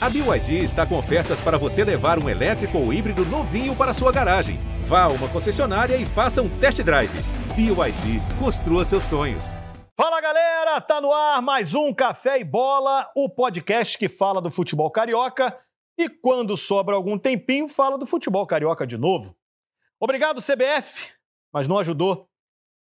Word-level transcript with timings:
A 0.00 0.08
BYD 0.08 0.62
está 0.62 0.86
com 0.86 0.96
ofertas 0.96 1.40
para 1.42 1.58
você 1.58 1.82
levar 1.82 2.22
um 2.22 2.28
elétrico 2.28 2.78
ou 2.78 2.92
híbrido 2.92 3.24
novinho 3.24 3.74
para 3.74 3.92
sua 3.92 4.12
garagem. 4.12 4.60
Vá 4.84 5.02
a 5.02 5.08
uma 5.08 5.28
concessionária 5.28 5.96
e 5.96 6.06
faça 6.06 6.40
um 6.40 6.60
test 6.60 6.80
drive. 6.84 7.10
BYD, 7.56 8.20
construa 8.38 8.84
seus 8.84 9.02
sonhos. 9.02 9.56
Fala 9.96 10.20
galera, 10.20 10.80
tá 10.80 11.00
no 11.00 11.12
ar 11.12 11.42
mais 11.42 11.74
um 11.74 11.92
Café 11.92 12.38
e 12.38 12.44
Bola, 12.44 13.10
o 13.16 13.28
podcast 13.28 13.98
que 13.98 14.08
fala 14.08 14.40
do 14.40 14.52
futebol 14.52 14.88
carioca 14.88 15.58
e 15.98 16.08
quando 16.08 16.56
sobra 16.56 16.94
algum 16.94 17.18
tempinho 17.18 17.68
fala 17.68 17.98
do 17.98 18.06
futebol 18.06 18.46
carioca 18.46 18.86
de 18.86 18.96
novo. 18.96 19.36
Obrigado 19.98 20.40
CBF, 20.40 21.12
mas 21.52 21.66
não 21.66 21.76
ajudou. 21.76 22.28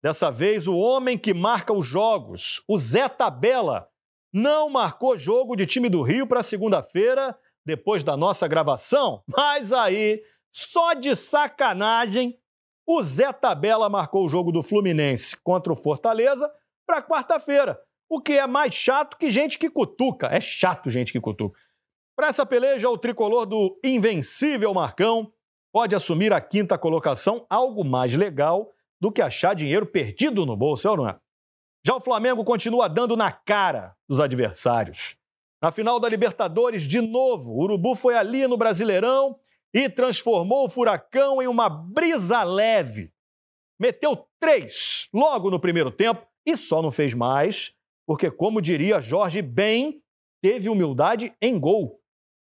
Dessa 0.03 0.29
vez 0.29 0.67
o 0.67 0.77
homem 0.77 1.17
que 1.17 1.33
marca 1.33 1.73
os 1.73 1.87
jogos, 1.87 2.65
o 2.67 2.77
Zé 2.77 3.09
Tabela, 3.09 3.89
não 4.37 4.69
marcou 4.69 5.17
jogo 5.17 5.57
de 5.57 5.65
time 5.65 5.89
do 5.89 6.03
Rio 6.03 6.27
para 6.27 6.43
segunda-feira, 6.43 7.35
depois 7.65 8.05
da 8.05 8.19
nossa 8.19 8.47
gravação, 8.47 9.23
mas 9.27 9.73
aí, 9.73 10.23
só 10.53 10.93
de 10.93 11.17
sacanagem, 11.17 12.39
o 12.87 13.03
Zé 13.03 13.33
Tabela 13.33 13.89
marcou 13.89 14.27
o 14.27 14.29
jogo 14.29 14.53
do 14.53 14.63
Fluminense 14.63 15.35
contra 15.39 15.73
o 15.73 15.77
Fortaleza 15.77 16.53
para 16.87 17.01
quarta-feira. 17.01 17.81
O 18.11 18.21
que 18.21 18.35
é 18.35 18.47
mais 18.47 18.75
chato 18.75 19.17
que 19.17 19.31
gente 19.31 19.59
que 19.59 19.71
cutuca. 19.71 20.27
É 20.27 20.39
chato 20.39 20.91
gente 20.91 21.13
que 21.13 21.21
cutuca. 21.21 21.59
Para 22.15 22.29
essa 22.29 22.45
peleja, 22.45 22.91
o 22.91 22.99
tricolor 22.99 23.47
do 23.47 23.81
invencível 23.83 24.75
Marcão 24.75 25.33
pode 25.73 25.95
assumir 25.95 26.35
a 26.35 26.43
quinta 26.43 26.77
colocação, 26.77 27.47
algo 27.49 27.83
mais 27.83 28.15
legal 28.15 28.71
do 29.01 29.11
que 29.11 29.23
achar 29.23 29.55
dinheiro 29.55 29.87
perdido 29.87 30.45
no 30.45 30.55
bolso, 30.55 30.87
é 30.87 30.91
ou 30.91 30.97
não 30.99 31.09
é? 31.09 31.19
Já 31.87 31.95
o 31.95 32.01
Flamengo 32.01 32.43
continua 32.43 32.89
dando 32.89 33.17
na 33.17 33.31
cara 33.31 33.95
dos 34.09 34.19
adversários. 34.19 35.17
Na 35.63 35.71
final 35.71 36.01
da 36.01 36.09
Libertadores, 36.09 36.83
de 36.83 37.01
novo, 37.01 37.53
o 37.53 37.63
Urubu 37.63 37.95
foi 37.95 38.17
ali 38.17 38.45
no 38.49 38.57
Brasileirão 38.57 39.39
e 39.73 39.89
transformou 39.89 40.65
o 40.65 40.69
Furacão 40.69 41.41
em 41.41 41.47
uma 41.47 41.69
brisa 41.69 42.43
leve. 42.43 43.13
Meteu 43.79 44.27
três 44.41 45.07
logo 45.15 45.49
no 45.49 45.61
primeiro 45.61 45.93
tempo 45.93 46.27
e 46.45 46.57
só 46.57 46.83
não 46.83 46.91
fez 46.91 47.15
mais, 47.15 47.73
porque, 48.05 48.33
como 48.33 48.61
diria 48.61 49.01
Jorge 49.01 49.41
bem, 49.41 50.03
teve 50.43 50.69
humildade 50.69 51.37
em 51.41 51.57
gol. 51.57 52.01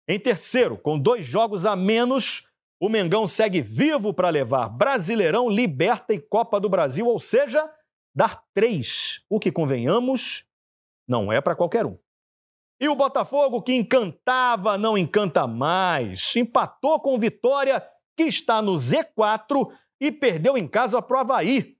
Em 0.09 0.19
terceiro, 0.19 0.77
com 0.77 0.99
dois 0.99 1.25
jogos 1.25 1.65
a 1.65 1.73
menos, 1.73 2.49
o 2.81 2.89
Mengão 2.89 3.25
segue 3.29 3.61
vivo 3.61 4.13
para 4.13 4.27
levar 4.27 4.67
Brasileirão, 4.67 5.49
Liberta 5.49 6.13
e 6.13 6.19
Copa 6.19 6.59
do 6.59 6.67
Brasil, 6.67 7.07
ou 7.07 7.17
seja, 7.17 7.71
dar 8.13 8.43
três, 8.53 9.23
o 9.29 9.39
que, 9.39 9.51
convenhamos, 9.51 10.45
não 11.07 11.31
é 11.31 11.41
para 11.41 11.55
qualquer 11.55 11.85
um. 11.85 11.97
E 12.79 12.89
o 12.89 12.95
Botafogo, 12.95 13.61
que 13.61 13.73
encantava, 13.73 14.77
não 14.77 14.97
encanta 14.97 15.45
mais. 15.45 16.35
Empatou 16.35 16.99
com 16.99 17.19
Vitória, 17.19 17.87
que 18.17 18.23
está 18.23 18.61
no 18.61 18.73
Z4 18.73 19.71
e 20.01 20.11
perdeu 20.11 20.57
em 20.57 20.67
casa 20.67 20.99
para 20.99 21.17
o 21.17 21.19
Havaí. 21.19 21.77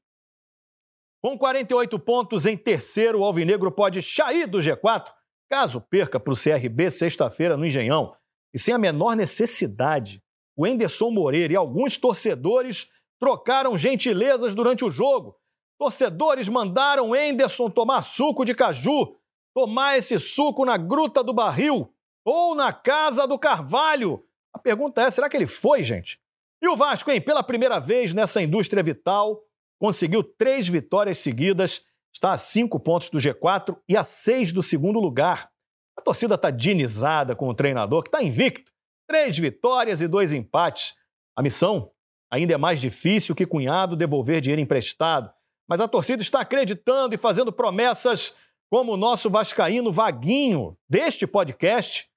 Com 1.24 1.38
48 1.38 1.98
pontos 2.00 2.46
em 2.46 2.56
terceiro, 2.56 3.20
o 3.20 3.24
Alvinegro 3.24 3.72
pode 3.72 4.02
sair 4.02 4.46
do 4.46 4.60
G4, 4.60 5.12
caso 5.50 5.82
perca 5.82 6.20
para 6.20 6.34
o 6.34 6.38
CRB 6.38 6.92
sexta-feira 6.92 7.58
no 7.58 7.66
Engenhão. 7.66 8.16
E 8.54 8.60
sem 8.60 8.74
a 8.74 8.78
menor 8.78 9.16
necessidade, 9.16 10.22
o 10.56 10.68
Enderson 10.68 11.10
Moreira 11.10 11.54
e 11.54 11.56
alguns 11.56 11.98
torcedores 11.98 12.92
trocaram 13.20 13.78
gentilezas 13.78 14.54
durante 14.54 14.86
o 14.86 14.92
jogo, 14.92 15.36
Torcedores 15.82 16.48
mandaram 16.48 17.16
Enderson 17.16 17.68
tomar 17.68 18.04
suco 18.04 18.46
de 18.46 18.54
caju, 18.54 19.16
tomar 19.52 19.98
esse 19.98 20.20
suco 20.20 20.64
na 20.64 20.78
Gruta 20.78 21.24
do 21.24 21.34
Barril 21.34 21.92
ou 22.24 22.54
na 22.54 22.72
Casa 22.72 23.26
do 23.26 23.40
Carvalho. 23.40 24.24
A 24.54 24.60
pergunta 24.60 25.02
é: 25.02 25.10
será 25.10 25.28
que 25.28 25.36
ele 25.36 25.48
foi, 25.48 25.82
gente? 25.82 26.20
E 26.62 26.68
o 26.68 26.78
Vasco, 26.78 27.10
hein? 27.10 27.20
Pela 27.20 27.42
primeira 27.42 27.80
vez 27.80 28.14
nessa 28.14 28.44
indústria 28.44 28.84
vital, 28.84 29.42
conseguiu 29.80 30.24
três 30.24 30.70
vitórias 30.70 31.18
seguidas, 31.18 31.84
está 32.14 32.34
a 32.34 32.38
cinco 32.38 32.80
pontos 32.80 33.10
do 33.10 33.18
G4 33.18 33.76
e 33.90 33.98
a 33.98 34.04
seis 34.04 34.54
do 34.54 34.62
segundo 34.62 35.00
lugar. 35.00 35.50
A 35.98 36.02
torcida 36.04 36.36
está 36.36 36.52
dinizada 36.52 37.36
com 37.36 37.50
o 37.50 37.56
treinador, 37.56 38.04
que 38.04 38.10
está 38.10 38.22
invicto. 38.22 38.72
Três 39.08 39.36
vitórias 39.36 40.00
e 40.00 40.08
dois 40.08 40.32
empates. 40.32 40.94
A 41.36 41.42
missão 41.42 41.90
ainda 42.30 42.54
é 42.54 42.58
mais 42.58 42.80
difícil 42.80 43.34
que 43.34 43.48
cunhado 43.48 43.96
devolver 43.96 44.42
dinheiro 44.42 44.62
emprestado 44.62 45.34
mas 45.72 45.80
a 45.80 45.88
torcida 45.88 46.22
está 46.22 46.42
acreditando 46.42 47.16
e 47.16 47.18
fazendo 47.18 47.50
promessas 47.50 48.36
como 48.70 48.92
o 48.92 48.98
nosso 48.98 49.30
vascaíno 49.30 49.90
Vaguinho 49.90 50.78
deste 50.90 51.26
podcast 51.26 52.12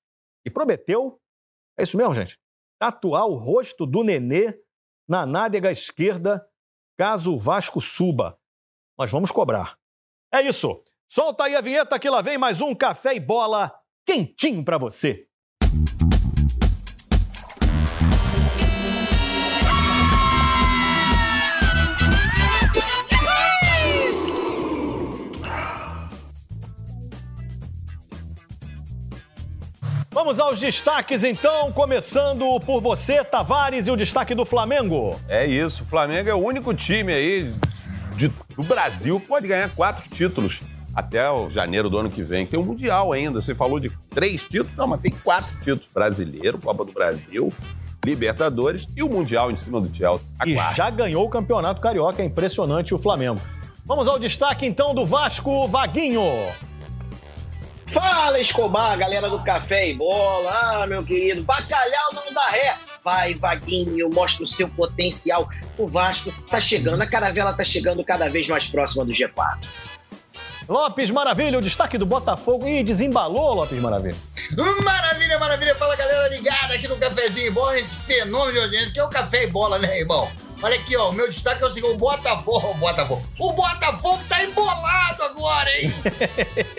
e 0.45 0.51
prometeu, 0.51 1.21
é 1.79 1.85
isso 1.85 1.97
mesmo, 1.97 2.13
gente, 2.13 2.37
tatuar 2.81 3.29
o 3.29 3.37
rosto 3.37 3.87
do 3.87 4.03
Nenê 4.03 4.59
na 5.09 5.25
nádega 5.25 5.71
esquerda 5.71 6.45
caso 6.99 7.33
o 7.33 7.39
Vasco 7.39 7.81
suba. 7.81 8.37
Nós 8.99 9.13
vamos 9.13 9.31
cobrar. 9.31 9.79
É 10.33 10.43
isso. 10.43 10.83
Solta 11.09 11.45
aí 11.45 11.55
a 11.55 11.61
vinheta 11.61 11.97
que 11.97 12.11
lá 12.11 12.21
vem 12.23 12.37
mais 12.37 12.61
um 12.61 12.75
café 12.75 13.15
e 13.15 13.21
bola 13.21 13.73
quentinho 14.05 14.65
para 14.65 14.79
você. 14.79 15.29
Vamos 30.35 30.51
aos 30.51 30.59
destaques 30.59 31.23
então, 31.23 31.71
começando 31.71 32.59
por 32.67 32.81
você, 32.81 33.23
Tavares, 33.23 33.87
e 33.87 33.91
o 33.93 33.97
destaque 33.97 34.35
do 34.35 34.45
Flamengo. 34.45 35.17
É 35.29 35.47
isso, 35.47 35.85
o 35.85 35.87
Flamengo 35.87 36.29
é 36.29 36.35
o 36.35 36.39
único 36.39 36.75
time 36.75 37.13
aí 37.13 37.53
de, 38.17 38.27
do 38.57 38.65
Brasil 38.65 39.21
que 39.21 39.29
pode 39.29 39.47
ganhar 39.47 39.71
quatro 39.77 40.11
títulos 40.11 40.61
até 40.93 41.31
o 41.31 41.49
janeiro 41.49 41.89
do 41.89 41.97
ano 41.97 42.11
que 42.11 42.25
vem. 42.25 42.45
Tem 42.45 42.59
o 42.59 42.65
um 42.65 42.67
Mundial 42.67 43.13
ainda, 43.13 43.41
você 43.41 43.55
falou 43.55 43.79
de 43.79 43.91
três 44.11 44.43
títulos, 44.43 44.77
não, 44.77 44.89
mas 44.89 45.03
tem 45.03 45.13
quatro 45.13 45.57
títulos. 45.59 45.87
Brasileiro, 45.95 46.59
Copa 46.59 46.85
do 46.85 46.91
Brasil, 46.91 47.53
Libertadores 48.05 48.89
e 48.97 49.05
o 49.05 49.09
Mundial 49.09 49.53
em 49.53 49.57
cima 49.57 49.81
do 49.81 49.95
Chelsea. 49.95 50.27
E 50.45 50.57
já 50.75 50.91
ganhou 50.91 51.25
o 51.25 51.31
Campeonato 51.31 51.81
Carioca, 51.81 52.23
é 52.23 52.27
impressionante 52.27 52.93
o 52.93 52.99
Flamengo. 52.99 53.41
Vamos 53.87 54.09
ao 54.09 54.19
destaque 54.19 54.67
então 54.67 54.97
do 54.97 55.07
Vasco, 55.07 55.69
Vaguinho. 55.69 56.25
Fala, 57.95 58.41
Escobar, 58.41 58.99
galera 58.99 59.31
do 59.31 59.41
Café 59.45 59.91
e 59.91 59.95
Bola. 59.95 60.51
Ah, 60.51 60.85
meu 60.85 61.05
querido, 61.05 61.45
bacalhau 61.45 62.13
não 62.13 62.35
dá 62.35 62.49
ré. 62.49 62.75
Vai, 63.05 63.35
Vaguinho, 63.35 64.11
mostra 64.11 64.43
o 64.43 64.47
seu 64.49 64.69
potencial. 64.69 65.49
O 65.79 65.87
Vasco 65.87 66.33
tá 66.51 66.61
chegando, 66.61 67.01
a 67.01 67.07
caravela 67.07 67.53
tá 67.53 67.63
chegando 67.63 68.03
cada 68.03 68.29
vez 68.29 68.49
mais 68.49 68.67
próxima 68.67 69.05
do 69.05 69.13
G4. 69.13 69.59
Lopes 70.69 71.11
Maravilha, 71.11 71.59
o 71.59 71.63
destaque 71.63 71.99
do 71.99 72.07
Botafogo. 72.07 72.67
Ih, 72.67 72.83
desembalou, 72.83 73.55
Lopes 73.55 73.79
Maravilha. 73.79 74.17
Maravilha, 74.85 75.39
maravilha. 75.39 75.75
Fala, 75.75 75.97
galera 75.97 76.29
ligada 76.29 76.75
aqui 76.75 76.89
no 76.89 76.97
Cafézinho 76.97 77.49
e 77.49 77.51
Bola, 77.51 77.77
esse 77.79 77.97
fenômeno 77.97 78.53
de 78.53 78.61
audiência 78.61 78.93
que 78.93 79.01
é 79.01 79.05
o 79.05 79.09
Café 79.09 79.45
e 79.45 79.47
Bola, 79.47 79.79
né, 79.79 80.01
irmão? 80.01 80.29
Olha 80.63 80.77
aqui, 80.77 80.97
ó, 80.97 81.11
o 81.11 81.13
meu 81.13 81.29
destaque 81.29 81.63
é 81.63 81.67
o 81.67 81.71
seguinte, 81.71 81.93
o 81.93 81.99
Botafogo, 81.99 82.71
o 82.71 82.75
Botafogo, 82.75 83.23
o 83.39 83.53
Botafogo 83.53 84.23
tá 84.29 84.43
embolado 84.43 85.23
agora, 85.23 85.71
hein? 85.79 85.93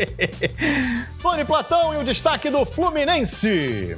Tony 1.21 1.45
Platão 1.45 1.93
e 1.93 1.97
o 1.97 2.03
destaque 2.03 2.49
do 2.49 2.65
Fluminense. 2.65 3.95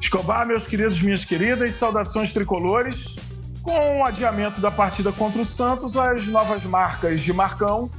Escobar, 0.00 0.46
meus 0.46 0.66
queridos, 0.66 1.00
minhas 1.02 1.24
queridas, 1.24 1.74
saudações 1.74 2.32
tricolores. 2.32 3.16
Com 3.62 3.98
o 3.98 4.04
adiamento 4.04 4.60
da 4.60 4.70
partida 4.70 5.12
contra 5.12 5.42
o 5.42 5.44
Santos, 5.44 5.96
as 5.96 6.26
novas 6.26 6.64
marcas 6.64 7.20
de 7.20 7.32
Marcão 7.32 7.90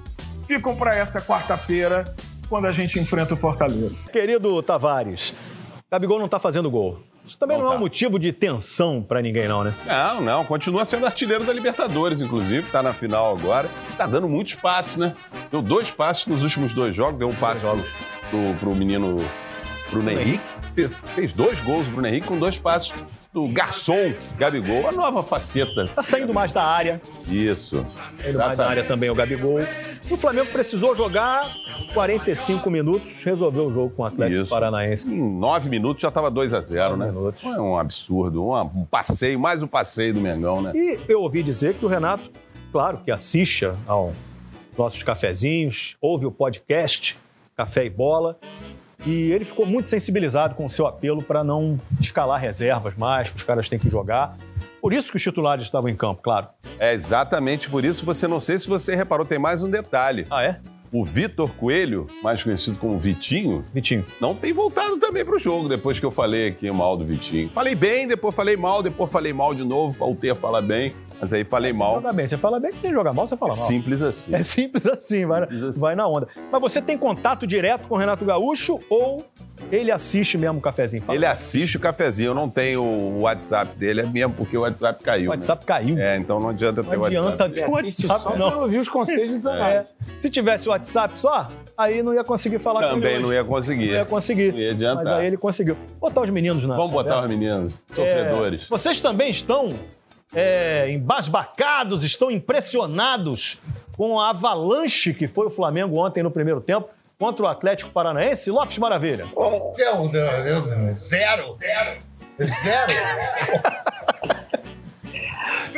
ficam 0.56 0.76
para 0.76 0.94
essa 0.94 1.22
quarta-feira, 1.22 2.04
quando 2.50 2.68
a 2.68 2.74
gente 2.74 3.00
enfrenta 3.00 3.36
o 3.36 3.38
Fortaleza. 3.38 4.10
Querido 4.12 4.62
Tavares, 4.62 5.34
Gabigol 5.90 6.20
não 6.20 6.28
tá 6.28 6.40
fazendo 6.40 6.70
gol. 6.70 7.00
Isso 7.26 7.38
também 7.38 7.58
não, 7.58 7.66
não 7.66 7.74
é 7.74 7.76
um 7.78 7.80
motivo 7.80 8.20
de 8.20 8.34
tensão 8.34 9.02
para 9.02 9.22
ninguém, 9.22 9.48
não, 9.48 9.64
né? 9.64 9.74
Não, 9.86 10.20
não. 10.20 10.44
Continua 10.44 10.84
sendo 10.84 11.06
artilheiro 11.06 11.46
da 11.46 11.54
Libertadores, 11.54 12.20
inclusive. 12.20 12.70
Tá 12.70 12.84
na 12.84 12.94
final 12.94 13.34
agora. 13.34 13.70
Tá 13.96 14.06
dando 14.06 14.28
muitos 14.28 14.56
passes, 14.56 14.98
né? 14.98 15.16
Deu 15.50 15.62
dois 15.62 15.90
passes 15.90 16.26
nos 16.26 16.44
últimos 16.44 16.74
dois 16.74 16.94
jogos. 16.94 17.18
Deu 17.18 17.30
um 17.30 17.36
passe 17.36 17.62
pro, 17.62 17.78
pro, 18.30 18.56
pro 18.60 18.76
menino 18.76 19.18
Bruno 19.90 20.10
Henrique. 20.10 20.44
Fez, 20.76 20.98
fez 21.16 21.32
dois 21.32 21.62
gols 21.62 21.88
o 21.88 21.92
Bruno 21.92 22.08
Henrique 22.08 22.28
com 22.28 22.38
dois 22.38 22.58
passes 22.58 22.92
do 23.34 23.48
garçom 23.48 24.14
Gabigol, 24.38 24.90
a 24.90 24.92
nova 24.92 25.24
faceta. 25.24 25.88
Tá 25.88 26.04
saindo 26.04 26.34
mais 26.34 26.52
da 26.52 26.64
área. 26.64 27.02
Isso. 27.28 27.86
Saindo 28.22 28.38
mais 28.38 28.58
da 28.58 28.68
área 28.68 28.84
também 28.84 29.10
o 29.10 29.16
Gabigol. 29.16 29.60
O 30.10 30.18
Flamengo 30.18 30.48
precisou 30.52 30.96
jogar 30.96 31.50
45 31.94 32.70
minutos, 32.70 33.24
resolveu 33.24 33.68
o 33.68 33.70
jogo 33.70 33.90
com 33.92 34.04
o 34.04 34.06
Atlético 34.06 34.42
Isso. 34.42 34.50
Paranaense. 34.50 35.10
Em 35.10 35.40
9 35.40 35.70
minutos 35.70 36.02
já 36.02 36.10
estava 36.10 36.30
2 36.30 36.54
a 36.54 36.62
0 36.62 36.98
né? 36.98 37.06
Minutos. 37.06 37.42
É 37.44 37.62
um 37.62 37.78
absurdo, 37.78 38.52
um 38.52 38.86
passeio, 38.86 39.40
mais 39.40 39.64
um 39.64 39.68
passeio 39.68 40.14
do 40.14 40.20
Mengão, 40.20 40.62
né? 40.62 40.74
E 40.76 41.00
eu 41.08 41.22
ouvi 41.22 41.42
dizer 41.42 41.76
que 41.76 41.86
o 41.86 41.88
Renato, 41.88 42.30
claro, 42.72 42.98
que 42.98 43.12
assiste 43.12 43.66
aos 43.88 44.14
nossos 44.78 45.04
cafezinhos, 45.04 45.96
ouve 46.02 46.26
o 46.26 46.32
podcast 46.32 47.18
Café 47.56 47.86
e 47.86 47.90
Bola, 47.90 48.38
E 49.06 49.32
ele 49.32 49.44
ficou 49.44 49.66
muito 49.66 49.88
sensibilizado 49.88 50.56
com 50.56 50.66
o 50.66 50.70
seu 50.70 50.86
apelo 50.86 51.24
para 51.24 51.44
não 51.44 51.78
escalar 52.00 52.40
reservas 52.40 52.96
mais, 52.96 53.30
que 53.30 53.38
os 53.38 53.44
caras 53.44 53.68
têm 53.68 53.80
que 53.80 53.90
jogar. 53.90 54.38
Por 54.80 54.94
isso 54.94 55.10
que 55.12 55.18
os 55.18 55.24
titulares 55.24 55.66
estavam 55.66 55.90
em 55.90 55.96
campo, 55.96 56.22
claro. 56.22 56.48
É 56.80 56.94
exatamente 56.94 57.70
por 57.70 57.84
isso. 57.84 58.06
Você 58.06 58.28
não 58.28 58.40
sei 58.40 58.58
se 58.58 58.68
você 58.68 58.96
reparou, 58.96 59.26
tem 59.26 59.40
mais 59.40 59.64
um 59.64 59.70
detalhe. 59.70 60.26
Ah, 60.30 60.44
é? 60.44 60.60
O 60.92 61.06
Vitor 61.06 61.54
Coelho, 61.54 62.06
mais 62.22 62.44
conhecido 62.44 62.78
como 62.78 62.98
Vitinho, 63.00 63.64
Vitinho. 63.74 64.06
não 64.20 64.36
tem 64.36 64.52
voltado 64.52 64.98
também 64.98 65.24
pro 65.24 65.40
jogo 65.40 65.70
depois 65.70 65.98
que 65.98 66.06
eu 66.06 66.12
falei 66.12 66.50
aqui 66.50 66.70
mal 66.70 66.98
do 66.98 67.06
Vitinho. 67.06 67.50
Falei 67.50 67.76
bem, 67.76 68.08
depois 68.08 68.36
falei 68.36 68.58
mal, 68.58 68.84
depois 68.84 69.10
falei 69.10 69.32
mal 69.32 69.56
de 69.56 69.64
novo, 69.64 69.98
voltei 69.98 70.32
a 70.32 70.36
falar 70.36 70.62
bem, 70.62 70.94
mas 71.22 71.32
aí 71.32 71.46
falei 71.46 71.72
Você 71.72 71.78
mal. 71.80 71.94
joga 71.96 72.12
bem. 72.14 72.28
Você 72.28 72.38
fala 72.38 72.60
bem, 72.60 72.72
se 72.72 72.80
você 72.80 72.90
joga 72.92 73.14
mal, 73.14 73.28
você 73.28 73.38
fala 73.38 73.56
mal. 73.56 73.68
Simples 73.68 74.02
assim. 74.02 74.34
É 74.36 74.44
simples 74.44 74.86
assim, 74.88 75.26
vai, 75.26 75.42
Simples 75.42 75.64
assim. 75.64 75.80
vai 75.80 75.96
na 75.96 76.08
onda. 76.08 76.28
Mas 76.52 76.62
você 76.62 76.82
tem 76.82 76.98
contato 76.98 77.46
direto 77.48 77.88
com 77.88 77.96
o 77.96 77.98
Renato 77.98 78.26
Gaúcho 78.26 78.80
ou 78.90 79.24
ele 79.72 79.92
assiste 79.92 80.38
mesmo 80.38 80.58
o 80.58 80.62
cafezinho? 80.62 81.04
Fala. 81.04 81.16
Ele 81.16 81.26
assiste 81.26 81.78
o 81.78 81.80
cafezinho, 81.80 82.30
eu 82.30 82.34
não 82.34 82.50
tenho 82.50 82.84
o 82.84 83.22
WhatsApp 83.22 83.76
dele, 83.78 84.02
é 84.02 84.06
mesmo 84.06 84.34
porque 84.34 84.58
o 84.58 84.62
WhatsApp 84.62 85.04
caiu. 85.04 85.28
O 85.28 85.30
WhatsApp 85.30 85.66
caiu. 85.66 85.96
né? 85.96 86.16
É, 86.16 86.18
então 86.18 86.40
não 86.40 86.50
adianta 86.50 86.84
ter 86.84 86.98
Não 86.98 87.06
adianta 87.06 87.30
WhatsApp. 87.44 87.54
ter 87.54 87.68
o 87.68 87.72
WhatsApp, 87.72 88.40
não. 88.40 88.52
Eu 88.52 88.60
ouvi 88.62 88.78
os 88.80 88.90
conselhos 88.90 89.40
de 89.42 89.48
É. 89.48 89.86
Se 90.20 90.30
tivesse 90.30 90.68
o 90.68 90.72
WhatsApp 90.72 91.18
só, 91.20 91.50
aí 91.78 92.02
não 92.02 92.14
ia 92.14 92.24
conseguir 92.24 92.58
falar 92.60 92.82
com 92.82 92.96
Também 92.96 93.12
ele 93.14 93.20
não 93.22 93.30
hoje. 93.30 93.38
ia 93.38 93.44
conseguir. 93.44 93.88
Não 93.88 93.94
ia 93.94 94.06
conseguir. 94.06 94.52
Não 94.54 94.60
ia 94.60 94.72
adiantar. 94.72 95.04
Mas 95.04 95.14
aí 95.14 95.28
ele 95.28 95.38
conseguiu. 95.38 95.78
Botar 96.00 96.22
os 96.22 96.30
meninos 96.32 96.66
na 96.66 96.76
Vamos 96.76 96.92
botar 96.92 97.20
os 97.20 97.26
conversa. 97.28 97.38
meninos, 97.38 97.84
É, 97.92 97.96
sofredores. 97.96 98.68
vocês 98.68 99.00
também 99.00 99.30
estão 99.30 99.74
é, 100.34 100.90
embasbacados, 100.92 102.04
estão 102.04 102.32
impressionados 102.32 103.60
com 103.98 104.20
a 104.20 104.30
avalanche 104.30 105.14
que 105.14 105.28
foi 105.28 105.48
o 105.48 105.50
Flamengo 105.50 105.98
ontem 106.04 106.24
no 106.24 106.32
primeiro 106.32 106.62
tempo 106.62 106.90
contra 107.20 107.46
o 107.46 107.48
Atlético 107.48 107.92
Paranaense? 107.92 108.50
Lopes 108.50 108.78
Maravilha. 108.78 109.26
Meu 109.26 109.74
Deus, 109.78 110.12
Deus, 110.12 110.96
zero. 110.96 111.54
Zero. 111.54 112.02
Zero. 112.40 112.94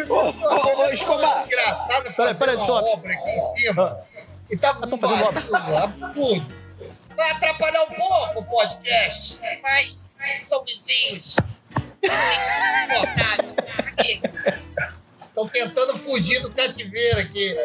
Ô, 0.10 0.14
ô, 0.16 0.82
ô, 0.82 0.90
Escobar. 0.92 1.34
Desgraçado 1.44 2.04
Peraí, 2.16 2.16
fazer 2.34 2.40
peraí, 2.40 2.56
uma 2.56 2.66
só- 2.66 2.94
obra 2.94 3.12
aqui 3.14 3.30
em 3.30 3.42
cima. 3.42 3.98
E 4.50 4.58
tá 4.58 4.74
tô 4.74 4.98
fazendo 4.98 5.26
obra. 5.26 5.84
absurdo. 5.84 6.46
Vai 7.16 7.32
atrapalhar 7.32 7.84
um 7.84 7.94
pouco 7.94 8.40
o 8.40 8.44
podcast, 8.46 9.40
mas 9.62 10.08
são 10.46 10.64
vizinhos. 10.64 11.36
Estão 15.28 15.48
tentando 15.48 15.98
fugir 15.98 16.42
do 16.42 16.52
cativeiro 16.52 17.20
aqui. 17.20 17.56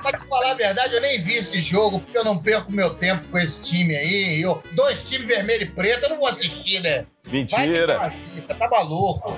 pra 0.00 0.12
te 0.12 0.28
falar 0.28 0.52
a 0.52 0.54
verdade, 0.54 0.94
eu 0.94 1.00
nem 1.00 1.20
vi 1.20 1.34
esse 1.34 1.60
jogo, 1.60 1.98
porque 1.98 2.16
eu 2.16 2.24
não 2.24 2.38
perco 2.38 2.70
meu 2.70 2.94
tempo 2.94 3.26
com 3.28 3.38
esse 3.38 3.62
time 3.64 3.96
aí. 3.96 4.40
Eu, 4.40 4.62
dois 4.72 5.08
times 5.08 5.26
vermelho 5.26 5.64
e 5.64 5.66
preto, 5.66 6.04
eu 6.04 6.10
não 6.10 6.18
vou 6.18 6.28
assistir, 6.28 6.80
né? 6.80 7.04
Mentira. 7.26 8.10
tá 8.56 8.68
maluco. 8.68 9.36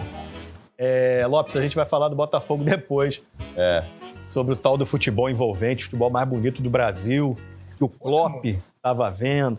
É, 0.76 1.26
Lopes, 1.26 1.56
a 1.56 1.62
gente 1.62 1.76
vai 1.76 1.86
falar 1.86 2.08
do 2.08 2.16
Botafogo 2.16 2.64
depois. 2.64 3.22
É. 3.56 3.84
Sobre 4.26 4.54
o 4.54 4.56
tal 4.56 4.76
do 4.76 4.86
futebol 4.86 5.28
envolvente, 5.28 5.84
futebol 5.84 6.10
mais 6.10 6.28
bonito 6.28 6.62
do 6.62 6.70
Brasil, 6.70 7.36
que 7.76 7.84
o 7.84 7.88
Klopp 7.88 8.44
estava 8.44 9.10
vendo. 9.10 9.58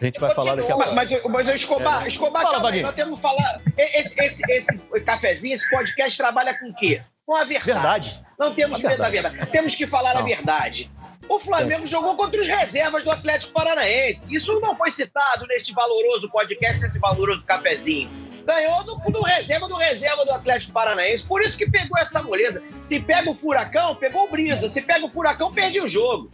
A 0.00 0.04
gente 0.04 0.20
vai 0.20 0.34
falar 0.34 0.56
daqui 0.56 0.70
a 0.70 0.74
pouco. 0.74 0.94
Mas, 0.94 1.10
mas, 1.10 1.22
mas 1.24 1.48
Escobar, 1.48 2.06
Escobar, 2.06 2.42
Fala, 2.42 2.60
calma 2.60 2.82
nós 2.82 2.94
temos 2.94 3.16
que 3.16 3.22
falar. 3.22 3.60
Esse, 3.76 4.22
esse, 4.22 4.52
esse 4.52 4.78
cafezinho, 5.04 5.54
esse 5.54 5.70
podcast 5.70 6.18
trabalha 6.18 6.58
com 6.58 6.68
o 6.68 6.74
quê? 6.74 7.02
Com 7.24 7.34
a 7.34 7.44
verdade. 7.44 7.72
Verdade. 7.72 8.26
Não 8.38 8.54
temos 8.54 8.84
A 8.84 8.88
medo 8.88 9.02
da 9.02 9.08
verdade. 9.08 9.46
Temos 9.46 9.74
que 9.74 9.86
falar 9.86 10.12
a 10.12 10.20
Não. 10.20 10.24
verdade. 10.24 10.90
O 11.28 11.40
Flamengo 11.40 11.86
jogou 11.86 12.14
contra 12.16 12.40
os 12.40 12.46
reservas 12.46 13.02
do 13.02 13.10
Atlético 13.10 13.52
Paranaense. 13.52 14.34
Isso 14.34 14.60
não 14.60 14.76
foi 14.76 14.90
citado 14.90 15.46
neste 15.48 15.72
valoroso 15.72 16.30
podcast, 16.30 16.80
nesse 16.82 16.98
valoroso 17.00 17.44
cafezinho. 17.44 18.08
Ganhou 18.46 18.84
do, 18.84 18.96
do 19.10 19.22
reserva 19.22 19.66
do 19.66 19.74
reserva 19.74 20.24
do 20.24 20.30
Atlético 20.30 20.72
Paranaense. 20.72 21.24
Por 21.26 21.42
isso 21.42 21.58
que 21.58 21.68
pegou 21.68 21.98
essa 21.98 22.22
moleza. 22.22 22.62
Se 22.80 23.00
pega 23.00 23.28
o 23.28 23.34
furacão, 23.34 23.96
pegou 23.96 24.24
o 24.24 24.30
brisa. 24.30 24.68
Se 24.68 24.82
pega 24.82 25.04
o 25.04 25.10
furacão, 25.10 25.52
perde 25.52 25.80
o 25.80 25.88
jogo. 25.88 26.30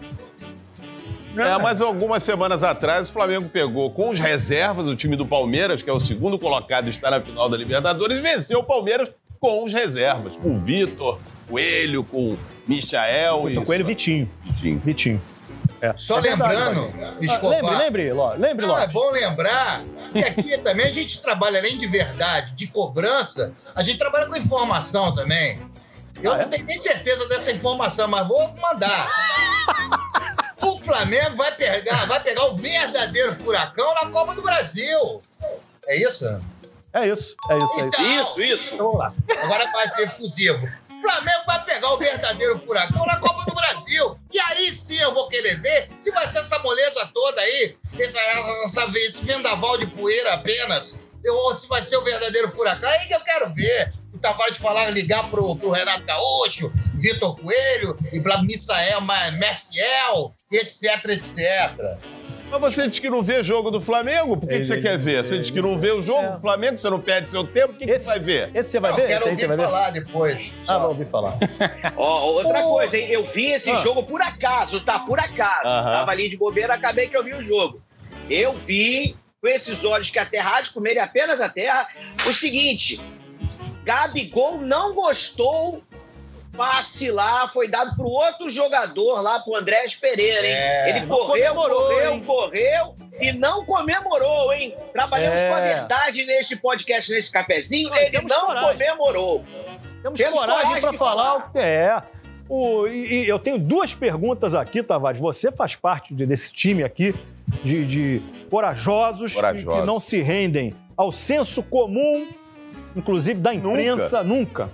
É, 1.37 1.59
mas 1.63 1.81
algumas 1.81 2.23
semanas 2.23 2.63
atrás 2.63 3.09
o 3.09 3.13
Flamengo 3.13 3.49
pegou 3.49 3.91
com 3.91 4.11
os 4.11 4.19
reservas 4.19 4.87
o 4.87 4.95
time 4.95 5.17
do 5.17 5.27
Palmeiras, 5.27 5.83
que 5.83 5.89
é 5.89 5.93
o 5.93 6.01
segundo 6.01 6.39
colocado 6.39 6.89
e 6.89 6.91
está 6.91 7.11
na 7.11 7.21
final 7.21 7.49
da 7.49 7.57
Libertadores, 7.57 8.19
e 8.19 8.21
venceu 8.21 8.59
o 8.59 8.65
Palmeiras 8.65 9.09
com 9.41 9.65
os 9.65 9.73
reservas. 9.73 10.37
Com 10.37 10.55
o 10.55 10.59
Vitor, 10.59 11.19
Coelho, 11.49 12.05
com 12.05 12.33
o 12.35 12.39
Michael 12.69 13.51
e. 13.51 13.55
Tô 13.55 13.63
com 13.63 13.73
ele, 13.75 13.83
Vitinho. 13.85 14.31
Vitinho. 14.45 14.83
Vitinho. 14.85 15.23
É. 15.81 15.95
Só 15.97 16.19
É 16.19 16.23
verdade, 16.23 16.55
lembrando. 16.55 17.25
Escobar. 17.25 17.59
Ah, 17.59 17.79
lembre, 17.79 17.79
lembre, 18.05 18.13
Ló, 18.13 18.33
lembre, 18.35 18.67
Não, 18.67 18.77
é 18.77 18.81
Lopes. 18.81 18.93
bom 18.93 19.11
lembrar 19.11 19.83
que 20.13 20.19
aqui 20.21 20.59
também 20.59 20.87
a 20.87 20.93
gente 20.93 21.21
trabalha, 21.21 21.59
além 21.59 21.77
de 21.77 21.87
verdade, 21.89 22.53
de 22.53 22.69
cobrança, 22.69 23.53
a 23.75 23.83
gente 23.83 23.99
trabalha 23.99 24.27
com 24.27 24.37
informação 24.37 25.13
também. 25.15 25.59
Eu 26.23 26.33
Ah, 26.33 26.39
é? 26.39 26.43
não 26.43 26.49
tenho 26.51 26.65
nem 26.67 26.77
certeza 26.77 27.27
dessa 27.29 27.51
informação, 27.51 28.07
mas 28.07 28.29
vou 28.29 28.55
mandar. 28.61 29.09
O 30.83 30.85
Flamengo 30.85 31.37
vai 31.37 31.55
pegar, 31.55 32.07
vai 32.07 32.21
pegar 32.21 32.45
o 32.47 32.57
verdadeiro 32.57 33.33
furacão 33.37 33.95
na 33.95 34.11
Copa 34.11 34.35
do 34.35 34.43
Brasil. 34.43 35.23
É 35.87 35.97
isso? 35.97 36.27
É 36.93 37.07
isso, 37.07 37.37
é 37.49 37.57
isso, 37.57 37.57
é 37.59 37.59
isso. 37.59 37.85
Então, 37.85 38.05
Isso, 38.05 38.43
isso. 38.43 38.75
Então 38.75 38.87
vamos 38.87 38.99
lá. 38.99 39.15
Agora 39.45 39.71
vai 39.73 39.89
ser 39.91 40.11
fusivo. 40.11 40.69
Flamengo 41.01 41.43
vai 41.47 41.65
pegar 41.65 41.89
o 41.93 41.99
verdadeiro 41.99 42.59
furacão 42.61 43.07
na 43.07 43.17
Copa 43.17 43.45
do 43.49 43.55
Brasil. 43.55 44.19
E 44.33 44.41
aí 44.41 44.73
sim 44.73 44.99
eu 44.99 45.15
vou 45.15 45.29
querer 45.29 45.61
ver 45.61 45.89
se 46.01 46.11
vai 46.11 46.27
ser 46.29 46.39
essa 46.39 46.59
moleza 46.59 47.09
toda 47.15 47.41
aí, 47.41 47.77
essa, 48.01 48.21
essa, 48.65 48.99
esse 48.99 49.25
vendaval 49.25 49.79
de 49.79 49.87
poeira 49.87 50.35
apenas, 50.35 51.07
ou 51.25 51.57
se 51.57 51.69
vai 51.69 51.81
ser 51.81 51.97
o 51.97 52.03
verdadeiro 52.03 52.51
furacão. 52.51 52.89
É 52.89 52.99
aí 52.99 53.07
que 53.07 53.15
eu 53.15 53.21
quero 53.21 53.55
ver. 53.55 53.93
Tavares 54.23 54.57
falar, 54.59 54.89
ligar 54.91 55.29
pro, 55.31 55.55
pro 55.57 55.71
Renato 55.71 56.05
Gaúcho, 56.05 56.73
Vitor 56.95 57.37
Coelho, 57.37 57.97
e 58.13 58.21
pra 58.21 58.41
Misael 58.43 59.01
Messiel, 59.39 60.35
etc, 60.53 61.05
etc. 61.11 61.99
Mas 62.51 62.61
você 62.75 62.87
diz 62.87 62.99
que 62.99 63.09
não 63.09 63.23
vê 63.23 63.43
jogo 63.43 63.71
do 63.71 63.81
Flamengo? 63.81 64.37
Por 64.37 64.47
que, 64.47 64.59
que 64.59 64.65
você 64.65 64.75
Ele- 64.75 64.83
quer 64.83 64.99
ver? 64.99 65.25
Você 65.25 65.39
diz 65.39 65.51
que 65.51 65.63
não 65.63 65.79
vê 65.79 65.91
o 65.91 66.03
jogo 66.03 66.23
É. 66.27 66.31
do 66.33 66.41
Flamengo, 66.41 66.77
você 66.77 66.91
não 66.91 67.01
perde 67.01 67.31
seu 67.31 67.47
tempo, 67.47 67.73
o 67.73 67.77
que, 67.77 67.87
que 67.87 67.91
Esse- 67.91 68.05
você 68.05 68.11
vai 68.11 68.19
ver? 68.21 68.51
Esse 68.55 68.71
você 68.71 68.81
vai 68.81 68.91
Não, 68.91 68.97
ver? 68.99 69.07
quero 69.07 69.21
Esse 69.23 69.31
aí 69.31 69.37
você 69.37 69.43
ouvir 69.45 69.49
vai 69.49 69.57
ver? 69.57 69.73
falar 69.73 69.91
depois. 69.91 70.55
Ah, 70.69 70.79
vou 70.79 70.89
ouvir 70.91 71.07
falar. 71.09 71.39
Ó, 71.97 72.25
outra 72.33 72.67
Ô. 72.67 72.73
coisa, 72.75 72.99
hein? 72.99 73.09
Eu 73.11 73.25
vi 73.25 73.53
esse 73.53 73.71
Ah. 73.71 73.77
jogo 73.77 74.03
por 74.03 74.21
acaso, 74.21 74.85
tá? 74.85 74.99
Por 74.99 75.19
acaso. 75.19 75.67
Aham. 75.67 75.93
Tava 75.93 76.11
ali 76.11 76.29
de 76.29 76.37
bobeira, 76.37 76.75
acabei 76.75 77.09
que 77.09 77.17
eu 77.17 77.25
vi 77.25 77.33
o 77.35 77.41
jogo. 77.41 77.81
Eu 78.29 78.53
vi, 78.53 79.17
com 79.41 79.49
esses 79.49 79.83
olhos 79.87 80.11
que 80.11 80.19
a 80.19 80.27
terra 80.27 80.59
há 80.59 80.61
de 80.61 80.71
comerem 80.73 81.01
apenas 81.03 81.41
a 81.41 81.49
terra, 81.49 81.89
o 82.27 82.33
seguinte: 82.35 83.01
Gabigol 83.85 84.59
não 84.59 84.95
gostou. 84.95 85.83
Passe 86.55 87.11
lá, 87.11 87.49
foi 87.49 87.67
dado 87.67 87.97
pro 87.97 88.05
outro 88.05 88.51
jogador 88.51 89.23
lá, 89.23 89.41
pro 89.41 89.57
Andrés 89.57 89.95
Pereira, 89.95 90.47
hein? 90.47 90.53
É. 90.53 90.89
Ele 90.91 91.07
correu, 91.07 91.55
comemorou, 91.55 91.89
correu, 91.89 92.13
hein? 92.13 92.21
correu 92.27 92.95
e 93.23 93.33
não 93.33 93.65
comemorou, 93.65 94.53
hein? 94.53 94.77
Trabalhamos 94.93 95.41
É. 95.41 95.49
com 95.49 95.55
a 95.55 95.61
verdade 95.63 96.27
neste 96.27 96.57
podcast, 96.57 97.11
nesse 97.11 97.33
cafezinho. 97.33 97.91
Ele 97.95 98.11
temos 98.11 98.31
não 98.31 98.45
coragem. 98.47 98.73
comemorou. 98.73 99.43
Temos, 100.03 100.19
Temos 100.21 100.39
coragem 100.39 100.63
coragem 100.65 100.81
para 100.83 100.93
falar 100.99 101.23
falar. 101.25 101.37
o 101.49 101.53
que 101.53 101.59
é. 101.59 102.03
O, 102.51 102.87
e, 102.87 103.25
e 103.25 103.29
eu 103.29 103.39
tenho 103.39 103.59
duas 103.59 103.95
perguntas 103.95 104.55
aqui, 104.55 104.83
Tavares. 104.83 105.19
Você 105.23 105.51
faz 105.51 105.75
parte 105.75 106.13
de- 106.15 106.27
desse 106.27 106.53
time 106.53 106.85
aqui 106.85 107.15
de, 107.65 107.87
de 107.87 108.23
corajosos, 108.51 109.31
que- 109.31 109.37
Corajosos. 109.37 109.81
Que, 109.81 109.87
não 109.87 109.99
se 109.99 110.21
rendem 110.21 110.75
ao 110.95 111.11
senso 111.11 111.63
comum, 111.63 112.29
inclusive 112.97 113.41
da 113.41 113.55
imprensa, 113.55 114.23
nunca. 114.23 114.69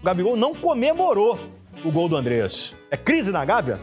O 0.00 0.04
Gabigol 0.04 0.36
não 0.36 0.54
comemorou 0.54 1.38
o 1.84 1.90
gol 1.90 2.08
do 2.08 2.16
Andrés. 2.16 2.74
É 2.90 2.96
crise 2.96 3.30
na 3.30 3.44
Gávea? 3.44 3.78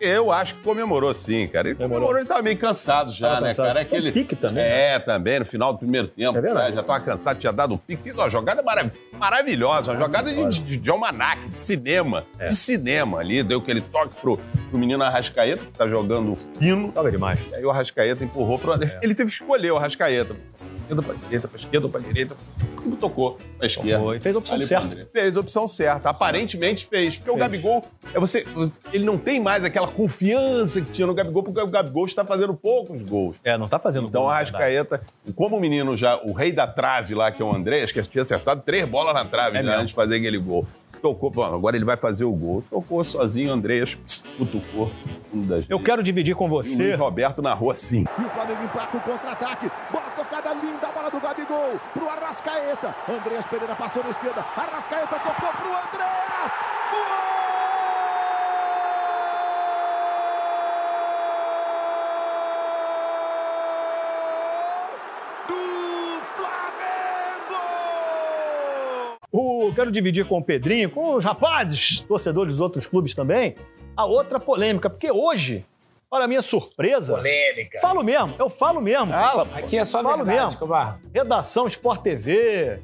Eu 0.00 0.32
acho 0.32 0.54
que 0.54 0.62
comemorou 0.62 1.12
sim, 1.12 1.46
cara. 1.46 1.68
Ele 1.68 1.74
Comemorou. 1.74 1.98
comemorou, 2.06 2.20
ele 2.20 2.26
tava 2.28 2.40
meio 2.40 2.56
cansado 2.56 3.12
já, 3.12 3.28
Tava 3.28 3.40
né, 3.42 3.46
cansado. 3.48 3.66
cara? 3.66 3.80
É 3.80 3.82
aquele... 3.82 4.10
pique 4.12 4.34
também, 4.34 4.64
né? 4.64 4.94
É, 4.94 4.98
também, 4.98 5.38
no 5.40 5.44
final 5.44 5.74
do 5.74 5.78
primeiro 5.78 6.08
tempo. 6.08 6.38
É 6.38 6.40
verdade. 6.40 6.74
já, 6.74 6.82
tava 6.82 7.00
cansado, 7.00 7.38
tinha 7.38 7.52
dado 7.52 7.74
um 7.74 7.76
pique. 7.76 8.10
Uma 8.10 8.30
jogada 8.30 8.62
marav- 8.62 8.90
maravilhosa, 9.12 9.90
uma 9.92 9.98
jogada 10.00 10.32
de, 10.32 10.60
de, 10.62 10.76
de 10.78 10.90
almanac, 10.90 11.46
de 11.50 11.58
cinema. 11.58 12.24
É. 12.38 12.46
De 12.46 12.56
cinema 12.56 13.18
ali. 13.18 13.42
Deu 13.42 13.58
aquele 13.58 13.82
toque 13.82 14.16
pro, 14.18 14.38
pro 14.70 14.78
menino 14.78 15.04
Arrascaeta, 15.04 15.66
que 15.66 15.72
tá 15.76 15.86
jogando 15.86 16.34
fino. 16.58 16.90
Joga 16.96 17.10
demais. 17.10 17.38
E 17.50 17.56
aí 17.56 17.64
o 17.66 17.70
Arrascaeta 17.70 18.24
empurrou 18.24 18.58
pro... 18.58 18.72
É. 18.82 19.00
Ele 19.02 19.14
teve 19.14 19.28
que 19.28 19.34
escolher 19.36 19.70
o 19.70 19.76
Arrascaeta. 19.76 20.34
Esquerda 20.90 21.02
pra 21.02 21.14
direita, 21.14 21.48
pra 21.48 21.56
esquerda, 21.58 21.88
pra 21.88 22.00
direita. 22.00 22.36
E 22.84 22.96
tocou 22.96 23.38
pra 23.56 23.66
esquerda. 23.66 24.02
Foi, 24.02 24.18
fez 24.18 24.34
a 24.34 24.38
opção 24.38 24.56
Ali 24.56 24.66
certa. 24.66 25.08
Fez 25.12 25.36
a 25.36 25.40
opção 25.40 25.68
certa. 25.68 26.10
Aparentemente 26.10 26.86
fez. 26.86 27.16
Porque 27.16 27.30
o 27.30 27.34
Fez. 27.34 27.44
Gabigol, 27.44 27.84
é 28.12 28.18
você, 28.18 28.44
ele 28.92 29.04
não 29.04 29.16
tem 29.16 29.40
mais 29.40 29.62
aquela 29.64 29.86
confiança 29.86 30.80
que 30.80 30.90
tinha 30.90 31.06
no 31.06 31.14
Gabigol, 31.14 31.42
porque 31.44 31.60
o 31.60 31.66
Gabigol 31.68 32.06
está 32.06 32.24
fazendo 32.24 32.54
poucos 32.54 33.00
gols. 33.02 33.36
É, 33.44 33.56
não 33.56 33.68
tá 33.68 33.78
fazendo 33.78 34.08
Então 34.08 34.24
o 34.24 34.26
verdade. 34.26 34.50
Arrascaeta, 34.50 35.00
como 35.36 35.56
o 35.56 35.60
menino 35.60 35.96
já, 35.96 36.16
o 36.24 36.32
rei 36.32 36.50
da 36.50 36.66
trave 36.66 37.14
lá, 37.14 37.30
que 37.30 37.40
é 37.40 37.44
o 37.44 37.54
André, 37.54 37.82
acho 37.84 37.92
que 37.94 38.02
tinha 38.02 38.22
acertado 38.22 38.62
três 38.62 38.88
bolas 38.88 39.14
na 39.14 39.24
trave 39.24 39.58
É 39.58 39.62
já 39.62 39.76
antes 39.76 39.88
de 39.88 39.94
fazer 39.94 40.16
aquele 40.16 40.38
gol. 40.38 40.66
Tocou, 41.00 41.32
agora 41.44 41.76
ele 41.76 41.84
vai 41.84 41.96
fazer 41.96 42.24
o 42.24 42.32
gol. 42.32 42.62
Tocou 42.70 43.02
sozinho, 43.04 43.52
Andreas 43.52 43.98
cutucou. 44.36 44.90
Um 45.32 45.42
das 45.42 45.64
Eu 45.68 45.80
quero 45.80 46.02
dividir 46.02 46.34
com 46.34 46.46
E 46.46 46.48
o 46.48 46.50
Luiz 46.56 46.76
você. 46.76 46.94
Roberto 46.94 47.42
narrou 47.42 47.70
assim. 47.70 48.04
E 48.18 48.22
o 48.22 48.30
Flamengo 48.30 48.62
emplaca 48.64 48.96
o 48.96 49.00
contra-ataque. 49.00 49.70
Bola 49.92 50.10
tocada 50.16 50.52
linda, 50.54 50.88
a 50.88 50.92
bola 50.92 51.10
do 51.10 51.20
Gabigol 51.20 51.78
pro 51.92 52.08
Arrascaeta. 52.08 52.94
Andreas 53.08 53.44
Pereira 53.46 53.74
passou 53.76 54.02
na 54.02 54.10
esquerda. 54.10 54.40
Arrascaeta 54.40 55.18
tocou 55.18 55.52
pro 55.52 55.68
Andreas. 55.68 56.52
Gol! 56.90 57.49
O, 69.70 69.74
quero 69.74 69.92
dividir 69.92 70.26
com 70.26 70.38
o 70.38 70.42
Pedrinho, 70.42 70.90
com 70.90 71.14
os 71.14 71.24
rapazes, 71.24 72.00
torcedores 72.00 72.54
dos 72.54 72.60
outros 72.60 72.86
clubes 72.86 73.14
também, 73.14 73.54
a 73.96 74.04
outra 74.04 74.40
polêmica, 74.40 74.90
porque 74.90 75.12
hoje, 75.12 75.64
para 76.10 76.26
minha 76.26 76.42
surpresa, 76.42 77.14
Polêmica. 77.14 77.78
falo 77.80 78.02
mesmo, 78.02 78.34
eu 78.36 78.50
falo 78.50 78.80
mesmo. 78.80 79.12
Aqui 79.54 79.78
é 79.78 79.84
só 79.84 80.02
Falo 80.02 80.16
verdade, 80.16 80.36
mesmo. 80.36 80.48
Escobar. 80.48 81.00
Redação 81.14 81.68
Sport 81.68 82.02
TV, 82.02 82.82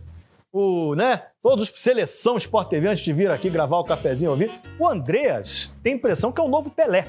o, 0.52 0.94
né, 0.94 1.24
todos 1.42 1.72
seleção 1.74 2.36
Sport 2.36 2.68
TV 2.68 2.88
antes 2.88 3.04
de 3.04 3.12
vir 3.12 3.32
aqui 3.32 3.50
gravar 3.50 3.78
o 3.78 3.84
cafezinho 3.84 4.30
ouvir. 4.30 4.52
O 4.78 4.86
Andreas 4.86 5.74
tem 5.82 5.94
a 5.94 5.96
impressão 5.96 6.30
que 6.30 6.40
é 6.40 6.44
o 6.44 6.48
novo 6.48 6.70
Pelé. 6.70 7.04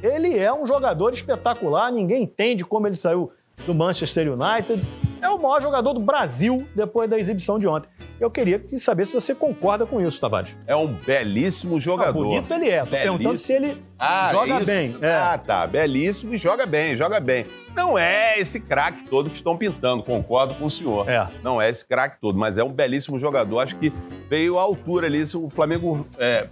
Ele 0.00 0.38
é 0.38 0.52
um 0.54 0.64
jogador 0.64 1.12
espetacular, 1.12 1.90
ninguém 1.90 2.22
entende 2.22 2.64
como 2.64 2.86
ele 2.86 2.94
saiu 2.94 3.32
do 3.66 3.74
Manchester 3.74 4.32
United. 4.32 4.86
É 5.24 5.28
o 5.30 5.38
maior 5.40 5.62
jogador 5.62 5.94
do 5.94 6.00
Brasil 6.00 6.66
depois 6.76 7.08
da 7.08 7.18
exibição 7.18 7.58
de 7.58 7.66
ontem. 7.66 7.88
Eu 8.20 8.30
queria 8.30 8.62
saber 8.78 9.06
se 9.06 9.14
você 9.14 9.34
concorda 9.34 9.86
com 9.86 9.98
isso, 10.00 10.20
Tavares. 10.20 10.50
É 10.66 10.76
um 10.76 10.86
belíssimo 10.86 11.76
Ah, 11.76 11.80
jogador. 11.80 12.12
bonito 12.12 12.52
ele 12.52 12.68
é. 12.68 12.80
Tô 12.80 12.86
perguntando 12.90 13.38
se 13.38 13.52
ele 13.54 13.82
Ah, 13.98 14.28
joga 14.32 14.56
isso. 14.58 14.66
bem. 14.66 14.96
É. 15.00 15.10
Ah, 15.14 15.38
tá. 15.38 15.66
Belíssimo 15.66 16.34
e 16.34 16.36
joga 16.36 16.66
bem, 16.66 16.94
joga 16.94 17.18
bem. 17.20 17.46
Não 17.74 17.98
é 17.98 18.38
esse 18.38 18.60
craque 18.60 19.04
todo 19.08 19.30
que 19.30 19.36
estão 19.36 19.56
pintando, 19.56 20.02
concordo 20.02 20.54
com 20.54 20.66
o 20.66 20.70
senhor. 20.70 21.08
É. 21.08 21.26
Não 21.42 21.60
é 21.60 21.70
esse 21.70 21.86
craque 21.86 22.20
todo, 22.20 22.38
mas 22.38 22.58
é 22.58 22.62
um 22.62 22.70
belíssimo 22.72 23.18
jogador. 23.18 23.60
Acho 23.60 23.76
que 23.76 23.90
veio 24.28 24.58
à 24.58 24.62
altura 24.62 25.06
ali. 25.06 25.24
O 25.34 25.48
Flamengo 25.48 26.06
é, 26.18 26.46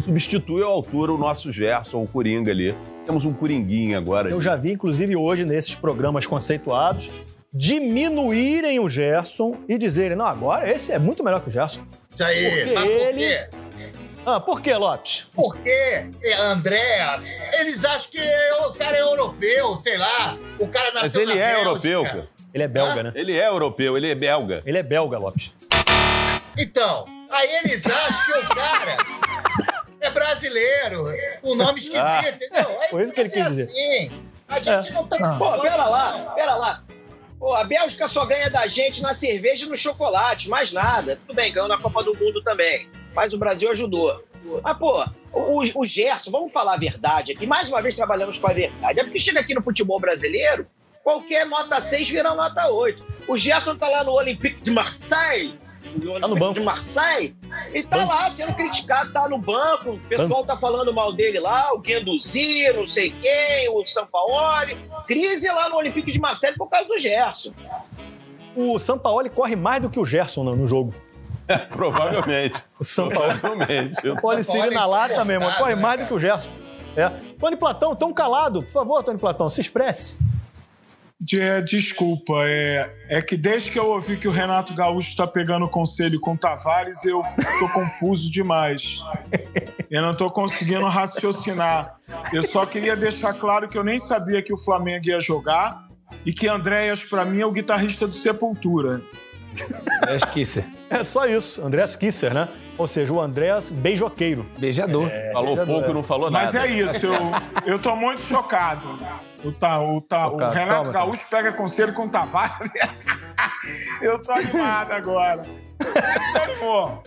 substitui 0.00 0.62
à 0.62 0.66
altura 0.66 1.12
o 1.12 1.18
nosso 1.18 1.52
Gerson, 1.52 2.02
o 2.02 2.06
Coringa 2.08 2.50
ali. 2.50 2.74
Temos 3.04 3.24
um 3.24 3.32
Coringuinha 3.32 3.98
agora. 3.98 4.28
Eu 4.30 4.36
ali. 4.36 4.44
já 4.44 4.56
vi, 4.56 4.72
inclusive, 4.72 5.14
hoje, 5.14 5.44
nesses 5.44 5.74
programas 5.74 6.26
conceituados, 6.26 7.10
diminuírem 7.56 8.78
o 8.78 8.88
Gerson 8.88 9.56
e 9.68 9.78
dizerem, 9.78 10.16
não, 10.16 10.26
agora 10.26 10.70
esse 10.70 10.92
é 10.92 10.98
muito 10.98 11.24
melhor 11.24 11.40
que 11.40 11.48
o 11.48 11.52
Gerson. 11.52 11.80
Isso 12.12 12.22
aí. 12.24 12.44
Porque 12.50 12.74
Mas 12.74 12.84
por 12.84 12.90
ele- 12.90 13.18
quê? 13.18 13.50
Ah, 14.28 14.40
por 14.40 14.60
quê, 14.60 14.74
Lopes? 14.74 15.26
Porque 15.34 15.70
é, 15.70 16.34
Andréas, 16.40 17.40
eles 17.60 17.84
acham 17.84 18.10
que 18.10 18.20
o 18.66 18.72
cara 18.72 18.96
é 18.96 19.00
europeu, 19.00 19.78
sei 19.82 19.96
lá. 19.96 20.36
O 20.58 20.66
cara 20.66 20.90
nasceu 20.90 21.20
Mas 21.24 21.30
ele 21.30 21.34
na 21.38 21.40
é 21.40 21.46
Bélgica. 21.54 21.68
europeu, 21.68 22.04
cara. 22.04 22.26
Ele 22.52 22.62
é 22.64 22.68
belga, 22.68 23.00
Hã? 23.00 23.02
né? 23.04 23.12
Ele 23.14 23.38
é 23.38 23.46
europeu, 23.48 23.96
ele 23.96 24.10
é 24.10 24.14
belga. 24.16 24.62
Ele 24.66 24.78
é 24.78 24.82
belga, 24.82 25.18
Lopes. 25.18 25.52
Então, 26.58 27.06
aí 27.30 27.48
eles 27.64 27.86
acham 27.86 28.24
que 28.24 28.38
o 28.46 28.48
cara 28.54 28.96
é 30.00 30.10
brasileiro, 30.10 31.06
um 31.44 31.54
nome 31.54 31.78
esquisito, 31.78 32.02
Ah. 32.04 32.22
entendeu? 32.28 32.78
Aí 32.82 32.88
Foi 32.90 33.02
isso 33.02 33.12
que 33.12 33.20
ele 33.20 33.28
quis 33.28 33.38
ser 33.54 33.62
assim. 33.62 34.22
A 34.48 34.60
gente 34.60 34.92
não 34.92 35.06
tem 35.06 35.20
esse 35.24 35.36
Pô, 35.38 35.58
pera 35.60 35.84
lá, 35.88 36.32
pera 36.34 36.54
lá. 36.56 36.82
Pô, 37.38 37.54
a 37.54 37.64
Bélgica 37.64 38.08
só 38.08 38.24
ganha 38.24 38.50
da 38.50 38.66
gente 38.66 39.02
na 39.02 39.12
cerveja 39.12 39.66
e 39.66 39.68
no 39.68 39.76
chocolate, 39.76 40.48
mais 40.48 40.72
nada. 40.72 41.16
Tudo 41.16 41.36
bem, 41.36 41.52
ganhou 41.52 41.68
na 41.68 41.78
Copa 41.78 42.02
do 42.02 42.14
Mundo 42.16 42.42
também. 42.42 42.88
Mas 43.14 43.32
o 43.32 43.38
Brasil 43.38 43.70
ajudou. 43.70 44.24
Mas, 44.62 44.78
pô, 44.78 45.04
o, 45.32 45.80
o 45.80 45.84
Gerson, 45.84 46.30
vamos 46.30 46.52
falar 46.52 46.74
a 46.74 46.78
verdade 46.78 47.32
aqui. 47.32 47.46
Mais 47.46 47.68
uma 47.68 47.82
vez 47.82 47.94
trabalhamos 47.94 48.38
com 48.38 48.48
a 48.48 48.54
verdade. 48.54 49.00
É 49.00 49.04
porque 49.04 49.18
chega 49.18 49.40
aqui 49.40 49.54
no 49.54 49.62
futebol 49.62 50.00
brasileiro, 50.00 50.66
qualquer 51.02 51.44
nota 51.46 51.80
6 51.80 52.08
vira 52.08 52.34
nota 52.34 52.68
8. 52.68 53.04
O 53.28 53.36
Gerson 53.36 53.76
tá 53.76 53.88
lá 53.88 54.02
no 54.02 54.12
Olympique 54.12 54.62
de 54.62 54.70
Marseille. 54.70 55.58
No 55.94 56.12
Olympique 56.12 56.40
banco. 56.40 56.54
de 56.54 56.60
Marseille, 56.60 57.36
e 57.72 57.82
tá 57.82 58.04
lá 58.04 58.30
sendo 58.30 58.54
criticado, 58.54 59.12
tá 59.12 59.28
no 59.28 59.38
banco, 59.38 59.90
o 59.90 60.00
pessoal 60.00 60.44
tá 60.44 60.56
falando 60.56 60.92
mal 60.92 61.12
dele 61.12 61.40
lá, 61.40 61.72
o 61.72 61.78
Guendouzi, 61.78 62.72
não 62.74 62.86
sei 62.86 63.10
quem, 63.10 63.68
o 63.70 63.84
Sampaoli. 63.86 64.76
Crise 65.06 65.48
lá 65.48 65.68
no 65.68 65.76
Olympique 65.76 66.12
de 66.12 66.20
Marseille 66.20 66.56
por 66.56 66.68
causa 66.68 66.86
do 66.88 66.98
Gerson. 66.98 67.52
O 68.54 68.78
Sampaoli 68.78 69.30
corre 69.30 69.56
mais 69.56 69.82
do 69.82 69.90
que 69.90 70.00
o 70.00 70.04
Gerson 70.04 70.44
no, 70.44 70.56
no 70.56 70.66
jogo. 70.66 70.94
Provavelmente. 71.70 72.62
O 72.78 72.84
Sampaoli 72.84 73.38
Provavelmente. 73.38 73.96
Se 73.96 74.44
Sampaoli 74.44 74.72
ir 74.72 74.74
na 74.74 74.86
lata 74.86 75.24
mesmo, 75.24 75.50
corre 75.52 75.74
né, 75.74 75.82
mais 75.82 76.00
do 76.00 76.06
que 76.06 76.14
o 76.14 76.18
Gerson. 76.18 76.50
É. 76.96 77.10
Tony 77.38 77.56
Platão, 77.56 77.94
tão 77.94 78.12
calado. 78.12 78.62
Por 78.62 78.72
favor, 78.72 79.02
Tony 79.04 79.18
Platão, 79.18 79.48
se 79.48 79.60
expresse. 79.60 80.18
De- 81.18 81.62
desculpa, 81.62 82.34
é, 82.44 82.94
é 83.08 83.22
que 83.22 83.38
desde 83.38 83.72
que 83.72 83.78
eu 83.78 83.86
ouvi 83.86 84.18
que 84.18 84.28
o 84.28 84.30
Renato 84.30 84.74
Gaúcho 84.74 85.08
está 85.08 85.26
pegando 85.26 85.66
conselho 85.66 86.20
com 86.20 86.34
o 86.34 86.36
Tavares, 86.36 87.04
eu 87.06 87.22
tô 87.58 87.68
confuso 87.70 88.30
demais. 88.30 88.98
Eu 89.90 90.02
não 90.02 90.12
tô 90.12 90.30
conseguindo 90.30 90.84
raciocinar. 90.86 91.96
Eu 92.32 92.42
só 92.42 92.66
queria 92.66 92.94
deixar 92.94 93.32
claro 93.32 93.66
que 93.66 93.78
eu 93.78 93.82
nem 93.84 93.98
sabia 93.98 94.42
que 94.42 94.52
o 94.52 94.58
Flamengo 94.58 95.08
ia 95.08 95.18
jogar 95.18 95.88
e 96.24 96.32
que 96.34 96.48
Andréas, 96.48 97.02
para 97.02 97.24
mim, 97.24 97.40
é 97.40 97.46
o 97.46 97.52
guitarrista 97.52 98.06
do 98.06 98.14
Sepultura. 98.14 99.00
Andrés 100.02 100.22
Kisser. 100.24 100.64
É 100.90 101.02
só 101.02 101.24
isso, 101.24 101.62
Andreas 101.64 101.96
Kisser, 101.96 102.34
né? 102.34 102.46
Ou 102.78 102.86
seja, 102.86 103.12
o 103.12 103.20
Andreas 103.20 103.70
beijoqueiro. 103.70 104.46
Beijador. 104.58 105.10
Falou 105.32 105.56
pouco 105.56 105.90
e 105.90 105.94
não 105.94 106.02
falou 106.02 106.30
nada. 106.30 106.44
Mas 106.44 106.54
é 106.54 106.66
isso, 106.66 107.06
eu, 107.06 107.20
eu 107.64 107.78
tô 107.78 107.96
muito 107.96 108.20
chocado. 108.20 108.98
O, 109.42 109.52
tá, 109.52 109.80
o, 109.80 110.00
tá, 110.00 110.28
o 110.28 110.36
Renato 110.36 110.90
calma, 110.90 110.92
Gaúcho 110.92 111.26
pega 111.30 111.52
conselho 111.52 111.94
com 111.94 112.06
o 112.06 112.08
Tavares. 112.08 112.70
eu 114.02 114.22
tô 114.22 114.32
animado 114.32 114.92
agora. 114.92 115.42
Animou. 116.34 117.02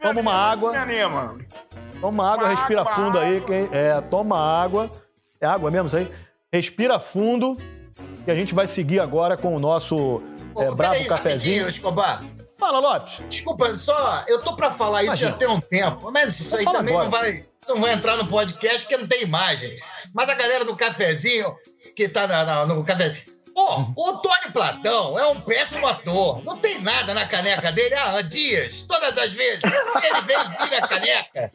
Toma 0.00 0.20
uma 0.20 0.34
água. 0.34 0.72
Me 0.72 0.78
anima. 0.78 1.38
Toma 2.00 2.32
água, 2.32 2.46
Uma 2.46 2.54
respira 2.56 2.80
água, 2.80 2.94
fundo 2.94 3.18
aí. 3.18 3.36
água. 3.36 3.46
Quem, 3.46 3.68
é, 3.70 4.00
toma 4.00 4.38
água. 4.38 4.90
É 5.40 5.46
água 5.46 5.70
mesmo 5.70 5.86
isso 5.86 5.96
aí? 5.96 6.10
Respira 6.52 6.98
fundo. 6.98 7.56
E 8.26 8.30
a 8.30 8.34
gente 8.34 8.54
vai 8.54 8.66
seguir 8.66 8.98
agora 8.98 9.36
com 9.36 9.54
o 9.54 9.60
nosso 9.60 10.22
é, 10.56 10.68
Ô, 10.68 10.74
bravo 10.74 10.94
peraí, 10.94 11.06
cafezinho. 11.06 11.68
Escobar. 11.68 12.22
Fala, 12.72 12.94
Lopes. 12.94 13.18
Desculpa, 13.28 13.74
só, 13.76 14.24
eu 14.28 14.42
tô 14.42 14.56
pra 14.56 14.70
falar 14.70 15.02
isso 15.02 15.12
Imagina. 15.12 15.30
já 15.32 15.36
tem 15.36 15.48
um 15.48 15.60
tempo, 15.60 16.10
mas 16.10 16.40
isso 16.40 16.56
aí 16.56 16.64
Fala 16.64 16.78
também 16.78 16.94
agora. 16.96 17.04
não 17.04 17.10
vai, 17.10 17.46
não 17.68 17.80
vai 17.80 17.92
entrar 17.92 18.16
no 18.16 18.26
podcast 18.26 18.80
porque 18.80 18.96
não 18.96 19.06
tem 19.06 19.22
imagem. 19.22 19.78
Mas 20.14 20.28
a 20.28 20.34
galera 20.34 20.64
do 20.64 20.74
cafezinho, 20.76 21.54
que 21.94 22.08
tá 22.08 22.26
na- 22.26 22.44
na- 22.44 22.66
no 22.66 22.82
cafezinho. 22.84 23.22
Pô, 23.54 23.84
o 23.96 24.16
Tony 24.18 24.50
Platão 24.50 25.18
é 25.18 25.26
um 25.26 25.38
péssimo 25.42 25.86
ator. 25.86 26.42
Não 26.42 26.56
tem 26.56 26.80
nada 26.80 27.12
na 27.12 27.26
caneca 27.26 27.70
dele 27.70 27.94
há 27.94 28.22
dias. 28.22 28.86
Todas 28.88 29.16
as 29.18 29.30
vezes. 29.32 29.62
Ele 29.64 30.20
vem, 30.22 30.56
tira 30.56 30.78
a 30.82 30.88
caneca 30.88 31.52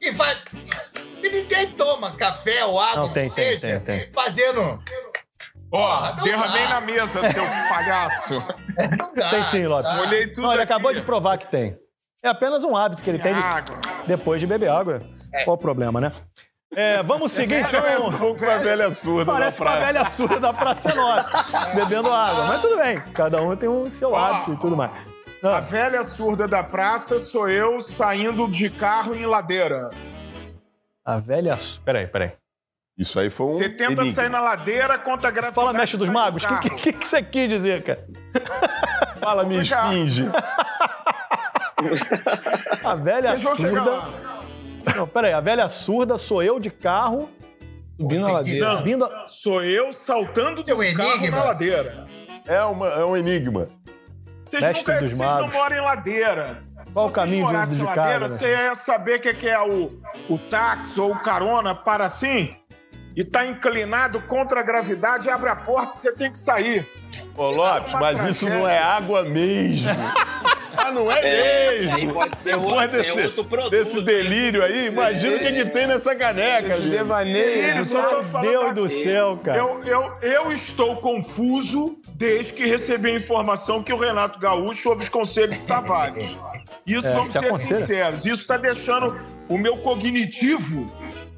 e 0.00 0.10
vai. 0.12 0.36
E 1.20 1.28
ninguém 1.28 1.66
toma 1.72 2.12
café 2.12 2.64
ou 2.66 2.78
água, 2.80 3.02
Não, 3.08 3.12
tem, 3.12 3.28
que 3.28 3.34
seja, 3.34 3.80
tem, 3.80 3.98
tem. 3.98 4.12
fazendo. 4.12 4.80
Ó, 5.72 6.06
não 6.16 6.24
derramei 6.24 6.62
dá. 6.62 6.68
na 6.68 6.80
mesa, 6.80 7.22
seu 7.32 7.44
palhaço. 7.68 8.34
Não 8.98 9.14
dá. 9.14 9.28
Tem 9.30 9.42
sim, 9.44 9.66
Lopes. 9.66 9.90
dá. 9.92 10.00
Olhei 10.02 10.26
tudo 10.28 10.42
Não, 10.42 10.52
ele 10.52 10.62
aqui. 10.62 10.72
acabou 10.72 10.92
de 10.92 11.00
provar 11.02 11.38
que 11.38 11.46
tem. 11.46 11.76
É 12.22 12.28
apenas 12.28 12.64
um 12.64 12.76
hábito 12.76 13.02
que 13.02 13.08
ele 13.10 13.18
tem 13.18 13.34
de- 13.34 13.40
Água. 13.40 13.78
depois 14.06 14.40
de 14.40 14.46
beber 14.46 14.68
água. 14.70 15.00
Qual 15.44 15.54
o 15.56 15.58
problema, 15.58 16.00
né? 16.00 16.12
É, 16.74 17.02
vamos 17.02 17.32
seguir 17.32 17.60
então. 17.66 18.36
com 18.36 18.44
a 18.48 18.58
velha 18.58 18.92
surda 18.92 19.32
Parece 19.32 19.58
da 19.58 19.64
com 19.64 19.70
a 19.72 19.76
velha 19.80 20.10
surda 20.10 20.38
da 20.40 20.52
Praça 20.52 20.94
Nossa, 20.94 21.74
bebendo 21.74 22.12
água. 22.12 22.44
Mas 22.46 22.60
tudo 22.60 22.76
bem, 22.76 22.98
cada 23.12 23.42
um 23.42 23.56
tem 23.56 23.68
o 23.68 23.90
seu 23.90 24.14
hábito 24.14 24.52
e 24.52 24.56
tudo 24.56 24.76
mais. 24.76 24.92
Não, 25.42 25.50
A 25.52 25.60
velha 25.60 26.04
surda 26.04 26.46
da 26.46 26.62
praça 26.62 27.18
sou 27.18 27.48
eu 27.48 27.80
saindo 27.80 28.46
de 28.48 28.68
carro 28.70 29.14
em 29.16 29.24
ladeira. 29.26 29.88
a 31.04 31.16
velha. 31.18 31.58
Peraí, 31.84 32.06
peraí. 32.06 32.32
Isso 33.00 33.18
aí 33.18 33.30
foi 33.30 33.46
um. 33.46 33.50
Você 33.50 33.68
tenta 33.70 34.02
enigma. 34.02 34.04
sair 34.06 34.28
na 34.28 34.40
ladeira, 34.42 34.98
conta 34.98 35.28
a 35.28 35.30
gravidade. 35.30 35.54
Fala, 35.54 35.72
mestre 35.72 35.98
dos 35.98 36.08
magos, 36.08 36.44
o 36.44 36.46
que, 36.46 36.54
carro. 36.54 36.76
que, 36.76 36.92
que 36.92 37.08
você 37.08 37.22
quis 37.22 37.48
dizer, 37.48 37.82
cara? 37.82 38.06
Fala, 39.18 39.42
minha 39.44 39.62
esfinge. 39.62 40.24
A 42.84 42.94
velha 42.94 43.28
Vocês 43.30 43.42
vão 43.42 43.56
chegar 43.56 43.84
surda. 43.84 43.90
lá. 43.90 44.08
Não, 44.96 45.06
peraí, 45.06 45.32
a 45.32 45.40
velha 45.40 45.68
surda 45.68 46.16
sou 46.18 46.42
eu 46.42 46.58
de 46.60 46.70
carro 46.70 47.30
subindo 47.98 48.26
a 48.26 48.30
Entendi. 48.40 48.60
ladeira. 48.60 48.68
Não. 48.68 48.76
Subindo 48.78 49.04
a... 49.04 49.24
Sou 49.28 49.62
eu 49.64 49.92
saltando 49.92 50.62
Seu 50.62 50.76
do 50.76 50.94
carro 50.94 51.10
enigma. 51.16 51.36
na 51.38 51.44
ladeira. 51.44 52.06
É, 52.46 52.62
uma, 52.64 52.86
é 52.88 53.04
um 53.04 53.16
enigma. 53.16 53.68
Vocês, 54.44 54.62
Mestre 54.62 54.78
nunca, 54.92 55.04
dos 55.04 55.12
vocês 55.12 55.18
não 55.18 55.40
magos. 55.42 55.52
moram 55.54 55.76
em 55.76 55.80
ladeira. 55.80 56.62
Qual 56.92 57.06
o 57.06 57.08
Se 57.10 57.14
vocês 57.14 57.24
caminho 57.26 57.46
de- 57.46 57.52
morassem 57.52 57.76
de 57.76 57.82
em 57.82 57.86
casa, 57.86 58.00
ladeira, 58.00 58.20
né? 58.20 58.28
você 58.28 58.48
ia 58.50 58.74
saber 58.74 59.16
o 59.18 59.20
que 59.20 59.34
que 59.34 59.48
é 59.48 59.60
o, 59.60 59.92
o 60.28 60.38
táxi 60.50 61.00
ou 61.00 61.12
o 61.12 61.18
carona 61.18 61.74
para 61.74 62.04
assim 62.04 62.54
e 63.16 63.24
tá 63.24 63.44
inclinado 63.46 64.20
contra 64.22 64.60
a 64.60 64.62
gravidade, 64.62 65.28
abre 65.28 65.48
a 65.50 65.56
porta 65.56 65.94
e 65.94 65.98
você 65.98 66.14
tem 66.16 66.30
que 66.30 66.38
sair. 66.38 66.86
Ô, 67.36 67.50
Lopes, 67.50 67.92
mas 67.94 68.24
isso 68.24 68.46
tragédia. 68.46 68.58
não 68.58 68.68
é 68.68 68.78
água 68.78 69.22
mesmo. 69.24 69.88
Ah, 70.76 70.92
não 70.92 71.10
é, 71.10 71.20
É, 71.20 71.74
isso 71.74 71.88
aí 71.90 71.96
mesmo? 71.96 72.14
pode 72.14 72.38
ser 72.38 72.56
Depois 72.56 72.94
outro- 72.94 72.98
é 73.00 73.02
desse, 73.14 73.26
outro 73.26 73.44
produto. 73.44 73.70
desse 73.70 74.00
delírio 74.02 74.62
aí, 74.64 74.86
imagina 74.86 75.36
o 75.36 75.38
que, 75.40 75.52
que 75.52 75.64
tem 75.66 75.86
nessa 75.88 76.14
caneca. 76.14 76.78
gente. 76.78 76.90
Devaneio. 76.90 77.84
Falando 77.84 78.40
Deus 78.42 78.74
do 78.74 78.88
céu, 78.88 79.40
cara. 79.44 79.58
Eu, 79.58 79.82
eu, 79.84 80.12
eu 80.22 80.52
estou 80.52 80.96
confuso 80.96 82.00
desde 82.14 82.52
que 82.52 82.64
recebi 82.66 83.10
a 83.10 83.14
informação 83.16 83.82
que 83.82 83.92
o 83.92 83.98
Renato 83.98 84.38
Gaúcho 84.38 84.88
ouve 84.90 85.02
os 85.02 85.08
conselhos 85.08 85.56
do 85.56 85.64
Tavares. 85.66 86.36
Isso, 86.86 87.06
É, 87.08 87.12
vamos 87.12 87.32
se 87.32 87.38
ser 87.38 87.46
aconselha. 87.46 87.76
sinceros, 87.78 88.26
isso 88.26 88.42
está 88.42 88.56
deixando 88.56 89.20
o 89.48 89.58
meu 89.58 89.78
cognitivo 89.78 90.86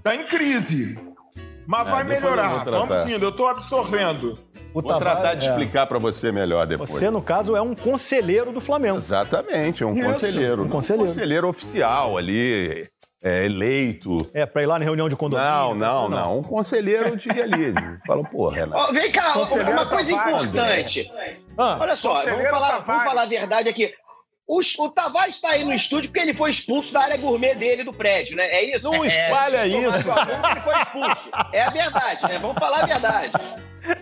tá 0.02 0.14
em 0.14 0.26
crise. 0.26 0.98
Mas 1.66 1.86
É, 1.88 1.90
vai 1.90 2.04
melhorar. 2.04 2.64
tratar. 2.64 2.78
Vamos 2.78 3.06
indo, 3.06 3.24
eu 3.24 3.28
estou 3.30 3.48
absorvendo. 3.48 4.38
O 4.74 4.80
Vou 4.80 4.82
tratar 4.82 5.16
Tavares- 5.16 5.40
de 5.40 5.46
é. 5.46 5.50
explicar 5.50 5.86
pra 5.86 5.98
você 5.98 6.32
melhor 6.32 6.66
depois. 6.66 6.90
Você, 6.90 7.10
no 7.10 7.20
caso, 7.22 7.54
é 7.54 7.60
um 7.60 7.74
conselheiro 7.74 8.52
do 8.52 8.60
Flamengo. 8.60 8.96
Exatamente, 8.96 9.82
é 9.82 9.86
um 9.86 9.92
Isso, 9.92 10.02
conselheiro. 10.04 10.62
um 10.64 10.68
conselheiro. 10.68 11.46
oficial 11.48 12.16
ali, 12.16 12.88
é, 13.22 13.44
eleito. 13.44 14.22
É, 14.32 14.46
pra 14.46 14.62
ir 14.62 14.66
lá 14.66 14.78
na 14.78 14.84
reunião 14.84 15.08
de 15.10 15.14
condomínio. 15.14 15.48
Não, 15.50 15.74
não, 15.74 16.08
não. 16.08 16.38
Um 16.38 16.42
conselheiro 16.42 17.14
de 17.16 17.28
ali. 17.38 17.74
Fala, 18.06 18.24
pô, 18.24 18.48
Renato. 18.48 18.82
Ó, 18.88 18.92
vem 18.92 19.12
cá, 19.12 19.32
Conselheiro 19.34 19.72
uma 19.72 19.86
coisa 19.88 20.16
Tavares, 20.16 20.42
importante. 20.48 21.12
Ah, 21.58 21.76
Olha 21.78 21.94
só, 21.94 22.08
vamos 22.14 22.24
Conselheiro 22.30 22.50
falar, 22.50 22.78
vamos 22.80 23.04
falar 23.04 23.22
a 23.22 23.26
verdade 23.26 23.68
aqui. 23.68 23.92
Os- 24.48 24.76
o 24.78 24.88
Tavares 24.90 25.36
está 25.36 25.50
aí 25.50 25.64
no 25.64 25.72
estúdio 25.72 26.10
porque 26.10 26.20
ele 26.20 26.34
foi 26.34 26.50
expulso 26.50 26.92
da 26.92 27.02
área 27.02 27.16
gourmet 27.16 27.54
dele 27.54 27.84
do 27.84 27.92
prédio, 27.92 28.36
né? 28.36 28.44
É 28.46 28.74
isso? 28.74 28.90
Não 28.90 29.04
espalha 29.04 29.66
isso. 29.66 29.76
Ele 29.76 30.60
foi 30.62 30.74
expulso. 30.82 31.30
É 31.52 31.62
a 31.62 31.70
verdade, 31.70 32.22
né? 32.28 32.38
Vamos 32.38 32.56
falar 32.58 32.80
a 32.82 32.86
verdade. 32.86 33.32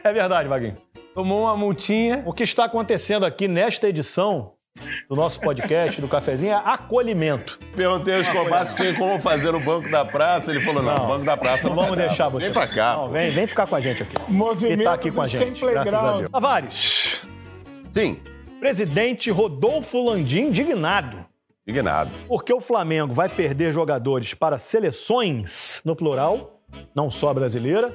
é 0.03 0.13
verdade, 0.13 0.49
Vaguinho. 0.49 0.77
Tomou 1.15 1.43
uma 1.43 1.57
multinha. 1.57 2.23
O 2.27 2.33
que 2.33 2.43
está 2.43 2.65
acontecendo 2.65 3.27
aqui 3.27 3.47
nesta 3.49 3.89
edição 3.89 4.55
do 5.11 5.17
nosso 5.17 5.41
podcast, 5.41 6.01
do 6.01 6.09
Cafezinho, 6.09 6.53
é 6.53 6.57
acolhimento. 6.65 7.59
Perguntei 7.77 8.15
ao 8.15 8.21
Escobar 8.21 8.65
se 8.67 8.75
tinha 8.77 8.95
como 8.97 9.21
fazer 9.21 9.53
no 9.53 9.61
banco 9.61 9.91
da 9.91 10.05
praça. 10.05 10.51
Ele 10.51 10.61
falou, 10.61 10.83
não, 10.83 10.95
Não. 10.95 11.07
banco 11.09 11.25
da 11.25 11.37
praça 11.37 11.65
Não 11.69 11.71
não 11.71 11.83
vamos 11.83 11.91
vai 11.91 11.99
dar. 11.99 12.09
deixar 12.09 12.29
você. 12.29 12.45
Vem 12.47 12.53
pra 12.55 12.67
cá. 12.67 12.97
Não, 12.97 13.11
vem, 13.11 13.31
vem 13.31 13.47
ficar 13.47 13.67
com 13.67 13.77
a 13.77 13.81
gente 13.81 14.03
aqui. 14.05 14.17
Movimento 14.29 14.81
E 14.81 14.85
tá 14.85 14.95
aqui 14.95 15.11
com 15.11 15.21
a 15.21 15.27
gente, 15.27 15.43
sem 15.45 15.53
playground. 15.53 16.27
Tavares, 16.31 17.21
Sim, 17.93 18.21
presidente 18.61 19.31
Rodolfo 19.31 20.05
Landim 20.05 20.49
indignado. 20.49 21.25
indignado. 21.67 22.11
Porque 22.29 22.53
o 22.53 22.61
Flamengo 22.61 23.13
vai 23.13 23.27
perder 23.27 23.73
jogadores 23.73 24.35
para 24.35 24.59
seleções, 24.59 25.81
no 25.83 25.97
plural, 25.97 26.61
não 26.95 27.11
só 27.11 27.33
brasileira, 27.33 27.91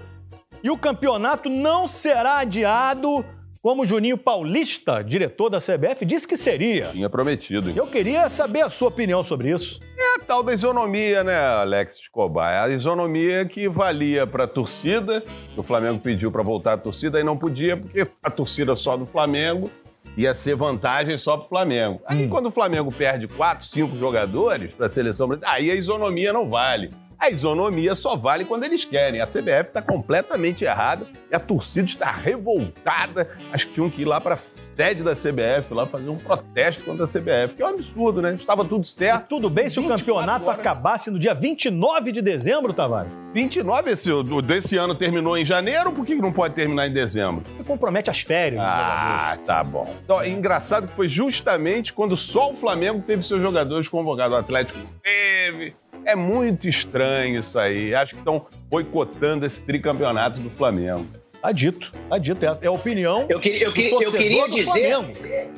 e 0.64 0.72
o 0.72 0.78
campeonato 0.78 1.50
não 1.50 1.88
será 1.88 2.40
adiado 2.40 3.24
como 3.62 3.84
o 3.84 3.86
Juninho 3.86 4.18
Paulista, 4.18 5.04
diretor 5.04 5.50
da 5.50 5.60
CBF, 5.60 6.04
disse 6.04 6.28
que 6.28 6.38
seria. 6.38 6.88
Tinha 6.88 7.10
prometido. 7.10 7.72
Eu 7.72 7.88
queria 7.88 8.28
saber 8.30 8.62
a 8.62 8.70
sua 8.70 8.88
opinião 8.88 9.24
sobre 9.24 9.52
isso. 9.52 9.80
É 9.98 10.22
a 10.22 10.24
tal 10.24 10.42
da 10.42 10.54
isonomia, 10.54 11.24
né, 11.24 11.40
Alex 11.40 11.98
Escobar? 12.00 12.54
É 12.54 12.60
a 12.60 12.70
isonomia 12.70 13.46
que 13.46 13.68
valia 13.68 14.26
para 14.26 14.46
a 14.46 14.48
torcida. 14.48 15.24
O 15.56 15.64
Flamengo 15.64 16.00
pediu 16.00 16.32
para 16.32 16.44
voltar 16.44 16.74
a 16.74 16.78
torcida 16.78 17.20
e 17.20 17.24
não 17.24 17.38
podia, 17.38 17.78
porque 17.78 18.08
a 18.22 18.30
torcida 18.32 18.76
só 18.76 18.98
do 18.98 19.06
Flamengo 19.06 19.72
ia 20.18 20.34
ser 20.34 20.56
vantagem 20.56 21.18
só 21.18 21.38
para 21.38 21.46
o 21.46 21.50
Flamengo. 21.50 22.02
Aí, 22.06 22.28
quando 22.28 22.48
o 22.48 22.52
Flamengo 22.52 22.92
perde 22.92 23.28
quatro, 23.28 23.66
cinco 23.66 23.98
jogadores 23.98 24.74
para 24.74 24.88
a 24.88 24.90
seleção 24.90 25.28
brasileira, 25.28 25.58
aí 25.58 25.72
a 25.72 25.76
isonomia 25.76 26.32
não 26.32 26.50
vale. 26.50 26.92
A 27.26 27.30
isonomia 27.32 27.96
só 27.96 28.16
vale 28.16 28.46
quando 28.46 28.66
eles 28.66 28.86
querem. 28.86 29.20
A 29.20 29.26
CBF 29.26 29.70
está 29.70 29.82
completamente 29.82 30.64
errada 30.64 31.08
e 31.32 31.36
a 31.36 31.40
torcida 31.40 31.88
está 31.88 32.12
revoltada. 32.12 33.28
Acho 33.52 33.66
que 33.66 33.74
tinham 33.74 33.90
que 33.90 34.04
ir 34.04 34.06
lá 34.06 34.22
para 34.22 34.36
a 34.36 34.38
sede 34.38 35.02
da 35.02 35.14
CBF, 35.14 35.74
lá 35.74 35.88
fazer 35.88 36.10
um 36.10 36.18
protesto 36.18 36.84
contra 36.84 37.06
a 37.06 37.08
CBF, 37.08 37.56
que 37.56 37.64
é 37.64 37.66
um 37.66 37.70
absurdo, 37.70 38.22
né? 38.22 38.36
Estava 38.36 38.64
tudo 38.64 38.86
certo. 38.86 39.28
Tudo 39.30 39.50
bem 39.50 39.68
se 39.68 39.80
o 39.80 39.82
24 39.82 40.06
campeonato 40.06 40.46
horas. 40.46 40.60
acabasse 40.60 41.10
no 41.10 41.18
dia 41.18 41.34
29 41.34 42.12
de 42.12 42.22
dezembro, 42.22 42.74
Tavares? 42.74 43.12
29 43.34 43.92
esse, 43.92 44.10
desse 44.44 44.78
ano 44.78 44.94
terminou 44.94 45.36
em 45.36 45.44
janeiro, 45.44 45.92
por 45.92 46.06
que 46.06 46.14
não 46.16 46.32
pode 46.32 46.54
terminar 46.54 46.88
em 46.88 46.94
dezembro? 46.94 47.42
Que 47.58 47.64
compromete 47.64 48.10
as 48.10 48.22
férias. 48.22 48.62
jogador. 48.62 48.84
Ah, 48.86 49.38
tá 49.44 49.64
bom. 49.64 49.96
Então, 50.04 50.22
é 50.22 50.30
engraçado 50.30 50.88
que 50.88 50.94
foi 50.94 51.08
justamente 51.08 51.92
quando 51.92 52.16
só 52.16 52.52
o 52.52 52.56
Flamengo 52.56 53.02
teve 53.06 53.24
seus 53.24 53.42
jogadores 53.42 53.88
convocados. 53.88 54.34
O 54.34 54.40
Atlético 54.40 54.80
teve. 55.02 55.76
É 56.06 56.16
muito 56.16 56.68
estranho 56.68 57.40
isso 57.40 57.58
aí. 57.58 57.94
Acho 57.96 58.14
que 58.14 58.20
estão 58.20 58.46
boicotando 58.70 59.46
esse 59.46 59.62
tricampeonato 59.62 60.40
do 60.40 60.50
Flamengo. 60.52 61.08
Tá 61.42 61.52
dito, 61.52 61.92
tá 62.10 62.18
dito. 62.18 62.44
É, 62.46 62.58
é 62.62 62.68
a 62.68 62.72
opinião. 62.72 63.26
Eu 63.30 63.40
queria, 63.40 63.66
eu 63.66 63.70
do 63.72 63.74
queria, 63.76 63.92
eu 64.06 64.12
queria 64.12 64.50
dizer. 64.50 64.90
Flamengo. 64.90 65.14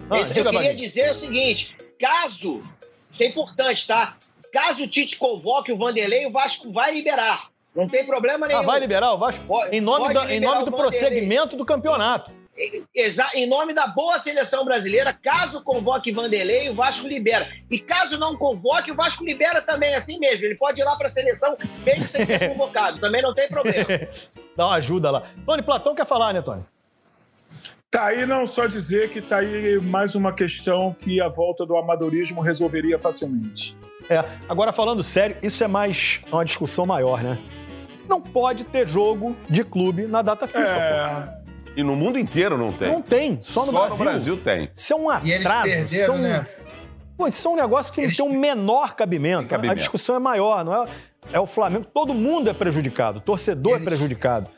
Ah, 0.10 0.20
esse- 0.20 0.40
eu 0.40 0.46
queria 0.52 0.76
dizer 0.76 1.12
o 1.12 1.16
seguinte: 1.16 1.76
caso, 2.00 2.62
isso 3.12 3.24
é 3.24 3.26
importante, 3.28 3.88
tá? 3.88 4.18
Caso 4.52 4.84
o 4.84 4.88
Tite 4.88 5.18
convoque 5.18 5.72
o 5.72 5.78
Vanderlei, 5.78 6.26
o 6.26 6.32
Vasco 6.32 6.72
vai 6.72 6.94
liberar. 6.94 7.48
Não 7.76 7.88
tem 7.88 8.04
problema 8.06 8.48
nenhum. 8.48 8.60
Ah, 8.62 8.64
vai 8.64 8.80
liberar 8.80 9.14
o 9.14 9.18
Vasco? 9.18 9.44
Pode- 9.46 9.76
em 9.76 9.80
nome, 9.82 10.14
da- 10.14 10.34
em 10.34 10.40
nome 10.40 10.66
do 10.66 10.72
Vanderlei. 10.72 11.00
prosseguimento 11.00 11.56
do 11.56 11.64
campeonato. 11.66 12.32
Em 13.36 13.48
nome 13.48 13.74
da 13.74 13.88
boa 13.88 14.18
seleção 14.18 14.66
brasileira, 14.66 15.14
caso 15.14 15.64
convoque 15.64 16.12
Vanderlei, 16.12 16.70
o 16.70 16.76
Vasco 16.76 17.08
libera. 17.08 17.48
E 17.70 17.80
caso 17.80 18.18
não 18.18 18.36
convoque, 18.36 18.92
o 18.92 18.96
Vasco 18.96 19.24
libera 19.24 19.62
também, 19.62 19.94
assim 19.94 20.18
mesmo. 20.20 20.46
Ele 20.46 20.56
pode 20.56 20.82
ir 20.82 20.84
lá 20.84 20.96
para 20.96 21.08
a 21.08 21.10
seleção, 21.10 21.56
mesmo 21.86 22.06
sem 22.06 22.26
ser 22.26 22.50
convocado. 22.50 23.00
Também 23.00 23.22
não 23.22 23.34
tem 23.34 23.48
problema. 23.48 23.86
Dá 24.58 24.66
uma 24.66 24.76
ajuda 24.76 25.12
lá. 25.12 25.24
Tony 25.46 25.62
Platão 25.62 25.94
quer 25.94 26.06
falar, 26.06 26.34
né, 26.34 26.42
Tony? 26.42 26.64
Tá 27.90 28.06
aí 28.08 28.26
não 28.26 28.46
só 28.46 28.66
dizer 28.66 29.10
que 29.10 29.22
tá 29.22 29.38
aí 29.38 29.80
mais 29.80 30.14
uma 30.14 30.34
questão 30.34 30.96
que 31.00 31.22
a 31.22 31.30
volta 31.30 31.66
do 31.66 31.78
amadorismo 31.78 32.42
resolveria 32.42 33.00
facilmente. 33.00 33.78
É. 34.10 34.24
Agora, 34.50 34.74
falando 34.74 35.02
sério, 35.04 35.38
isso 35.42 35.64
é 35.64 35.68
mais 35.68 36.20
uma 36.32 36.44
discussão 36.44 36.86
maior, 36.86 37.24
né? 37.24 37.38
Não 38.08 38.22
pode 38.22 38.64
ter 38.64 38.88
jogo 38.88 39.36
de 39.50 39.64
clube 39.64 40.08
na 40.08 40.22
data 40.22 40.48
FIFA. 40.48 41.38
pô. 41.44 41.47
É, 41.78 41.82
E 41.82 41.84
no 41.84 41.96
mundo 41.96 42.18
inteiro 42.18 42.58
não 42.58 42.72
tem. 42.72 42.92
Não 42.92 43.02
tem, 43.02 43.40
só 43.42 43.66
no 43.66 43.72
Só 43.72 43.80
Brasil. 43.80 43.98
no 43.98 44.04
Brasil 44.04 44.38
tem. 44.38 44.70
Isso 44.76 44.94
é 44.94 44.96
um 44.96 45.12
E 45.24 45.32
eles 45.32 45.46
atraso. 45.46 45.64
perderam, 45.72 45.88
isso 45.88 46.12
é 46.12 46.14
um... 46.14 46.18
né? 46.18 46.48
Pô, 47.18 47.28
isso 47.28 47.48
é 47.48 47.52
um 47.52 47.56
negócio 47.56 47.94
que 47.94 48.02
Eles- 48.02 48.18
não 48.18 48.28
tem 48.28 48.36
o 48.36 48.40
menor 48.40 48.96
cabimento. 48.96 49.48
Cabimento. 49.48 49.72
A 49.74 49.76
discussão 49.76 50.16
é 50.16 50.20
maior, 50.20 50.64
não 50.64 50.84
é? 50.84 50.86
É 51.34 51.40
o 51.40 51.46
Flamengo, 51.48 51.86
todo 51.94 52.14
mundo 52.14 52.50
é 52.50 52.54
prejudicado, 52.54 53.18
o 53.18 53.22
torcedor 53.22 53.74
é 53.74 53.76
Eles- 53.76 53.86
prejudicado. 53.86 54.50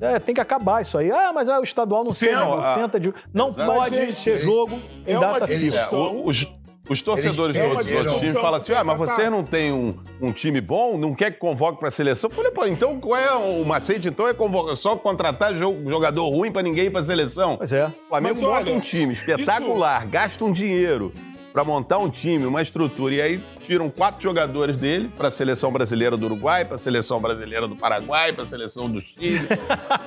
É, 0.00 0.18
tem 0.18 0.34
que 0.34 0.40
acabar 0.40 0.82
isso 0.82 0.98
aí. 0.98 1.12
Ah, 1.12 1.30
mas 1.32 1.48
é, 1.48 1.56
o 1.58 1.62
estadual 1.62 2.02
não 2.04 2.12
senta, 2.12 2.34
não 2.40 2.58
ah, 2.60 2.74
senta 2.74 2.98
de. 2.98 3.14
Não 3.32 3.48
exato. 3.48 3.72
pode 3.72 3.96
Gente, 3.96 4.24
ter 4.24 4.40
jogo 4.40 4.80
em 5.06 5.12
é 5.12 5.18
uma 5.18 5.38
data. 5.38 5.52
É, 5.52 5.94
o- 5.94 6.26
os, 6.26 6.52
os 6.88 7.00
torcedores 7.00 7.56
do 7.56 7.62
outro 7.62 8.18
time 8.18 8.32
falam 8.32 8.54
assim: 8.54 8.72
ah, 8.72 8.82
mas 8.84 8.98
você 8.98 9.30
não 9.30 9.44
tem 9.44 9.72
um, 9.72 9.94
um 10.20 10.32
time 10.32 10.60
bom, 10.60 10.98
não 10.98 11.14
quer 11.14 11.30
que 11.30 11.38
convoque 11.38 11.78
para 11.78 11.88
a 11.88 11.90
seleção? 11.92 12.28
Eu 12.30 12.34
falei, 12.34 12.50
pô, 12.50 12.66
então 12.66 13.00
qual 13.00 13.16
é 13.18 13.32
o 13.34 13.64
macete? 13.64 14.08
Então 14.08 14.26
é 14.28 14.34
convocar, 14.34 14.76
só 14.76 14.96
contratar 14.96 15.54
jo- 15.54 15.82
jogador 15.88 16.28
ruim 16.28 16.50
para 16.50 16.62
ninguém 16.62 16.86
ir 16.86 16.90
para 16.90 17.00
a 17.00 17.04
seleção? 17.04 17.56
Pois 17.56 17.72
é. 17.72 17.86
O 17.86 18.08
Flamengo 18.08 18.34
Mas 18.34 18.40
monta 18.42 18.54
olha, 18.56 18.72
um 18.72 18.80
time 18.80 19.12
espetacular, 19.12 20.06
gasta 20.06 20.44
um 20.44 20.50
dinheiro 20.52 21.12
para 21.52 21.62
montar 21.64 21.98
um 21.98 22.08
time, 22.08 22.46
uma 22.46 22.62
estrutura, 22.62 23.14
e 23.14 23.20
aí 23.20 23.44
tiram 23.66 23.90
quatro 23.90 24.22
jogadores 24.22 24.76
dele 24.76 25.10
para 25.16 25.28
a 25.28 25.30
seleção 25.30 25.70
brasileira 25.70 26.16
do 26.16 26.26
Uruguai, 26.26 26.64
para 26.64 26.76
a 26.76 26.78
seleção 26.78 27.20
brasileira 27.20 27.68
do 27.68 27.76
Paraguai, 27.76 28.32
para 28.32 28.44
a 28.44 28.46
seleção 28.46 28.88
do 28.90 29.00
Chile. 29.02 29.40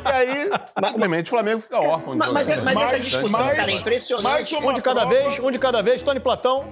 e 0.04 0.08
aí, 0.10 0.50
simplesmente, 0.90 1.28
o 1.28 1.30
Flamengo 1.30 1.62
fica 1.62 1.80
órfão. 1.80 2.14
de 2.14 2.20
Mas, 2.20 2.30
mas, 2.32 2.64
mas 2.64 2.78
essa 2.78 3.00
discussão, 3.00 3.30
mais- 3.42 3.58
cara, 3.58 3.72
é 3.72 3.76
impressionante. 3.76 4.24
mais 4.24 4.52
Um 4.52 4.74
de 4.74 4.82
cada 4.82 5.02
prova- 5.02 5.16
vez, 5.16 5.40
um 5.40 5.52
de 5.52 5.60
cada 5.60 5.82
vez. 5.82 6.02
Tony 6.02 6.20
Platão. 6.20 6.66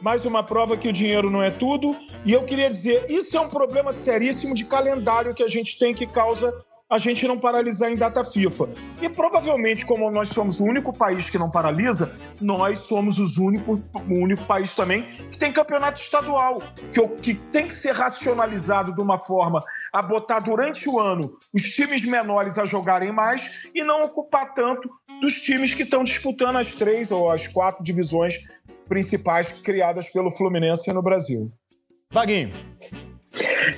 mais 0.00 0.24
uma 0.26 0.42
prova 0.42 0.76
que 0.76 0.86
o 0.88 0.92
dinheiro 0.92 1.30
não 1.30 1.42
é 1.42 1.50
tudo. 1.50 1.96
E 2.26 2.32
eu 2.32 2.42
queria 2.44 2.68
dizer, 2.70 3.06
isso 3.10 3.36
é 3.38 3.40
um 3.40 3.48
problema 3.48 3.90
seríssimo 3.90 4.54
de 4.54 4.64
calendário 4.66 5.34
que 5.34 5.42
a 5.42 5.48
gente 5.48 5.78
tem 5.78 5.94
que 5.94 6.06
causa 6.06 6.52
a 6.88 6.98
gente 6.98 7.26
não 7.26 7.38
paralisar 7.38 7.90
em 7.90 7.96
data 7.96 8.22
FIFA. 8.24 8.68
E 9.00 9.08
provavelmente, 9.08 9.86
como 9.86 10.10
nós 10.10 10.28
somos 10.28 10.60
o 10.60 10.64
único 10.64 10.92
país 10.92 11.30
que 11.30 11.38
não 11.38 11.50
paralisa, 11.50 12.16
nós 12.40 12.80
somos 12.80 13.18
os 13.18 13.38
único, 13.38 13.82
o 13.94 14.14
único 14.14 14.44
país 14.44 14.74
também 14.74 15.02
que 15.30 15.38
tem 15.38 15.52
campeonato 15.52 16.00
estadual, 16.00 16.62
que, 16.92 17.08
que 17.20 17.34
tem 17.34 17.66
que 17.66 17.74
ser 17.74 17.92
racionalizado 17.92 18.94
de 18.94 19.00
uma 19.00 19.18
forma 19.18 19.60
a 19.92 20.02
botar 20.02 20.40
durante 20.40 20.88
o 20.88 21.00
ano 21.00 21.38
os 21.52 21.62
times 21.62 22.04
menores 22.04 22.58
a 22.58 22.66
jogarem 22.66 23.12
mais 23.12 23.68
e 23.74 23.82
não 23.82 24.02
ocupar 24.02 24.52
tanto 24.52 24.88
dos 25.20 25.42
times 25.42 25.74
que 25.74 25.84
estão 25.84 26.04
disputando 26.04 26.56
as 26.56 26.74
três 26.74 27.10
ou 27.10 27.30
as 27.30 27.48
quatro 27.48 27.82
divisões 27.82 28.38
principais 28.88 29.50
criadas 29.50 30.10
pelo 30.10 30.30
Fluminense 30.30 30.92
no 30.92 31.02
Brasil. 31.02 31.50
Vaguinho. 32.10 32.52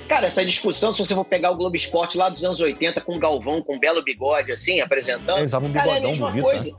Cara, 0.07 0.27
essa 0.27 0.45
discussão, 0.45 0.93
se 0.93 0.99
você 1.05 1.13
for 1.15 1.25
pegar 1.25 1.51
o 1.51 1.55
Globo 1.55 1.75
Esporte 1.75 2.17
lá 2.17 2.29
dos 2.29 2.43
anos 2.43 2.59
80 2.59 3.01
com 3.01 3.15
o 3.15 3.19
Galvão, 3.19 3.61
com 3.61 3.75
um 3.75 3.79
belo 3.79 4.03
bigode, 4.03 4.51
assim, 4.51 4.79
apresentando. 4.81 5.39
É, 5.39 5.43
usava 5.45 5.65
um 5.65 5.73
cara, 5.73 5.87
é 5.87 5.91
a 5.91 5.93
bigodão 5.95 6.09
mesma 6.11 6.27
bonito, 6.29 6.43
coisa. 6.43 6.71
né? 6.71 6.77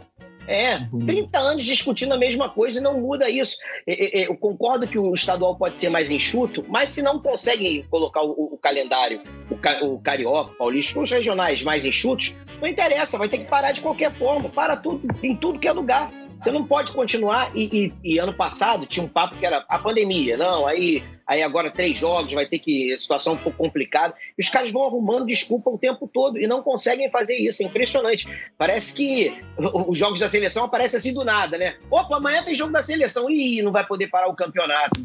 É, 0.50 0.78
30 1.04 1.38
anos 1.38 1.64
discutindo 1.66 2.14
a 2.14 2.16
mesma 2.16 2.48
coisa 2.48 2.78
e 2.78 2.82
não 2.82 2.98
muda 2.98 3.28
isso. 3.28 3.56
É, 3.86 3.92
é, 3.92 4.22
é, 4.22 4.28
Eu 4.28 4.34
concordo 4.36 4.86
que 4.88 4.98
o 4.98 5.12
estadual 5.12 5.54
pode 5.56 5.78
ser 5.78 5.90
mais 5.90 6.10
enxuto, 6.10 6.64
mas 6.68 6.88
se 6.88 7.02
não 7.02 7.18
conseguem 7.20 7.82
colocar 7.90 8.22
o, 8.22 8.54
o 8.54 8.58
calendário, 8.58 9.20
o, 9.50 9.58
ca- 9.58 9.80
o 9.84 9.98
carioca, 9.98 10.52
o 10.52 10.54
paulista, 10.54 10.98
os 10.98 11.10
regionais 11.10 11.62
mais 11.62 11.84
enxutos, 11.84 12.34
não 12.62 12.66
interessa, 12.68 13.18
vai 13.18 13.28
ter 13.28 13.38
que 13.38 13.44
parar 13.44 13.72
de 13.72 13.82
qualquer 13.82 14.10
forma. 14.14 14.48
Para 14.48 14.74
tudo, 14.74 15.06
em 15.22 15.36
tudo 15.36 15.58
que 15.58 15.68
é 15.68 15.72
lugar. 15.72 16.10
Você 16.40 16.50
não 16.50 16.64
pode 16.64 16.92
continuar. 16.92 17.50
E, 17.56 17.92
e- 18.04 18.14
e 18.14 18.18
ano 18.18 18.32
passado 18.32 18.86
tinha 18.86 19.04
um 19.04 19.08
papo 19.08 19.36
que 19.36 19.44
era 19.44 19.64
a 19.68 19.78
pandemia. 19.78 20.36
Não, 20.36 20.66
aí, 20.66 21.02
aí 21.26 21.42
agora 21.42 21.70
três 21.70 21.98
jogos, 21.98 22.32
vai 22.32 22.46
ter 22.46 22.58
que. 22.60 22.92
A 22.92 22.96
situação 22.96 23.34
um 23.34 23.36
pouco 23.36 23.58
complicada. 23.58 24.14
E 24.38 24.42
os 24.42 24.48
caras 24.48 24.70
vão 24.70 24.86
arrumando 24.86 25.26
desculpa 25.26 25.68
o 25.70 25.76
tempo 25.78 26.08
todo 26.12 26.38
e 26.38 26.46
não 26.46 26.62
conseguem 26.62 27.10
fazer 27.10 27.36
isso. 27.36 27.62
É 27.62 27.66
impressionante. 27.66 28.28
Parece 28.56 28.94
que 28.94 29.40
os 29.58 29.98
jogos 29.98 30.20
da 30.20 30.28
seleção 30.28 30.64
aparecem 30.64 30.98
assim 30.98 31.12
do 31.14 31.24
nada, 31.24 31.58
né? 31.58 31.76
Opa, 31.90 32.16
amanhã 32.16 32.44
tem 32.44 32.54
jogo 32.54 32.72
da 32.72 32.82
seleção. 32.82 33.28
Ih, 33.30 33.62
não 33.62 33.72
vai 33.72 33.84
poder 33.84 34.06
parar 34.08 34.28
o 34.28 34.34
campeonato. 34.36 35.00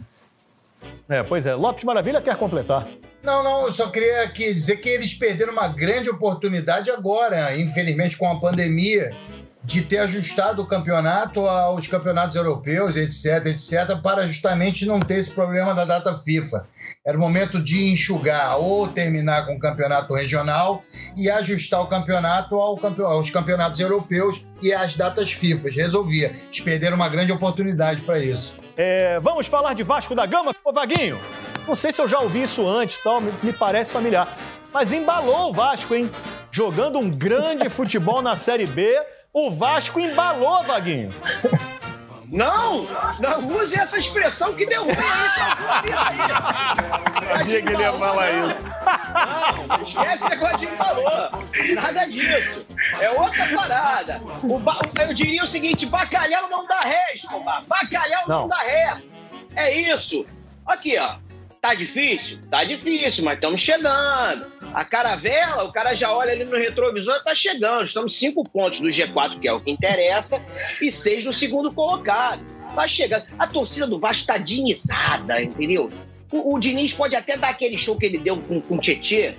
É, 1.09 1.23
pois 1.23 1.45
é. 1.45 1.53
Lopes 1.55 1.83
Maravilha 1.83 2.21
quer 2.21 2.35
completar. 2.37 2.87
Não, 3.23 3.41
não, 3.43 3.65
eu 3.67 3.73
só 3.73 3.89
queria 3.89 4.23
aqui 4.23 4.53
dizer 4.53 4.77
que 4.77 4.89
eles 4.89 5.13
perderam 5.13 5.53
uma 5.53 5.67
grande 5.69 6.09
oportunidade 6.09 6.91
agora, 6.91 7.55
infelizmente 7.57 8.17
com 8.17 8.27
a 8.29 8.37
pandemia, 8.37 9.15
de 9.63 9.81
ter 9.81 9.99
ajustado 9.99 10.61
o 10.61 10.65
campeonato 10.65 11.47
aos 11.47 11.87
campeonatos 11.87 12.35
europeus, 12.35 12.97
etc, 12.97 13.45
etc, 13.45 13.97
para 14.01 14.27
justamente 14.27 14.85
não 14.85 14.99
ter 14.99 15.15
esse 15.15 15.31
problema 15.31 15.73
da 15.73 15.85
data 15.85 16.13
FIFA. 16.13 16.67
Era 17.05 17.17
o 17.17 17.21
momento 17.21 17.61
de 17.61 17.91
enxugar 17.91 18.57
ou 18.57 18.87
terminar 18.89 19.45
com 19.45 19.55
o 19.55 19.59
campeonato 19.59 20.13
regional 20.13 20.83
e 21.15 21.29
ajustar 21.29 21.81
o 21.81 21.87
campeonato 21.87 22.55
ao 22.55 22.75
campe- 22.77 23.03
aos 23.03 23.29
campeonatos 23.29 23.79
europeus 23.79 24.45
e 24.61 24.73
às 24.73 24.95
datas 24.95 25.31
FIFA. 25.31 25.69
Resolvia. 25.69 26.35
Eles 26.45 26.59
perderam 26.59 26.97
uma 26.97 27.07
grande 27.07 27.31
oportunidade 27.31 28.01
para 28.01 28.19
isso. 28.19 28.57
É, 28.75 29.19
vamos 29.21 29.47
falar 29.47 29.73
de 29.73 29.83
Vasco 29.83 30.13
da 30.13 30.25
Gama? 30.25 30.53
Ô, 30.65 30.73
Vaguinho, 30.73 31.19
não 31.67 31.75
sei 31.75 31.91
se 31.93 32.01
eu 32.01 32.07
já 32.07 32.19
ouvi 32.19 32.43
isso 32.43 32.67
antes, 32.67 32.97
tal, 33.01 33.21
me, 33.21 33.53
parece 33.53 33.93
familiar. 33.93 34.27
Mas 34.73 34.91
embalou 34.91 35.51
o 35.51 35.53
Vasco, 35.53 35.93
hein? 35.95 36.09
Jogando 36.51 36.99
um 36.99 37.09
grande 37.09 37.69
futebol 37.69 38.21
na 38.21 38.35
Série 38.35 38.65
B, 38.65 38.99
o 39.33 39.51
Vasco 39.51 39.99
embalou, 39.99 40.63
Vaguinho. 40.63 41.09
Não! 42.29 42.87
Não 43.19 43.47
use 43.57 43.77
essa 43.79 43.97
expressão 43.99 44.53
que 44.55 44.65
deu 44.65 44.83
ruim 44.83 44.95
aí, 44.95 46.17
tá? 46.17 47.03
Sabia 47.37 47.61
que 47.61 47.69
ele 47.69 47.81
ia 47.83 47.93
falar 47.93 48.31
isso. 48.31 48.55
Não, 49.13 49.67
não 49.67 49.83
esquece 49.83 50.13
esse 50.15 50.29
negócio 50.29 50.57
de 50.57 50.65
embalou. 50.65 51.05
Nada 51.75 52.05
disso. 52.05 52.65
É 52.99 53.09
outra 53.11 53.45
parada. 53.55 54.21
O 54.43 54.57
ba- 54.57 54.79
Eu 54.99 55.13
diria 55.13 55.43
o 55.43 55.47
seguinte: 55.47 55.85
bacalhau 55.85 56.49
não 56.49 56.65
dá 56.65 56.79
ré, 56.79 57.13
Escobar. 57.13 57.63
Bacalhau 57.67 58.27
não, 58.27 58.39
Não. 58.41 58.47
dá 58.47 58.57
ré. 58.57 59.03
É 59.55 59.79
isso. 59.79 60.25
Aqui, 60.65 60.97
ó. 60.97 61.15
Tá 61.63 61.73
difícil? 61.73 62.39
Tá 62.51 62.65
difícil, 62.65 63.23
mas 63.23 63.35
estamos 63.35 63.61
chegando. 63.61 64.51
A 64.73 64.83
caravela, 64.83 65.63
o 65.63 65.71
cara 65.71 65.95
já 65.95 66.13
olha 66.13 66.33
ali 66.33 66.43
no 66.43 66.57
retrovisor 66.57 67.23
tá 67.23 67.33
chegando. 67.33 67.85
Estamos 67.85 68.19
cinco 68.19 68.43
pontos 68.43 68.81
do 68.81 68.89
G4, 68.89 69.39
que 69.39 69.47
é 69.47 69.53
o 69.53 69.61
que 69.61 69.71
interessa, 69.71 70.43
e 70.81 70.91
seis 70.91 71.23
no 71.23 71.31
segundo 71.31 71.71
colocado. 71.71 72.43
Tá 72.75 72.85
chegando. 72.85 73.27
A 73.39 73.47
torcida 73.47 73.87
do 73.87 73.97
Vasco 73.97 74.27
tá 74.27 74.37
dinizada, 74.37 75.41
entendeu? 75.41 75.89
O, 76.33 76.53
o 76.53 76.59
Diniz 76.59 76.93
pode 76.93 77.15
até 77.15 77.37
dar 77.37 77.51
aquele 77.51 77.77
show 77.77 77.97
que 77.97 78.07
ele 78.07 78.17
deu 78.17 78.35
com, 78.41 78.59
com 78.59 78.75
o 78.75 78.79
Tietê. 78.79 79.33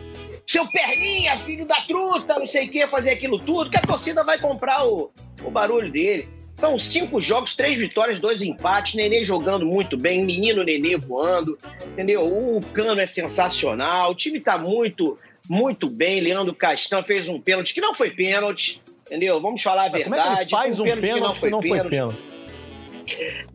Seu 0.47 0.67
perninha, 0.69 1.37
filho 1.37 1.67
da 1.67 1.83
truta, 1.83 2.39
não 2.39 2.47
sei 2.47 2.69
o 2.69 2.71
que, 2.71 2.87
fazer 2.87 3.11
aquilo 3.11 3.39
tudo, 3.39 3.69
que 3.69 3.77
a 3.77 3.83
torcida 3.83 4.25
vai 4.25 4.39
comprar 4.39 4.87
o, 4.87 5.11
o 5.45 5.51
barulho 5.51 5.93
dele. 5.93 6.27
São 6.57 6.79
cinco 6.79 7.21
jogos, 7.21 7.57
três 7.57 7.79
vitórias, 7.79 8.19
dois 8.19 8.41
empates. 8.41 8.95
Nenê 8.95 9.25
jogando 9.25 9.67
muito 9.67 9.97
bem, 9.97 10.25
menino 10.25 10.63
Nenê 10.63 10.97
voando, 10.97 11.59
entendeu? 11.87 12.25
O 12.25 12.61
Cano 12.73 13.01
é 13.01 13.07
sensacional, 13.07 14.13
o 14.13 14.15
time 14.15 14.41
tá 14.41 14.57
muito, 14.57 15.19
muito 15.49 15.91
bem. 15.91 16.21
Leandro 16.21 16.55
Castan 16.55 17.03
fez 17.03 17.29
um 17.29 17.41
pênalti 17.41 17.75
que 17.75 17.81
não 17.81 17.93
foi 17.93 18.11
pênalti, 18.11 18.81
entendeu? 19.07 19.41
Vamos 19.41 19.63
falar 19.63 19.87
a 19.87 19.91
Como 19.91 19.99
é 19.99 20.05
que 20.05 20.11
verdade. 20.11 20.51
faz 20.51 20.79
um 20.79 20.85
pênalti 20.85 21.41
que 21.41 21.51
não 21.51 21.63
foi 21.63 21.81
pênalti? 21.91 22.19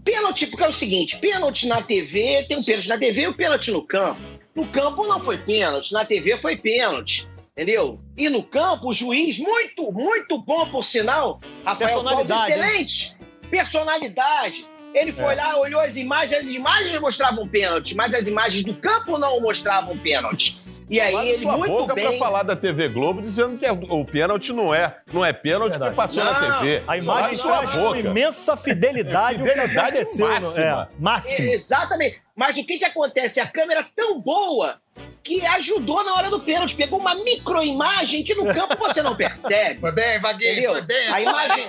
Pênalti, 0.03 0.47
porque 0.47 0.63
é 0.63 0.67
o 0.67 0.73
seguinte: 0.73 1.17
pênalti 1.19 1.67
na 1.67 1.81
TV, 1.81 2.43
tem 2.47 2.57
um 2.57 2.63
pênalti 2.63 2.89
na 2.89 2.97
TV 2.97 3.21
e 3.21 3.27
o 3.27 3.33
pênalti 3.33 3.71
no 3.71 3.81
campo. 3.81 4.19
No 4.53 4.65
campo 4.67 5.07
não 5.07 5.19
foi 5.19 5.38
pênalti, 5.38 5.93
na 5.93 6.05
TV 6.05 6.38
foi 6.38 6.57
pênalti. 6.57 7.27
Entendeu? 7.59 7.99
E 8.15 8.29
no 8.29 8.41
campo, 8.41 8.87
o 8.87 8.93
juiz, 8.93 9.37
muito, 9.37 9.91
muito 9.91 10.37
bom, 10.41 10.65
por 10.69 10.85
sinal. 10.85 11.41
Rafael 11.65 11.89
Claus, 12.01 12.05
Personalidade, 12.25 12.53
hein? 12.53 12.59
excelente. 12.61 13.17
Personalidade. 13.49 14.65
Ele 14.93 15.11
foi 15.11 15.33
É. 15.33 15.35
lá, 15.35 15.59
olhou 15.59 15.81
as 15.81 15.97
imagens, 15.97 16.41
as 16.41 16.49
imagens 16.53 16.97
mostravam 17.01 17.45
pênalti, 17.45 17.95
mas 17.95 18.13
as 18.13 18.27
imagens 18.27 18.63
do 18.63 18.73
campo 18.75 19.17
não 19.17 19.41
mostravam 19.41 19.97
pênalti. 19.97 20.57
E 20.89 20.99
aí 20.99 21.13
Abre 21.15 21.30
ele 21.30 21.43
sua 21.43 21.58
muito 21.58 21.71
boca 21.71 21.93
pra 21.93 22.10
bem. 22.10 22.17
falar 22.19 22.41
da 22.43 22.56
TV 22.56 22.89
Globo 22.89 23.21
dizendo 23.21 23.58
que 23.58 23.65
é- 23.65 23.71
o 23.71 24.04
pênalti 24.04 24.52
não 24.52 24.73
é. 24.73 24.97
Não 25.13 25.23
é 25.23 25.32
pênalti 25.32 25.71
Verdade. 25.71 25.95
porque 25.95 26.08
passou 26.08 26.23
na 26.23 26.39
Não, 26.39 26.60
TV. 26.62 26.84
A 26.88 26.97
imagem 26.97 27.34
sua 27.36 27.62
boca. 27.62 27.99
imensa 27.99 28.58
fidelidade, 28.58 29.43
que 29.43 29.47
Fidelidade 29.49 29.97
aconteceu. 29.97 30.25
no- 30.28 30.34
máxima. 30.41 30.62
É, 30.91 31.02
máximo. 31.02 31.49
Exatamente. 31.52 32.21
Mas 32.36 32.58
o 32.58 32.63
que, 32.65 32.80
que 32.80 32.86
acontece? 32.86 33.39
A 33.39 33.45
câmera 33.47 33.82
é 33.82 33.86
tão 33.95 34.19
boa 34.19 34.80
que 35.21 35.45
ajudou 35.45 36.04
na 36.04 36.15
hora 36.15 36.30
do 36.32 36.39
pênalti. 36.39 36.75
Pegou 36.75 36.97
uma 36.99 37.13
microimagem 37.15 38.23
que 38.23 38.34
no 38.34 38.52
campo 38.54 38.75
você 38.80 39.04
não 39.04 39.15
percebe. 39.15 39.80
Foi 39.80 39.91
bem, 39.91 40.19
Vaguinho, 40.19 40.71
foi 40.71 40.82
bem. 40.82 41.10
A 41.13 41.21
imagem. 41.21 41.65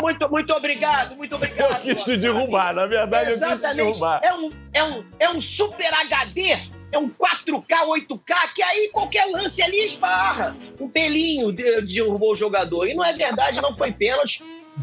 Muito, 0.00 0.30
muito 0.30 0.52
obrigado, 0.54 1.16
muito 1.16 1.34
obrigado. 1.34 1.84
Eu 1.88 1.96
quis 1.96 2.04
te 2.04 2.16
derrubar, 2.16 2.72
na 2.72 2.86
verdade 2.86 3.30
eu 3.32 3.36
quis 3.36 3.40
te 3.40 3.52
Exatamente. 3.52 3.76
derrubar. 3.86 4.20
É 4.22 4.32
um, 4.34 4.50
é, 4.72 4.84
um, 4.84 5.04
é 5.18 5.28
um 5.30 5.40
super 5.40 5.92
HD, 5.92 6.56
é 6.90 6.98
um 6.98 7.08
4K, 7.08 7.86
8K, 7.86 8.34
que 8.54 8.62
aí 8.62 8.88
qualquer 8.92 9.26
lance 9.26 9.62
ali 9.62 9.84
esbarra. 9.84 10.56
Um 10.80 10.88
pelinho 10.88 11.52
de- 11.52 11.82
derrubou 11.82 12.32
o 12.32 12.36
jogador. 12.36 12.86
E 12.86 12.94
não 12.94 13.04
é 13.04 13.12
verdade, 13.12 13.60
não 13.60 13.76
foi 13.76 13.92
pênalti. 13.92 14.42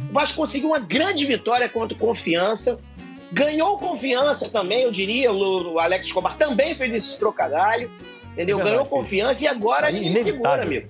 O 0.09 0.13
Vasco 0.13 0.37
conseguiu 0.37 0.69
uma 0.69 0.79
grande 0.79 1.25
vitória 1.25 1.67
contra 1.69 1.95
o 1.95 1.99
Confiança. 1.99 2.79
Ganhou 3.31 3.77
confiança 3.79 4.49
também, 4.49 4.83
eu 4.83 4.91
diria. 4.91 5.31
O, 5.33 5.79
Alex 5.79 6.07
Escobar 6.07 6.37
também 6.37 6.75
fez 6.75 6.93
esse 6.93 7.17
trocadalho. 7.19 7.89
Entendeu? 8.33 8.59
É 8.59 8.63
verdade, 8.63 8.69
Ganhou 8.69 8.85
filho. 8.85 8.97
confiança 9.01 9.43
e 9.43 9.47
agora 9.47 9.89
ninguém 9.89 10.11
Inevitável. 10.11 10.33
segura, 10.43 10.61
amigo. 10.61 10.89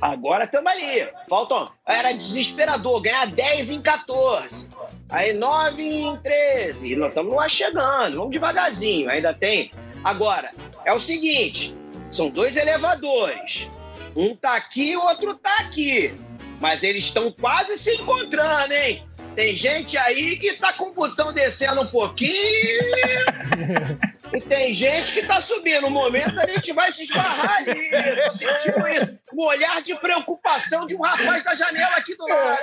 Agora 0.00 0.44
estamos 0.44 0.70
aí. 0.72 1.08
Faltam. 1.28 1.68
Era 1.86 2.12
desesperador 2.12 3.00
ganhar 3.02 3.26
10 3.26 3.70
em 3.72 3.82
14. 3.82 4.68
Aí 5.10 5.32
9 5.32 5.82
em 5.82 6.16
13. 6.18 6.92
E 6.92 6.96
nós 6.96 7.08
estamos 7.08 7.34
lá 7.34 7.48
chegando. 7.48 8.16
Vamos 8.16 8.30
devagarzinho. 8.30 9.10
Ainda 9.10 9.34
tem. 9.34 9.70
Agora, 10.04 10.50
é 10.84 10.92
o 10.92 11.00
seguinte: 11.00 11.74
são 12.12 12.30
dois 12.30 12.56
elevadores. 12.56 13.70
Um 14.16 14.34
tá 14.34 14.56
aqui, 14.56 14.96
o 14.96 15.02
outro 15.02 15.34
tá 15.34 15.54
aqui. 15.60 16.12
Mas 16.60 16.82
eles 16.82 17.04
estão 17.04 17.30
quase 17.30 17.78
se 17.78 17.94
encontrando, 17.94 18.72
hein? 18.72 19.06
Tem 19.36 19.54
gente 19.54 19.96
aí 19.96 20.36
que 20.36 20.54
tá 20.54 20.72
com 20.72 20.86
o 20.86 20.92
botão 20.92 21.32
descendo 21.32 21.82
um 21.82 21.86
pouquinho. 21.86 22.34
E 24.34 24.40
tem 24.40 24.72
gente 24.72 25.12
que 25.12 25.26
tá 25.26 25.40
subindo. 25.40 25.82
No 25.82 25.90
momento 25.90 26.38
a 26.38 26.46
gente 26.46 26.72
vai 26.72 26.92
se 26.92 27.04
esbarrar 27.04 27.58
ali. 27.58 27.90
Eu 27.90 28.24
tô 28.24 28.32
sentindo 28.32 28.88
isso. 28.88 29.18
O 29.32 29.46
olhar 29.46 29.80
de 29.82 29.94
preocupação 29.96 30.86
de 30.86 30.94
um 30.94 31.02
rapaz 31.02 31.44
da 31.44 31.54
janela 31.54 31.96
aqui 31.96 32.14
do 32.16 32.26
lado? 32.26 32.60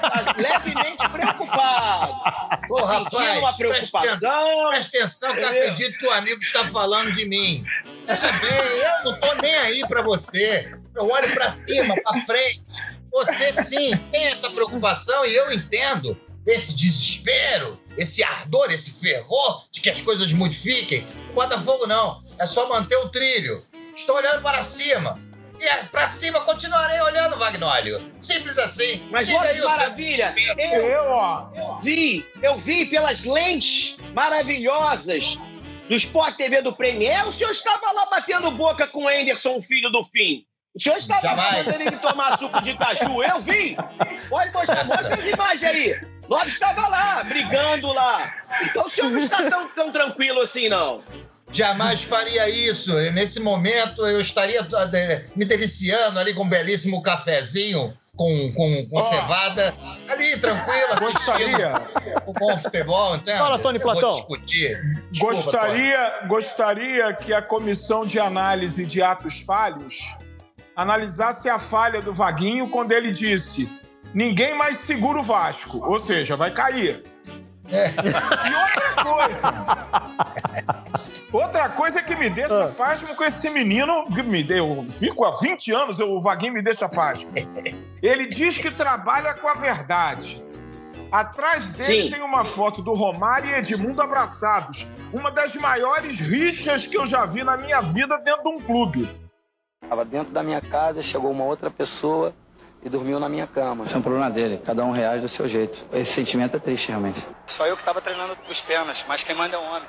Tá 0.00 0.34
levemente 0.36 1.08
preocupado. 1.08 2.66
Tô 2.68 2.78
sentindo 2.82 3.16
rapaz, 3.16 3.38
uma 3.38 3.56
preocupação. 3.56 4.68
Presta 4.70 4.98
atenção 4.98 5.34
que 5.34 5.40
eu 5.40 5.48
acredito 5.48 5.98
que 5.98 6.06
o 6.06 6.12
amigo 6.12 6.40
está 6.40 6.64
falando 6.66 7.12
de 7.12 7.28
mim. 7.28 7.64
Veja 8.06 8.32
bem, 8.32 9.04
eu 9.04 9.10
não 9.10 9.20
tô 9.20 9.34
nem 9.42 9.54
aí 9.56 9.86
pra 9.88 10.02
você. 10.02 10.72
Eu 10.94 11.10
olho 11.10 11.30
pra 11.34 11.50
cima, 11.50 11.94
pra 12.02 12.24
frente. 12.24 12.62
Você 13.12 13.52
sim 13.64 13.96
tem 14.12 14.26
essa 14.26 14.50
preocupação 14.50 15.24
e 15.24 15.34
eu 15.34 15.52
entendo 15.52 16.18
esse 16.46 16.74
desespero, 16.74 17.80
esse 17.96 18.22
ardor, 18.22 18.70
esse 18.70 18.90
fervor 18.92 19.64
de 19.70 19.80
que 19.80 19.90
as 19.90 20.00
coisas 20.00 20.32
modifiquem. 20.32 21.06
O 21.30 21.34
Botafogo 21.34 21.86
não. 21.86 22.22
É 22.38 22.46
só 22.46 22.68
manter 22.68 22.96
o 22.96 23.08
trilho. 23.08 23.64
Estou 23.94 24.16
olhando 24.16 24.42
para 24.42 24.62
cima. 24.62 25.18
E 25.58 25.64
é, 25.64 25.84
pra 25.84 26.06
cima 26.06 26.40
continuarei 26.42 27.00
olhando, 27.00 27.36
Vagnólio. 27.36 28.12
Simples 28.18 28.58
assim. 28.58 29.06
Mas 29.10 29.26
Siga 29.26 29.38
olha 29.38 29.54
que 29.54 29.62
maravilha! 29.62 30.34
Eu, 30.36 30.86
Eu, 30.86 31.04
ó. 31.04 31.48
eu 31.54 31.74
vi, 31.76 32.26
eu 32.42 32.58
vi 32.58 32.84
pelas 32.84 33.24
lentes 33.24 33.96
maravilhosas 34.12 35.38
do 35.88 35.96
Sport 35.96 36.36
TV 36.36 36.62
do 36.62 36.74
Premier, 36.74 37.26
o 37.26 37.32
senhor 37.32 37.52
estava 37.52 37.92
lá 37.92 38.06
batendo 38.06 38.50
boca 38.50 38.86
com 38.88 39.04
o 39.04 39.08
Anderson, 39.08 39.62
filho 39.62 39.88
do 39.90 40.04
fim. 40.04 40.44
O 40.74 40.82
senhor 40.82 40.98
estava 40.98 41.34
mandando 41.34 41.70
ele 41.80 41.96
tomar 41.96 42.38
suco 42.38 42.60
de 42.60 42.76
caju, 42.76 43.22
eu 43.22 43.40
vi. 43.40 43.76
Pode 44.28 44.52
mostrar, 44.52 44.84
mostra 44.84 45.14
as 45.14 45.26
imagens 45.26 45.64
aí. 45.64 45.94
Lopes 46.28 46.54
estava 46.54 46.88
lá, 46.88 47.24
brigando 47.24 47.88
lá. 47.92 48.34
Então 48.62 48.86
o 48.86 48.90
senhor 48.90 49.10
não 49.10 49.18
está 49.18 49.48
tão, 49.48 49.68
tão 49.68 49.92
tranquilo 49.92 50.40
assim, 50.40 50.68
não. 50.68 51.02
Jamais 51.52 52.02
faria 52.02 52.48
isso. 52.48 52.92
Nesse 53.12 53.40
momento 53.40 54.04
eu 54.06 54.20
estaria 54.20 54.66
eh, 54.92 55.24
me 55.36 55.44
deliciando 55.44 56.18
ali 56.18 56.34
com 56.34 56.42
um 56.42 56.48
belíssimo 56.48 57.02
cafezinho 57.02 57.96
com, 58.16 58.52
com, 58.54 58.88
com 58.88 58.98
Ó. 58.98 59.02
cevada, 59.02 59.74
ali 60.08 60.36
tranquilo, 60.38 60.86
assistindo 60.92 61.58
Gostaria, 61.58 61.72
um 62.26 62.32
bom 62.32 62.58
futebol, 62.58 63.14
entende? 63.16 63.38
Fala, 63.38 63.58
Tony 63.58 63.78
Eu 63.78 63.82
vou 63.84 63.92
Platão. 63.92 64.10
discutir. 64.16 64.98
Desculpa, 65.10 65.34
Tony. 65.34 65.44
gostaria, 65.44 66.26
gostaria 66.26 67.12
que 67.12 67.32
a 67.34 67.42
comissão 67.42 68.06
de 68.06 68.18
análise 68.18 68.86
de 68.86 69.02
atos 69.02 69.40
falhos 69.40 70.16
analisasse 70.74 71.48
a 71.48 71.58
falha 71.58 72.00
do 72.00 72.12
Vaguinho 72.12 72.68
quando 72.70 72.92
ele 72.92 73.12
disse: 73.12 73.70
ninguém 74.16 74.54
mais 74.56 74.78
segura 74.78 75.20
o 75.20 75.22
Vasco. 75.22 75.78
Ou 75.86 75.98
seja, 75.98 76.36
vai 76.36 76.50
cair. 76.50 77.04
E 77.68 78.54
outra 78.54 79.04
coisa. 79.04 79.52
outra 81.32 81.68
coisa 81.68 82.02
que 82.02 82.16
me 82.16 82.30
deixa 82.30 82.68
pasmo 82.68 83.14
com 83.14 83.24
esse 83.24 83.50
menino. 83.50 84.06
que 84.06 84.22
Me 84.22 84.42
deu, 84.42 84.86
fico 84.90 85.24
há 85.24 85.32
20 85.38 85.72
anos, 85.72 86.00
eu- 86.00 86.12
o 86.12 86.20
Vaguinho 86.22 86.54
me 86.54 86.62
deixa 86.62 86.88
pasmo. 86.88 87.30
Ele 88.02 88.26
diz 88.26 88.58
que 88.58 88.70
trabalha 88.70 89.34
com 89.34 89.48
a 89.48 89.54
verdade. 89.54 90.42
Atrás 91.10 91.70
dele 91.72 92.02
Sim. 92.04 92.08
tem 92.08 92.22
uma 92.22 92.44
foto 92.44 92.82
do 92.82 92.92
Romário 92.94 93.50
e 93.50 93.54
Edmundo 93.54 94.02
abraçados. 94.02 94.86
Uma 95.12 95.30
das 95.30 95.54
maiores 95.56 96.20
rixas 96.20 96.86
que 96.86 96.96
eu 96.98 97.06
já 97.06 97.24
vi 97.26 97.44
na 97.44 97.56
minha 97.56 97.80
vida 97.80 98.16
dentro 98.18 98.42
de 98.42 98.48
um 98.48 98.60
clube. 98.60 99.08
Estava 99.82 100.04
dentro 100.04 100.32
da 100.32 100.42
minha 100.42 100.60
casa, 100.60 101.00
chegou 101.02 101.30
uma 101.30 101.44
outra 101.44 101.70
pessoa 101.70 102.34
e 102.86 102.88
dormiu 102.88 103.18
na 103.18 103.28
minha 103.28 103.48
cama. 103.48 103.84
Isso 103.84 103.96
é 103.96 103.98
um 103.98 104.02
problema 104.02 104.30
dele, 104.30 104.62
cada 104.64 104.84
um 104.84 104.92
reage 104.92 105.20
do 105.20 105.28
seu 105.28 105.48
jeito. 105.48 105.84
Esse 105.92 106.12
sentimento 106.12 106.56
é 106.56 106.60
triste, 106.60 106.88
realmente. 106.88 107.20
Só 107.44 107.66
eu 107.66 107.74
que 107.74 107.82
estava 107.82 108.00
treinando 108.00 108.38
os 108.48 108.60
penas, 108.60 109.04
mas 109.08 109.24
quem 109.24 109.34
manda 109.34 109.56
é 109.56 109.58
o 109.58 109.62
homem. 109.62 109.88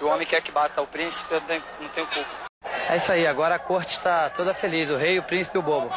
E 0.00 0.04
o 0.04 0.06
homem 0.06 0.24
quer 0.24 0.40
que 0.40 0.52
bata 0.52 0.80
o 0.80 0.86
príncipe, 0.86 1.26
eu 1.34 1.40
não 1.80 1.88
tenho 1.88 2.06
culpa. 2.06 2.28
É 2.88 2.96
isso 2.96 3.10
aí, 3.10 3.26
agora 3.26 3.56
a 3.56 3.58
corte 3.58 3.90
está 3.90 4.30
toda 4.30 4.54
feliz, 4.54 4.88
o 4.90 4.96
rei, 4.96 5.18
o 5.18 5.24
príncipe 5.24 5.56
e 5.56 5.58
o 5.58 5.62
bobo. 5.62 5.90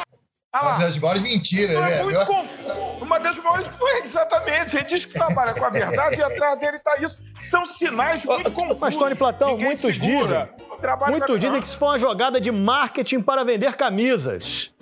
Ah 0.52 0.70
Uma 0.70 0.78
das 0.78 0.98
maiores 0.98 1.22
mentiras, 1.22 1.76
é 1.76 1.80
né? 1.80 2.02
muito 2.02 2.26
confuso. 2.26 2.80
Uma 3.00 3.18
das 3.20 3.38
maiores. 3.38 3.68
Foi 3.68 4.00
exatamente. 4.00 4.76
Ele 4.76 4.84
diz 4.84 5.04
que 5.04 5.12
trabalha 5.12 5.52
com 5.52 5.64
a 5.64 5.70
verdade 5.70 6.18
e 6.18 6.22
atrás 6.22 6.58
dele 6.60 6.78
tá 6.78 6.96
isso. 7.00 7.18
São 7.40 7.66
sinais 7.66 8.24
muito 8.24 8.52
confusos. 8.52 8.80
Mas, 8.80 8.96
Tony 8.96 9.16
Platão, 9.16 9.50
Ninguém 9.50 9.66
muitos 9.66 9.82
segura. 9.82 10.54
A 10.82 11.10
Muitos 11.10 11.40
dizem 11.40 11.60
que 11.60 11.66
isso 11.66 11.76
foi 11.76 11.88
uma 11.88 11.98
jogada 11.98 12.40
de 12.40 12.52
marketing 12.52 13.20
para 13.20 13.42
vender 13.42 13.74
camisas. 13.74 14.72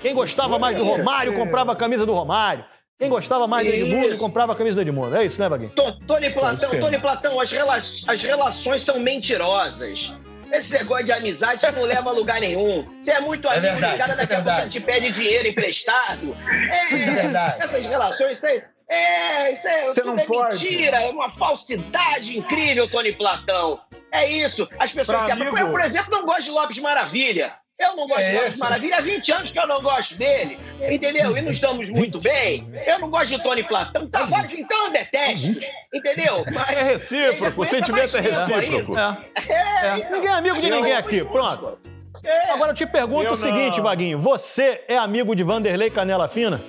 Quem 0.00 0.14
gostava 0.14 0.58
mais 0.58 0.76
do 0.76 0.84
Romário 0.84 1.34
comprava 1.34 1.72
a 1.72 1.76
camisa 1.76 2.06
do 2.06 2.12
Romário. 2.12 2.64
Quem 2.98 3.08
gostava 3.08 3.46
mais 3.46 3.66
do 3.66 3.72
Edmundo 3.72 4.18
comprava 4.18 4.52
a 4.52 4.56
camisa 4.56 4.76
do 4.76 4.82
Edmundo. 4.82 5.16
É 5.16 5.24
isso, 5.24 5.40
né, 5.40 5.48
Vaguinho? 5.48 5.70
To- 5.70 5.98
Tony 6.06 6.30
Platão, 6.30 6.68
ser. 6.70 6.80
Tony 6.80 6.98
Platão, 6.98 7.40
as, 7.40 7.50
rela- 7.50 7.76
as 7.76 8.22
relações 8.22 8.82
são 8.82 9.00
mentirosas. 9.00 10.12
Esse 10.52 10.78
negócio 10.78 11.04
de 11.04 11.12
amizade 11.12 11.64
não 11.74 11.82
leva 11.84 12.10
a 12.10 12.12
lugar 12.12 12.40
nenhum. 12.40 12.84
Você 13.00 13.12
é 13.12 13.20
muito 13.20 13.46
É 13.48 13.52
amigo 13.56 13.72
verdade, 13.74 13.92
de 13.92 13.98
cara, 13.98 14.12
é 14.12 14.16
daqui 14.16 14.32
a 14.32 14.36
pouco 14.36 14.50
verdade. 14.50 14.70
te 14.70 14.80
pede 14.80 15.10
dinheiro 15.12 15.48
emprestado. 15.48 16.36
É, 16.46 16.94
Isso 16.94 17.10
é 17.10 17.14
verdade. 17.14 17.62
Essas 17.62 17.86
relações, 17.86 18.36
isso 18.36 18.46
é, 18.46 18.64
é, 18.90 19.52
isso 19.52 19.68
é, 19.68 19.86
Você 19.86 20.02
não 20.02 20.18
é 20.18 20.24
pode. 20.24 20.62
mentira, 20.64 21.00
é 21.00 21.08
uma 21.08 21.30
falsidade 21.30 22.36
incrível, 22.36 22.90
Tony 22.90 23.12
Platão. 23.12 23.80
É 24.12 24.28
isso. 24.28 24.68
As 24.78 24.92
pessoas 24.92 25.18
Pra 25.18 25.26
se 25.26 25.32
amigo- 25.32 25.56
Eu, 25.56 25.70
por 25.70 25.80
exemplo, 25.80 26.10
não 26.10 26.26
gosto 26.26 26.42
de 26.44 26.50
Lopes 26.50 26.78
Maravilha. 26.80 27.54
Eu 27.80 27.96
não 27.96 28.06
gosto 28.06 28.20
É 28.20 28.46
esse? 28.46 28.58
Maravilha. 28.58 28.98
Há 28.98 29.00
20 29.00 29.32
anos 29.32 29.50
que 29.50 29.58
eu 29.58 29.66
não 29.66 29.80
gosto 29.80 30.14
dele. 30.16 30.58
Entendeu? 30.88 31.36
E 31.36 31.40
nos 31.40 31.58
damos 31.58 31.88
muito 31.88 32.20
bem. 32.20 32.70
Eu 32.86 32.98
não 32.98 33.08
gosto 33.10 33.34
de 33.36 33.42
Tony 33.42 33.64
Platão. 33.64 34.06
Tavares, 34.06 34.56
então, 34.58 34.86
eu 34.86 34.92
detesto. 34.92 35.58
Entendeu? 35.92 36.44
Mas, 36.52 36.68
É 36.68 36.82
recíproco, 36.82 37.62
o 37.62 37.64
sentimento 37.64 38.16
é 38.16 38.20
recíproco. 38.20 38.98
É. 38.98 39.18
É, 39.48 39.86
É. 39.86 40.10
Ninguém 40.10 40.28
é 40.30 40.32
amigo 40.34 40.58
de 40.58 40.70
ninguém 40.70 40.94
aqui. 40.94 41.24
Pronto. 41.24 41.78
É. 42.22 42.50
Agora 42.50 42.72
eu 42.72 42.74
te 42.74 42.84
pergunto 42.84 43.24
Eu 43.24 43.32
o 43.32 43.36
seguinte, 43.36 43.78
não. 43.78 43.84
Vaguinho. 43.84 44.18
Você 44.18 44.82
é 44.86 44.98
amigo 44.98 45.34
de 45.34 45.42
Vanderlei 45.42 45.88
Canela 45.88 46.28
Fina? 46.28 46.60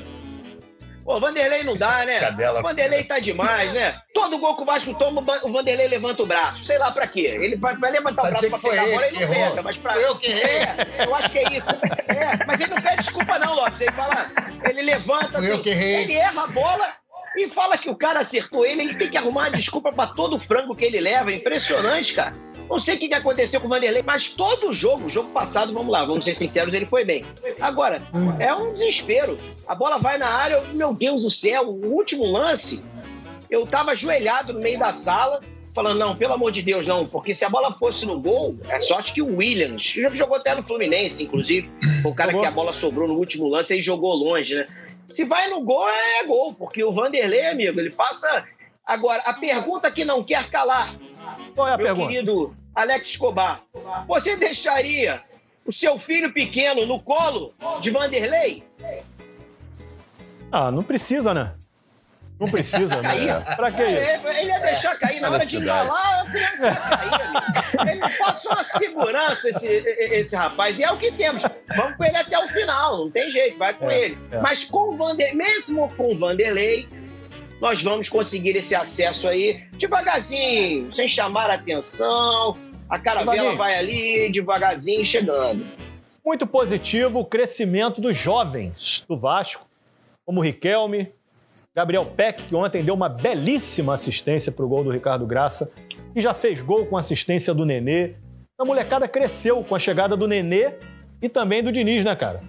Pô, 1.04 1.20
Vanderlei 1.20 1.64
não 1.64 1.76
dá, 1.76 2.06
né? 2.06 2.20
Cadela. 2.20 2.62
Vanderlei 2.62 3.04
tá 3.04 3.20
demais, 3.20 3.74
né? 3.74 4.00
Todo 4.14 4.38
gol 4.38 4.56
que 4.56 4.62
o 4.62 4.66
Vasco 4.66 4.94
toma, 4.94 5.22
o 5.44 5.52
Vanderlei 5.52 5.88
levanta 5.88 6.22
o 6.24 6.26
braço. 6.26 6.64
Sei 6.64 6.78
lá 6.78 6.92
pra 6.92 7.08
quê. 7.08 7.22
Ele 7.42 7.56
vai, 7.56 7.76
vai 7.76 7.92
levantar 7.92 8.22
o 8.22 8.26
Pode 8.30 8.32
braço 8.32 8.46
ser 8.46 8.50
pra 8.52 8.70
pegar 8.70 8.84
a 8.84 8.86
bola 8.86 9.08
ele 9.08 9.16
e 9.18 9.26
não 9.26 9.34
errou. 9.34 9.50
pega. 9.50 9.64
Mas 9.64 9.78
pra... 9.78 9.96
Eu 9.98 10.16
que 10.16 10.28
errei. 10.32 10.58
É, 10.58 11.06
eu 11.06 11.16
acho 11.16 11.30
que 11.30 11.40
é 11.40 11.54
isso. 11.58 11.70
É, 12.08 12.46
mas 12.46 12.62
ele 12.62 12.74
não 12.74 12.82
pede 12.82 12.98
desculpa 12.98 13.40
não, 13.40 13.56
Lopes. 13.56 13.82
Ele 13.82 13.92
fala, 13.92 14.32
ele 14.64 14.82
levanta 14.84 15.40
Fui 15.40 15.50
eu 15.50 15.54
assim, 15.56 15.64
que 15.64 15.70
errei. 15.70 16.04
ele 16.04 16.14
erra 16.14 16.44
a 16.44 16.48
bola 16.48 17.01
e 17.36 17.48
fala 17.48 17.78
que 17.78 17.90
o 17.90 17.96
cara 17.96 18.20
acertou 18.20 18.66
ele. 18.66 18.82
Ele 18.82 18.96
tem 18.96 19.10
que 19.10 19.18
arrumar 19.18 19.50
uma 19.50 19.58
desculpa 19.58 19.92
pra 19.92 20.08
todo 20.08 20.36
o 20.36 20.40
frango 20.40 20.76
que 20.76 20.86
ele 20.86 21.00
leva. 21.00 21.32
É 21.32 21.36
impressionante, 21.36 22.14
cara. 22.14 22.34
Não 22.70 22.80
sei 22.80 22.96
o 22.96 23.00
que 23.00 23.14
aconteceu 23.14 23.60
com 23.60 23.68
o 23.68 23.70
Vanderlei, 23.70 24.02
mas 24.02 24.30
todo 24.30 24.74
jogo, 24.74 25.06
o 25.06 25.10
jogo 25.10 25.30
passado, 25.32 25.74
vamos 25.74 25.92
lá, 25.92 26.06
vamos 26.06 26.24
ser 26.24 26.34
sinceros, 26.34 26.74
ele 26.74 26.86
foi 26.86 27.04
bem. 27.04 27.26
Agora, 27.60 28.02
é 28.40 28.54
um 28.54 28.72
desespero. 28.72 29.36
A 29.68 29.76
bola 29.76 29.98
vai 29.98 30.18
na 30.18 30.28
área, 30.28 30.56
eu, 30.56 30.74
meu 30.74 30.94
Deus 30.94 31.24
do 31.24 31.30
céu, 31.30 31.68
o 31.68 31.88
último 31.88 32.26
lance, 32.32 32.86
eu 33.50 33.68
tava 33.68 33.92
ajoelhado 33.92 34.54
no 34.54 34.62
meio 34.62 34.80
da 34.80 34.94
sala, 34.94 35.42
falando, 35.74 36.00
não, 36.00 36.16
pelo 36.16 36.34
amor 36.34 36.52
de 36.52 36.62
Deus, 36.62 36.88
não, 36.88 37.06
porque 37.06 37.34
se 37.34 37.44
a 37.44 37.50
bola 37.50 37.74
fosse 37.74 38.06
no 38.06 38.18
gol, 38.20 38.58
é 38.70 38.80
sorte 38.80 39.14
que 39.14 39.22
o 39.22 39.38
Williams, 39.38 39.92
que 39.92 40.16
jogou 40.16 40.38
até 40.38 40.56
no 40.56 40.64
Fluminense, 40.64 41.24
inclusive, 41.24 41.70
o 42.06 42.16
cara 42.16 42.34
que 42.34 42.46
a 42.46 42.52
bola 42.52 42.72
sobrou 42.72 43.06
no 43.06 43.16
último 43.16 43.50
lance 43.50 43.78
e 43.78 43.82
jogou 43.82 44.14
longe, 44.14 44.56
né? 44.56 44.66
Se 45.12 45.26
vai 45.26 45.50
no 45.50 45.62
gol, 45.62 45.88
é 45.90 46.26
gol, 46.26 46.54
porque 46.54 46.84
o 46.84 46.92
Vanderlei, 46.92 47.48
amigo, 47.48 47.80
ele 47.80 47.92
passa. 47.92 48.48
Agora, 48.86 49.22
a 49.26 49.34
pergunta 49.34 49.92
que 49.92 50.04
não 50.06 50.24
quer 50.24 50.50
calar, 50.50 50.96
Qual 51.56 51.68
é 51.68 51.74
a 51.74 51.78
meu 51.78 51.86
pergunta? 51.86 52.08
querido 52.10 52.56
Alex 52.74 53.08
Escobar, 53.08 53.62
você 54.08 54.38
deixaria 54.38 55.24
o 55.66 55.72
seu 55.72 55.98
filho 55.98 56.34
pequeno 56.34 56.86
no 56.86 57.00
colo 57.00 57.54
de 57.80 57.92
Vanderlei? 57.92 58.64
Ah, 60.52 60.72
não 60.72 60.82
precisa, 60.84 61.34
né? 61.34 61.54
Não 62.42 62.48
precisa, 62.48 63.02
né? 63.04 63.10
Pra 63.56 63.72
que 63.72 63.84
isso? 63.84 64.28
É, 64.28 64.42
Ele 64.42 64.50
ia 64.52 64.60
deixar 64.60 64.98
cair 64.98 65.20
na 65.22 65.30
hora 65.30 65.46
de 65.46 65.58
embalar, 65.58 66.22
a 66.22 66.26
criança 66.32 66.66
ia 66.66 66.76
cair. 66.76 67.22
amigo. 67.22 67.90
Ele 67.92 68.00
não 68.00 68.10
passa 68.18 68.50
uma 68.50 68.64
segurança, 68.64 69.50
esse, 69.50 69.68
esse 69.68 70.36
rapaz. 70.36 70.80
E 70.80 70.84
é 70.84 70.92
o 70.92 70.98
que 70.98 71.12
temos. 71.12 71.44
Vamos 71.76 71.98
com 71.98 72.04
ele 72.04 72.18
até 72.18 72.40
o 72.40 72.48
final, 72.48 72.98
não 72.98 73.12
tem 73.12 73.30
jeito, 73.30 73.60
vai 73.60 73.76
com 73.76 73.90
É, 73.92 74.00
ele. 74.06 74.18
é. 74.32 74.40
Mas 74.40 74.66
com 74.66 74.92
o 74.92 74.96
Vander, 74.96 75.36
mesmo 75.36 75.88
com 75.96 76.12
o 76.14 76.18
Vanderlei, 76.18 76.88
nós 77.62 77.84
vamos 77.84 78.10
conseguir 78.10 78.56
esse 78.58 78.74
acesso 78.74 79.28
aí 79.28 79.64
devagarzinho, 79.74 80.92
sem 80.92 81.08
chamar 81.08 81.50
a 81.52 81.54
atenção. 81.54 82.58
A 82.90 82.98
caravela 82.98 83.56
vai 83.56 83.76
ali, 83.78 84.32
devagarzinho, 84.32 85.06
chegando. 85.06 85.64
Muito 86.26 86.46
positivo 86.48 87.20
o 87.20 87.26
crescimento 87.26 88.02
dos 88.02 88.18
jovens 88.18 89.06
do 89.08 89.16
Vasco, 89.18 89.66
como 90.26 90.40
o 90.40 90.44
Riquelme, 90.44 91.12
Gabriel 91.74 92.06
Peck, 92.06 92.44
que 92.44 92.56
ontem 92.56 92.84
deu 92.84 92.94
uma 92.94 93.08
belíssima 93.08 93.94
assistência 93.94 94.52
para 94.52 94.66
o 94.66 94.68
gol 94.68 94.84
do 94.84 94.92
Ricardo 94.92 95.26
Graça, 95.26 95.72
e 96.14 96.20
já 96.20 96.34
fez 96.34 96.62
gol 96.62 96.86
com 96.86 96.98
assistência 96.98 97.54
do 97.54 97.66
Nenê. 97.66 98.16
A 98.60 98.66
molecada 98.66 99.08
cresceu 99.08 99.64
com 99.64 99.74
a 99.74 99.80
chegada 99.80 100.18
do 100.18 100.28
Nenê 100.28 100.74
e 101.22 101.30
também 101.30 101.64
do 101.64 101.72
Diniz, 101.72 102.04
né, 102.04 102.14
cara? 102.14 102.44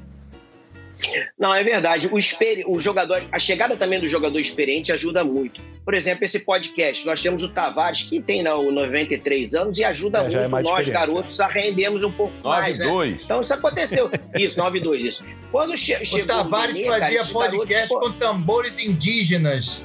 Não, 1.38 1.54
é 1.54 1.62
verdade. 1.64 2.08
O, 2.10 2.18
experi- 2.18 2.64
o 2.66 2.80
jogador, 2.80 3.22
a 3.32 3.38
chegada 3.38 3.76
também 3.76 3.98
do 4.00 4.06
jogador 4.08 4.38
experiente 4.38 4.92
ajuda 4.92 5.24
muito. 5.24 5.60
Por 5.84 5.94
exemplo, 5.94 6.24
esse 6.24 6.38
podcast, 6.40 7.04
nós 7.04 7.20
temos 7.20 7.42
o 7.42 7.48
Tavares, 7.52 8.04
que 8.04 8.20
tem 8.22 8.42
né, 8.42 8.54
o 8.54 8.70
93 8.70 9.54
anos, 9.54 9.78
e 9.78 9.84
ajuda 9.84 10.18
É, 10.18 10.26
é 10.26 10.26
muito 10.46 10.50
mais 10.50 10.64
nós, 10.64 10.88
garotos, 10.88 11.40
a 11.40 11.48
rendermos 11.48 12.04
um 12.04 12.12
pouco 12.12 12.32
mais, 12.46 12.78
né? 12.78 12.86
9-2. 12.86 13.20
Então 13.24 13.40
isso 13.40 13.52
aconteceu. 13.54 14.10
Isso, 14.36 14.56
9-2, 14.56 15.00
isso. 15.00 15.24
Quando 15.50 15.76
che 15.76 15.94
O 15.94 16.04
chegou 16.06 16.26
Tavares 16.26 16.74
Nenê, 16.74 16.86
cara, 16.86 17.00
fazia 17.00 17.18
garotos, 17.24 17.32
podcast 17.56 17.88
pô, 17.88 18.00
com 18.00 18.12
tambores 18.12 18.78
indígenas. 18.86 19.84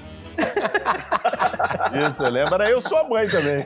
Isso, 2.11 2.23
lembra? 2.23 2.69
Eu 2.69 2.81
sua 2.81 3.03
mãe 3.03 3.27
também. 3.27 3.65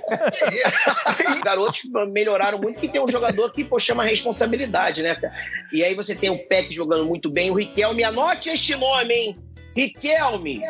Os 1.33 1.41
garotos 1.41 1.81
melhoraram 2.11 2.59
muito 2.59 2.75
porque 2.75 2.87
tem 2.87 3.03
um 3.03 3.07
jogador 3.07 3.51
que 3.51 3.63
pô, 3.63 3.79
chama 3.79 4.03
responsabilidade, 4.03 5.01
né, 5.03 5.15
cara? 5.15 5.33
E 5.71 5.83
aí 5.83 5.95
você 5.95 6.15
tem 6.15 6.29
o 6.29 6.47
Peck 6.47 6.73
jogando 6.73 7.05
muito 7.05 7.29
bem, 7.29 7.51
o 7.51 7.55
Riquelme, 7.55 8.03
anote 8.03 8.49
este 8.49 8.75
nome, 8.75 9.13
hein? 9.13 9.39
Riquelme. 9.75 10.61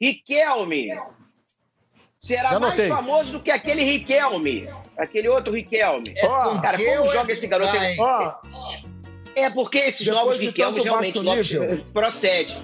Riquelme. 0.00 0.90
Será 2.18 2.50
Já 2.50 2.60
mais 2.60 2.88
famoso 2.88 3.32
do 3.32 3.40
que 3.40 3.50
aquele 3.50 3.82
Riquelme. 3.82 4.68
Aquele 4.98 5.28
outro 5.28 5.54
Riquelme. 5.54 6.14
É 6.16 6.26
Ó, 6.26 6.60
Cara, 6.60 6.76
como 6.76 7.08
joga 7.08 7.32
esse 7.32 7.46
garoto? 7.46 7.74
Ai, 7.74 7.96
Ó, 7.98 8.34
É 9.40 9.50
porque 9.50 9.78
esses 9.78 10.04
Depois 10.06 10.24
novos 10.40 10.54
tanto 10.54 10.82
realmente 10.82 11.18
nível. 11.20 11.64
eh, 11.64 11.78
procede. 11.92 12.56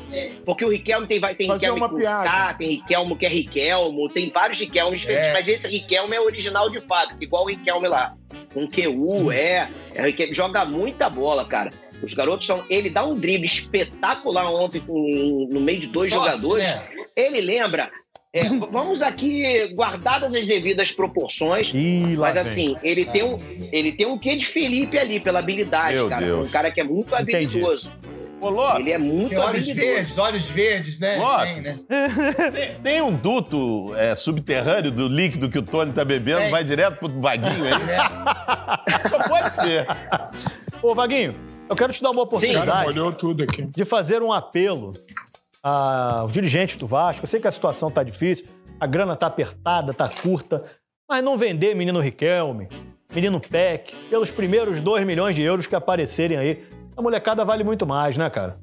Porque 0.45 0.65
o 0.65 0.69
Riquelme 0.69 1.07
tem, 1.07 1.19
vai- 1.19 1.35
tem 1.35 1.47
Fazer 1.47 1.67
Riquelme 1.67 1.81
uma 1.81 1.89
com 1.89 1.97
piada. 1.97 2.25
K, 2.25 2.55
tem 2.55 2.69
Riquelmo 2.71 3.17
que 3.17 3.27
é 3.27 3.29
Riquelmo, 3.29 4.09
tem 4.09 4.31
vários 4.31 4.59
Riquelmes 4.59 5.01
diferentes, 5.01 5.29
É. 5.29 5.33
mas 5.33 5.49
esse 5.49 5.69
Riquelme 5.69 6.15
é 6.17 6.21
original 6.21 6.69
de 6.71 6.81
fato, 6.81 7.15
igual 7.21 7.45
o 7.45 7.49
Riquelme 7.49 7.89
lá. 7.89 8.15
Com 8.53 8.67
QU, 8.69 9.31
é, 9.33 9.69
é 9.95 10.03
Riquelme, 10.03 10.35
joga 10.35 10.65
muita 10.65 11.09
bola, 11.09 11.45
cara. 11.45 11.71
Os 12.03 12.13
garotos 12.13 12.47
são. 12.47 12.63
Ele 12.69 12.91
dá 12.91 13.07
um 13.07 13.15
drible 13.15 13.47
espetacular 13.47 14.51
ontem 14.53 14.81
com- 14.81 15.49
no 15.51 15.61
meio 15.61 15.81
de 15.81 15.87
dois 15.87 16.11
sorte, 16.11 16.27
jogadores. 16.27 16.65
né? 16.67 16.89
Ele 17.17 17.41
lembra. 17.41 17.91
É, 18.39 18.49
vamos 18.71 19.03
aqui, 19.03 19.69
guardadas 19.75 20.35
as 20.35 20.47
devidas 20.47 20.93
proporções, 20.93 21.73
Ih, 21.75 22.17
lá 22.17 22.29
mas 22.29 22.35
vem. 22.35 22.43
assim, 22.43 22.77
ele 22.83 23.05
tem 23.05 23.23
um, 23.23 23.39
ele 23.73 23.93
tem 23.93 24.07
um 24.07 24.19
quê 24.19 24.37
de 24.37 24.47
Felipe 24.47 24.99
ali, 24.99 25.19
pela 25.21 25.39
habilidade, 25.39 25.95
Meu 25.95 26.09
cara. 26.09 26.25
Deus. 26.25 26.45
Um 26.45 26.49
cara 26.49 26.71
que 26.71 26.81
é 26.81 26.85
muito 26.85 27.15
Entendi. 27.15 27.59
habilidoso. 27.59 27.93
Ô, 28.39 28.51
Lopes, 28.51 28.81
Ele 28.81 28.93
é 28.93 28.99
muito 28.99 29.31
Tem 29.31 29.39
olhos 29.39 29.63
habilidoso. 29.63 29.87
verdes, 29.95 30.19
olhos 30.19 30.49
verdes, 30.51 30.99
né? 30.99 31.17
Tem, 31.17 31.63
né? 31.63 31.77
tem, 32.83 33.01
um 33.01 33.17
duto 33.17 33.95
é, 33.97 34.15
subterrâneo 34.15 34.91
do 34.91 35.09
líquido 35.09 35.49
que 35.49 35.59
o 35.59 35.63
Tony 35.63 35.93
tá 35.93 36.05
bebendo, 36.05 36.41
Tem. 36.41 36.51
vai 36.51 36.63
direto 36.63 36.99
pro 36.99 37.09
vaguinho 37.09 37.65
aí? 37.65 37.73
É. 37.73 39.09
Só 39.09 39.23
pode 39.23 39.55
ser. 39.55 39.87
Ô, 40.83 40.95
Vaguinho, 40.95 41.35
eu 41.69 41.75
quero 41.75 41.93
te 41.93 42.03
dar 42.03 42.11
uma 42.11 42.23
oportunidade 42.23 42.71
aqui. 43.43 43.67
de 43.75 43.85
fazer 43.85 44.23
um 44.23 44.33
apelo 44.33 44.93
a, 45.67 46.23
os 46.25 46.33
dirigentes 46.33 46.77
do 46.77 46.87
Vasco. 46.87 47.25
Eu 47.25 47.29
sei 47.29 47.41
que 47.41 47.49
a 47.49 47.51
situação 47.51 47.91
tá 47.91 48.05
difícil, 48.05 48.47
a 48.79 48.87
grana 48.87 49.17
tá 49.17 49.27
apertada, 49.27 49.93
tá 49.93 50.09
curta, 50.09 50.65
mas 51.09 51.25
não 51.25 51.37
vender 51.37 51.75
menino 51.75 51.99
Riquelme, 51.99 52.69
menino 53.13 53.41
Peck, 53.41 53.93
pelos 54.09 54.31
primeiros 54.31 54.81
2 54.81 55.05
milhões 55.05 55.35
de 55.35 55.43
euros 55.43 55.67
que 55.67 55.75
aparecerem 55.75 56.39
aí. 56.39 56.65
A 56.97 57.03
molecada 57.03 57.45
vale 57.45 57.65
muito 57.65 57.85
mais, 57.85 58.17
né, 58.17 58.31
cara? 58.31 58.61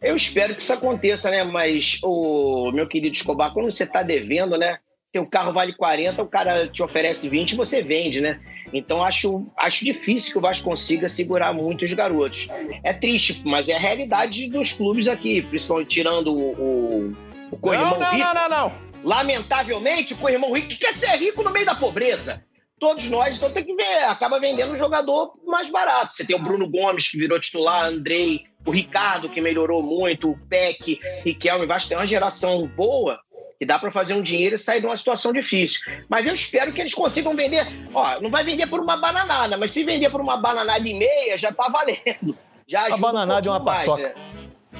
Eu 0.00 0.14
espero 0.14 0.54
que 0.54 0.62
isso 0.62 0.72
aconteça, 0.72 1.28
né? 1.28 1.42
Mas, 1.42 1.98
o 2.04 2.70
meu 2.72 2.86
querido 2.86 3.14
Escobar, 3.14 3.52
quando 3.52 3.70
você 3.70 3.84
tá 3.84 4.02
devendo, 4.02 4.56
né? 4.56 4.78
Teu 5.14 5.24
carro 5.24 5.52
vale 5.52 5.72
40, 5.72 6.20
o 6.20 6.26
cara 6.26 6.66
te 6.66 6.82
oferece 6.82 7.28
20 7.28 7.52
e 7.52 7.56
você 7.56 7.80
vende, 7.80 8.20
né? 8.20 8.40
Então 8.72 9.00
acho, 9.00 9.46
acho 9.56 9.84
difícil 9.84 10.32
que 10.32 10.38
o 10.38 10.40
Vasco 10.40 10.64
consiga 10.64 11.08
segurar 11.08 11.52
muito 11.52 11.84
os 11.84 11.92
garotos. 11.92 12.48
É 12.82 12.92
triste, 12.92 13.42
mas 13.44 13.68
é 13.68 13.76
a 13.76 13.78
realidade 13.78 14.50
dos 14.50 14.72
clubes 14.72 15.06
aqui, 15.06 15.40
principalmente 15.40 15.86
tirando 15.90 16.34
o, 16.34 16.50
o, 16.50 17.16
o 17.52 17.56
Corrimão 17.56 17.92
Não, 17.92 18.00
não, 18.00 18.10
Rico. 18.10 18.24
não, 18.24 18.34
não, 18.34 18.48
não. 18.48 18.72
Lamentavelmente, 19.04 20.14
o 20.14 20.16
Corrimão 20.16 20.52
Rico 20.52 20.76
quer 20.80 20.92
ser 20.92 21.10
rico 21.10 21.44
no 21.44 21.52
meio 21.52 21.64
da 21.64 21.76
pobreza. 21.76 22.44
Todos 22.80 23.08
nós, 23.08 23.36
então 23.36 23.52
tem 23.52 23.64
que 23.64 23.72
ver, 23.72 23.98
acaba 24.06 24.40
vendendo 24.40 24.72
um 24.72 24.76
jogador 24.76 25.30
mais 25.46 25.70
barato. 25.70 26.16
Você 26.16 26.24
tem 26.24 26.34
o 26.34 26.42
Bruno 26.42 26.68
Gomes, 26.68 27.08
que 27.08 27.16
virou 27.16 27.38
titular, 27.38 27.84
Andrei, 27.84 28.42
o 28.66 28.72
Ricardo, 28.72 29.28
que 29.28 29.40
melhorou 29.40 29.80
muito, 29.80 30.32
o 30.32 30.38
Peck, 30.48 30.98
Riquelme, 31.24 31.66
Vasco 31.66 31.90
tem 31.90 31.98
uma 31.98 32.04
geração 32.04 32.66
boa 32.66 33.20
que 33.64 33.66
dá 33.66 33.78
para 33.78 33.90
fazer 33.90 34.12
um 34.12 34.20
dinheiro 34.22 34.56
e 34.56 34.58
sair 34.58 34.80
de 34.80 34.86
uma 34.86 34.96
situação 34.96 35.32
difícil. 35.32 35.90
Mas 36.08 36.26
eu 36.26 36.34
espero 36.34 36.70
que 36.70 36.80
eles 36.82 36.92
consigam 36.94 37.34
vender. 37.34 37.66
Ó, 37.94 38.20
não 38.20 38.30
vai 38.30 38.44
vender 38.44 38.66
por 38.66 38.78
uma 38.78 38.94
bananada, 38.98 39.56
mas 39.56 39.70
se 39.72 39.82
vender 39.82 40.10
por 40.10 40.20
uma 40.20 40.36
bananada 40.36 40.86
e 40.86 40.92
meia, 40.92 41.38
já 41.38 41.50
tá 41.50 41.68
valendo. 41.68 42.36
Já 42.66 42.86
A 42.92 42.96
bananada 42.98 43.48
é 43.48 43.50
uma 43.50 43.58
mais, 43.58 43.78
paçoca. 43.86 44.02
né? 44.02 44.14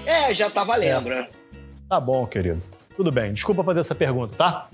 É, 0.04 0.34
já 0.34 0.50
tá 0.50 0.64
valendo, 0.64 1.08
né? 1.08 1.28
Tá 1.88 1.98
bom, 1.98 2.26
querido. 2.26 2.62
Tudo 2.94 3.10
bem. 3.10 3.32
Desculpa 3.32 3.64
fazer 3.64 3.80
essa 3.80 3.94
pergunta, 3.94 4.36
tá? 4.36 4.68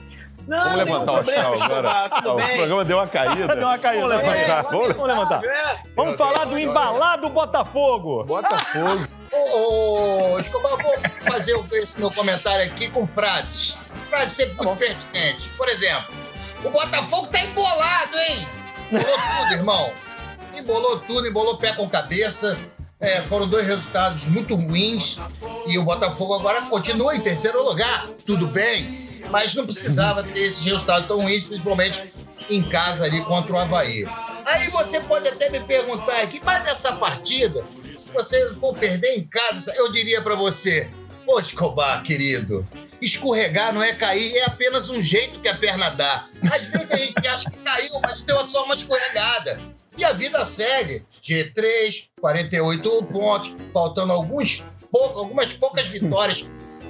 Não, 0.48 0.58
Vamos 0.64 0.78
levantar 0.78 1.12
o 1.12 1.14
problema, 1.16 1.52
astral 1.52 1.70
agora. 1.70 1.88
Ah, 2.10 2.18
o 2.18 2.56
programa 2.56 2.84
deu 2.84 2.96
uma 2.96 3.06
caída. 3.06 3.46
Deu 3.54 3.66
uma 3.66 3.78
caída. 3.78 4.08
Vamos 4.08 4.16
levantar. 4.16 4.58
É, 4.58 4.62
Vamos 4.62 4.88
Vamos 4.96 5.06
levantar. 5.06 5.44
É. 5.44 5.82
Vamos 5.94 6.16
falar 6.16 6.44
do 6.46 6.58
embalado 6.58 7.28
Botafogo. 7.28 8.24
Botafogo. 8.24 9.06
Ô, 9.32 10.32
ô, 10.34 10.38
Escobar, 10.40 10.72
eu 10.72 10.78
vou 10.78 10.98
fazer 11.30 11.54
o- 11.54 11.64
esse 11.72 12.00
meu 12.00 12.10
comentário 12.10 12.64
aqui 12.64 12.88
com 12.90 13.06
frases. 13.06 13.78
Frases 14.10 14.32
sempre 14.34 14.56
muito 14.56 14.78
pertinentes. 14.78 15.46
Por 15.56 15.68
exemplo, 15.68 16.14
o 16.64 16.70
Botafogo 16.70 17.28
tá 17.28 17.40
embolado, 17.40 18.18
hein? 18.18 18.48
Embolou 18.90 19.16
tudo, 19.38 19.52
irmão. 19.54 19.92
Embolou 20.54 20.98
tudo, 21.00 21.26
embolou 21.26 21.56
pé 21.56 21.72
com 21.72 21.88
cabeça. 21.88 22.58
É, 22.98 23.22
foram 23.22 23.48
dois 23.48 23.66
resultados 23.66 24.28
muito 24.28 24.54
ruins. 24.54 25.18
E 25.66 25.78
o 25.78 25.84
Botafogo 25.84 26.34
agora 26.34 26.62
continua 26.62 27.16
em 27.16 27.20
terceiro 27.20 27.62
lugar. 27.62 28.08
Tudo 28.26 28.46
bem, 28.46 29.08
mas 29.30 29.54
não 29.54 29.64
precisava 29.64 30.22
ter 30.22 30.40
esses 30.40 30.64
resultados 30.64 31.06
tão 31.06 31.22
ruins, 31.22 31.44
principalmente 31.44 32.12
em 32.50 32.62
casa 32.62 33.04
ali 33.04 33.24
contra 33.24 33.52
o 33.52 33.58
Havaí. 33.58 34.04
Aí 34.44 34.68
você 34.70 35.00
pode 35.00 35.28
até 35.28 35.48
me 35.48 35.60
perguntar 35.60 36.20
aqui, 36.22 36.40
mas 36.44 36.66
essa 36.66 36.92
partida 36.92 37.64
você 38.12 38.54
for 38.54 38.74
perder 38.74 39.16
em 39.16 39.24
casa, 39.24 39.72
eu 39.76 39.90
diria 39.90 40.20
pra 40.20 40.34
você, 40.34 40.90
ô 41.26 41.38
Escobar, 41.38 42.02
querido, 42.02 42.66
escorregar 43.00 43.72
não 43.72 43.82
é 43.82 43.92
cair, 43.94 44.36
é 44.36 44.44
apenas 44.44 44.88
um 44.88 45.00
jeito 45.00 45.40
que 45.40 45.48
a 45.48 45.54
perna 45.54 45.90
dá. 45.90 46.28
Às 46.52 46.68
vezes 46.68 46.92
a 46.92 46.96
gente 46.96 47.28
acha 47.28 47.50
que 47.50 47.58
caiu, 47.58 48.00
mas 48.02 48.20
deu 48.20 48.46
só 48.46 48.64
uma 48.64 48.74
escorregada. 48.74 49.60
E 49.96 50.04
a 50.04 50.12
vida 50.12 50.44
segue. 50.44 51.04
G3, 51.22 52.08
48 52.20 53.02
pontos, 53.04 53.54
faltando 53.72 54.12
alguns 54.12 54.66
poucos, 54.90 55.16
algumas 55.16 55.52
poucas 55.52 55.86
vitórias 55.86 56.46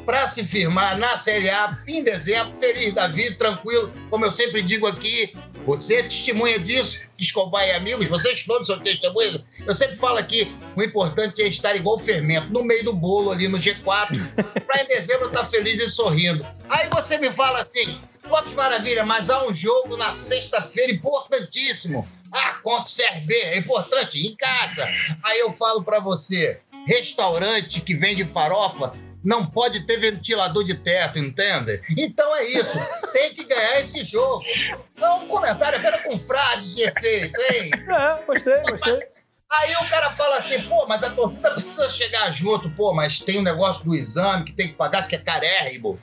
para 0.07 0.27
se 0.27 0.45
firmar 0.45 0.99
na 0.99 1.17
Série 1.17 1.51
A 1.51 1.79
em 1.89 2.03
dezembro, 2.03 2.57
feliz 2.59 2.95
da 2.95 3.07
vida, 3.07 3.37
tranquilo. 3.37 3.91
Como 4.09 4.25
eu 4.25 4.31
sempre 4.31 4.63
digo 4.63 4.87
aqui, 4.87 5.35
você 5.77 5.97
é 5.97 6.03
testemunha 6.03 6.59
disso, 6.59 6.99
Escobar 7.17 7.65
e 7.65 7.71
amigos, 7.73 8.07
vocês 8.09 8.43
todos 8.43 8.67
são 8.67 8.81
testemunhas. 8.81 9.41
Eu 9.65 9.73
sempre 9.73 9.95
falo 9.97 10.19
aqui, 10.19 10.53
o 10.75 10.83
importante 10.83 11.43
é 11.43 11.47
estar 11.47 11.77
igual 11.77 11.95
o 11.95 11.99
fermento, 12.01 12.53
no 12.53 12.65
meio 12.65 12.85
do 12.85 12.93
bolo 12.93 13.31
ali 13.31 13.47
no 13.47 13.57
G4, 13.57 14.19
para 14.67 14.83
em 14.83 14.87
dezembro 14.89 15.29
estar 15.29 15.47
feliz 15.47 15.79
e 15.79 15.89
sorrindo. 15.89 16.45
Aí 16.69 16.89
você 16.89 17.19
me 17.19 17.31
fala 17.31 17.61
assim, 17.61 18.01
Lopes 18.25 18.53
Maravilha, 18.55 19.07
mas 19.07 19.31
há 19.31 19.47
um 19.47 19.55
jogo 19.55 19.97
na 19.97 20.11
sexta-feira 20.11 20.91
importantíssimo. 20.91 22.05
Ah, 22.33 22.55
contra 22.65 22.91
o 22.91 22.97
CRB, 22.97 23.35
é 23.35 23.59
importante, 23.59 24.27
em 24.27 24.35
casa. 24.35 24.89
Aí 25.23 25.39
eu 25.39 25.53
falo 25.53 25.85
para 25.85 26.01
você, 26.01 26.61
restaurante 26.89 27.81
que 27.81 27.95
vende 27.95 28.25
farofa 28.25 28.93
não 29.25 29.45
pode 29.45 29.87
ter 29.87 29.99
ventilador 29.99 30.65
de 30.65 30.75
teto, 30.75 31.19
entende? 31.19 31.81
Então 31.97 32.35
é 32.37 32.45
isso, 32.45 32.79
tem 33.13 33.35
que 33.35 33.45
ganhar 33.45 33.81
esse 33.81 34.05
jogo. 34.05 34.43
Não, 34.97 35.25
um 35.25 35.29
comentário 35.29 35.79
apenas 35.79 36.03
com 36.03 36.19
frases 36.19 36.77
de 36.77 36.83
efeito, 36.83 37.41
hein? 37.53 37.71
É, 37.91 38.23
gostei, 38.25 38.63
gostei. 38.63 39.09
Aí 39.51 39.75
o 39.75 39.85
cara 39.89 40.11
fala 40.11 40.37
assim, 40.37 40.63
pô, 40.63 40.87
mas 40.87 41.03
a 41.03 41.11
torcida 41.11 41.51
precisa 41.51 41.91
chegar 41.91 42.31
junto, 42.31 42.71
pô, 42.71 42.95
mas 42.95 43.19
tem 43.19 43.41
um 43.41 43.43
negócio 43.43 43.85
do 43.85 43.95
exame 43.95 44.45
que 44.45 44.53
tem 44.53 44.69
que 44.69 44.75
pagar, 44.75 45.09
que 45.09 45.17
é 45.17 45.19
carérrimo. 45.19 45.99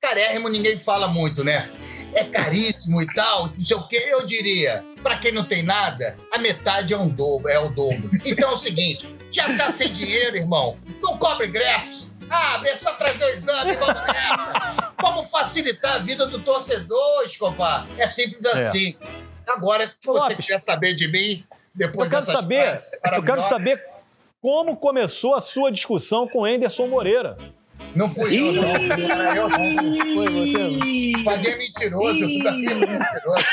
Carérrimo 0.00 0.48
ninguém 0.48 0.78
fala 0.78 1.08
muito, 1.08 1.42
né? 1.42 1.68
É 2.14 2.24
caríssimo 2.24 3.02
e 3.02 3.06
tal, 3.14 3.50
não 3.56 3.64
sei 3.64 3.76
o 3.76 3.88
que, 3.88 3.96
eu 3.96 4.24
diria. 4.24 4.84
Pra 5.02 5.16
quem 5.18 5.32
não 5.32 5.44
tem 5.44 5.62
nada, 5.62 6.16
a 6.32 6.38
metade 6.38 6.94
é, 6.94 6.96
um 6.96 7.08
dobro, 7.08 7.48
é 7.50 7.58
o 7.58 7.70
dobro. 7.70 8.10
Então 8.24 8.50
é 8.50 8.54
o 8.54 8.58
seguinte, 8.58 9.12
já 9.32 9.56
tá 9.56 9.68
sem 9.68 9.92
dinheiro, 9.92 10.36
irmão, 10.36 10.78
não 11.02 11.18
cobra 11.18 11.46
ingresso. 11.46 12.11
Abre, 12.32 12.70
é 12.70 12.76
só 12.76 12.92
trazer 12.94 13.24
o 13.24 13.28
exame, 13.28 13.72
vamos 13.74 14.02
nessa. 14.08 14.92
Vamos 15.00 15.30
facilitar 15.30 15.96
a 15.96 15.98
vida 15.98 16.26
do 16.26 16.38
torcedor, 16.40 17.22
Escobar. 17.24 17.86
É 17.98 18.06
simples 18.06 18.44
É. 18.44 18.68
assim. 18.68 18.96
Agora, 19.48 19.86
se 19.86 20.08
Ô, 20.08 20.12
você 20.14 20.20
Lopes, 20.20 20.36
quiser 20.46 20.58
saber 20.58 20.94
de 20.94 21.08
mim, 21.08 21.44
depois 21.74 22.06
Eu 22.06 22.10
quero 22.10 22.26
dessas 22.26 22.42
saber, 22.42 22.60
frases 22.62 23.00
eu 23.12 23.22
quero 23.22 23.42
saber 23.42 23.84
como 24.40 24.76
começou 24.76 25.34
a 25.34 25.40
sua 25.40 25.70
discussão 25.70 26.26
com 26.26 26.44
Anderson 26.44 26.86
Moreira. 26.86 27.36
Não 27.94 28.08
fui 28.08 28.38
eu, 28.38 28.52
não. 28.52 28.68
Era 29.10 29.36
eu, 29.36 29.48
não. 29.48 30.14
Foi 30.14 30.28
você? 30.30 31.24
Paguei 31.24 31.56
mentiroso, 31.56 32.20
mentiroso. 32.20 33.46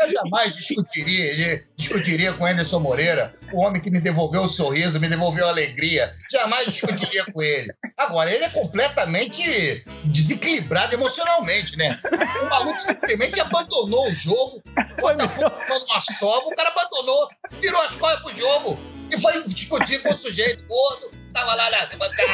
Eu 0.00 0.10
jamais 0.10 0.56
discutiria, 0.56 1.64
discutiria 1.76 2.32
com 2.32 2.46
Anderson 2.46 2.80
Moreira, 2.80 3.34
o 3.52 3.60
homem 3.60 3.80
que 3.80 3.90
me 3.90 4.00
devolveu 4.00 4.42
o 4.42 4.48
sorriso, 4.48 4.98
me 4.98 5.08
devolveu 5.08 5.46
a 5.46 5.50
alegria. 5.50 6.10
Jamais 6.30 6.66
discutiria 6.66 7.24
com 7.32 7.42
ele. 7.42 7.72
Agora, 7.96 8.30
ele 8.30 8.44
é 8.44 8.48
completamente 8.48 9.84
desequilibrado 10.04 10.94
emocionalmente, 10.94 11.76
né? 11.76 12.00
O 12.42 12.46
maluco 12.46 12.80
simplesmente 12.80 13.40
abandonou 13.40 14.08
o 14.10 14.14
jogo. 14.14 14.62
O 14.98 15.02
Botafogo 15.02 15.50
tomando 15.50 15.84
uma 15.84 16.00
sova, 16.00 16.46
o 16.46 16.54
cara 16.54 16.70
abandonou, 16.70 17.28
virou 17.60 17.80
as 17.82 17.94
costas 17.94 18.22
pro 18.22 18.36
jogo 18.36 18.78
e 19.10 19.20
foi 19.20 19.42
discutir 19.44 20.00
com 20.00 20.12
o 20.12 20.18
sujeito 20.18 20.64
gordo, 20.66 21.10
tava 21.32 21.54
lá 21.54 21.70
na 21.70 21.86
bancada. 21.96 22.32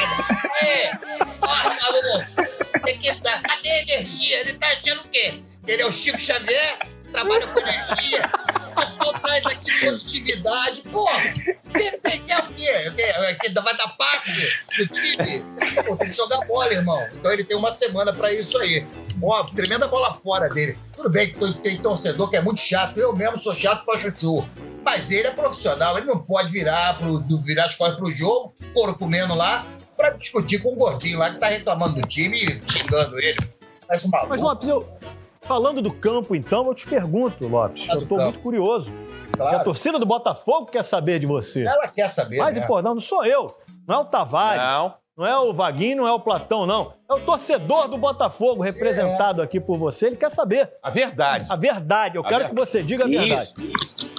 É, 0.61 0.95
porra, 1.39 1.77
maluco, 1.81 2.83
tem 2.85 2.99
que 2.99 3.11
dar. 3.21 3.41
Cadê 3.41 3.69
a 3.69 3.81
energia? 3.81 4.39
Ele 4.41 4.53
tá 4.53 4.67
achando 4.67 5.01
o 5.01 5.09
quê? 5.09 5.41
Ele 5.67 5.81
é 5.81 5.85
o 5.85 5.91
Chico 5.91 6.19
Xavier, 6.19 6.79
trabalha 7.11 7.47
com 7.47 7.59
energia. 7.59 8.29
O 8.71 8.81
pessoal 8.81 9.13
traz 9.19 9.45
aqui 9.45 9.79
positividade. 9.85 10.81
Porra, 10.83 11.21
ele 11.75 11.97
tem 11.97 12.21
que 12.21 12.31
é 12.31 12.39
o 12.39 12.47
quê? 12.53 12.91
Quer- 12.95 13.37
quer- 13.37 13.53
Vai 13.61 13.75
dar 13.75 13.87
passe 13.97 14.53
no 14.77 14.87
time? 14.87 15.43
Pô, 15.85 15.97
tem 15.97 16.09
que 16.09 16.15
jogar 16.15 16.45
bola, 16.47 16.71
irmão. 16.71 17.07
Então 17.13 17.31
ele 17.31 17.43
tem 17.43 17.57
uma 17.57 17.71
semana 17.73 18.13
pra 18.13 18.31
isso 18.31 18.57
aí. 18.57 18.85
Ó, 19.21 19.43
tremenda 19.45 19.87
bola 19.87 20.13
fora 20.13 20.47
dele. 20.47 20.77
Tudo 20.93 21.09
bem 21.09 21.27
que 21.31 21.53
tem- 21.59 21.77
torcedor 21.81 22.29
que 22.29 22.37
é 22.37 22.41
muito 22.41 22.61
chato. 22.61 22.97
Eu 22.97 23.13
mesmo 23.15 23.37
sou 23.37 23.53
chato 23.53 23.83
pra 23.85 23.99
chuchu. 23.99 24.47
Mas 24.83 25.11
ele 25.11 25.27
é 25.27 25.31
profissional, 25.31 25.97
ele 25.97 26.07
não 26.07 26.17
pode 26.19 26.51
virar, 26.51 26.97
pro, 26.97 27.19
virar 27.43 27.65
as 27.65 27.75
costas 27.75 27.97
pro 27.97 28.11
jogo, 28.11 28.55
couro 28.73 28.97
comendo 28.97 29.35
lá, 29.35 29.65
pra 29.97 30.11
discutir 30.11 30.59
com 30.63 30.71
o 30.71 30.75
gordinho 30.75 31.19
lá 31.19 31.29
que 31.31 31.37
tá 31.39 31.47
reclamando 31.47 31.95
do 32.01 32.07
time 32.07 32.37
e 32.37 32.71
xingando 32.71 33.19
ele. 33.19 33.37
Um. 34.05 34.09
Mas, 34.29 34.41
Lopes, 34.41 34.67
eu, 34.69 34.87
falando 35.49 35.81
do 35.81 35.91
campo, 35.91 36.35
então, 36.35 36.63
eu 36.67 36.75
te 36.75 36.85
pergunto, 36.87 37.47
Lopes. 37.47 37.87
Ah, 37.89 37.95
Eu 37.95 38.01
campo. 38.01 38.21
muito 38.21 38.39
curioso. 38.39 38.91
E 38.91 39.41
a 39.41 39.49
claro. 39.49 39.63
torcida 39.63 39.97
do 39.97 40.05
Botafogo 40.05 40.67
quer 40.67 40.83
saber 40.83 41.17
de 41.17 41.25
você. 41.25 41.63
Ela 41.63 41.87
quer 41.87 42.07
saber, 42.07 42.37
Mas, 42.37 42.55
né? 42.55 42.65
pô, 42.67 42.81
não, 42.83 42.93
não 42.93 43.01
sou 43.01 43.25
eu. 43.25 43.47
Não 43.87 43.95
é 43.95 43.97
o 43.99 44.05
Tavares. 44.05 44.61
Não. 44.61 44.93
Não 45.17 45.25
é 45.25 45.37
o 45.39 45.51
Vaguinho, 45.53 45.97
não 45.97 46.07
é 46.07 46.13
o 46.13 46.19
Platão, 46.19 46.65
não. 46.67 46.93
É 47.09 47.13
o 47.13 47.19
torcedor 47.19 47.87
do 47.89 47.97
Botafogo, 47.97 48.61
representado 48.63 49.41
aqui 49.41 49.59
por 49.59 49.77
você. 49.77 50.05
Ele 50.07 50.15
quer 50.15 50.31
saber 50.31 50.71
A 50.83 50.89
verdade. 50.91 51.45
a 51.49 51.55
verdade. 51.57 52.15
Eu 52.15 52.21
A 52.25 52.29
quero 52.29 52.43
ver- 52.45 52.49
que 52.51 52.55
você 52.55 52.81
diga 52.83 53.03
a 53.03 53.07
verdade. 53.07 53.49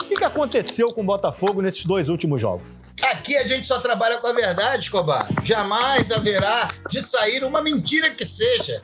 O 0.02 0.04
que, 0.08 0.14
que 0.16 0.24
aconteceu 0.24 0.88
com 0.88 1.00
o 1.00 1.04
Botafogo 1.04 1.62
nesses 1.62 1.84
dois 1.86 2.08
últimos 2.10 2.40
jogos? 2.40 2.66
Aqui 3.12 3.34
a 3.36 3.46
gente 3.46 3.66
só 3.66 3.78
trabalha 3.78 4.18
com 4.18 4.26
a 4.26 4.32
verdade, 4.32 4.84
Escobar. 4.84 5.26
Jamais 5.42 6.10
haverá 6.10 6.68
de 6.90 7.00
sair 7.00 7.44
uma 7.44 7.62
mentira 7.62 8.10
que 8.10 8.26
seja. 8.26 8.82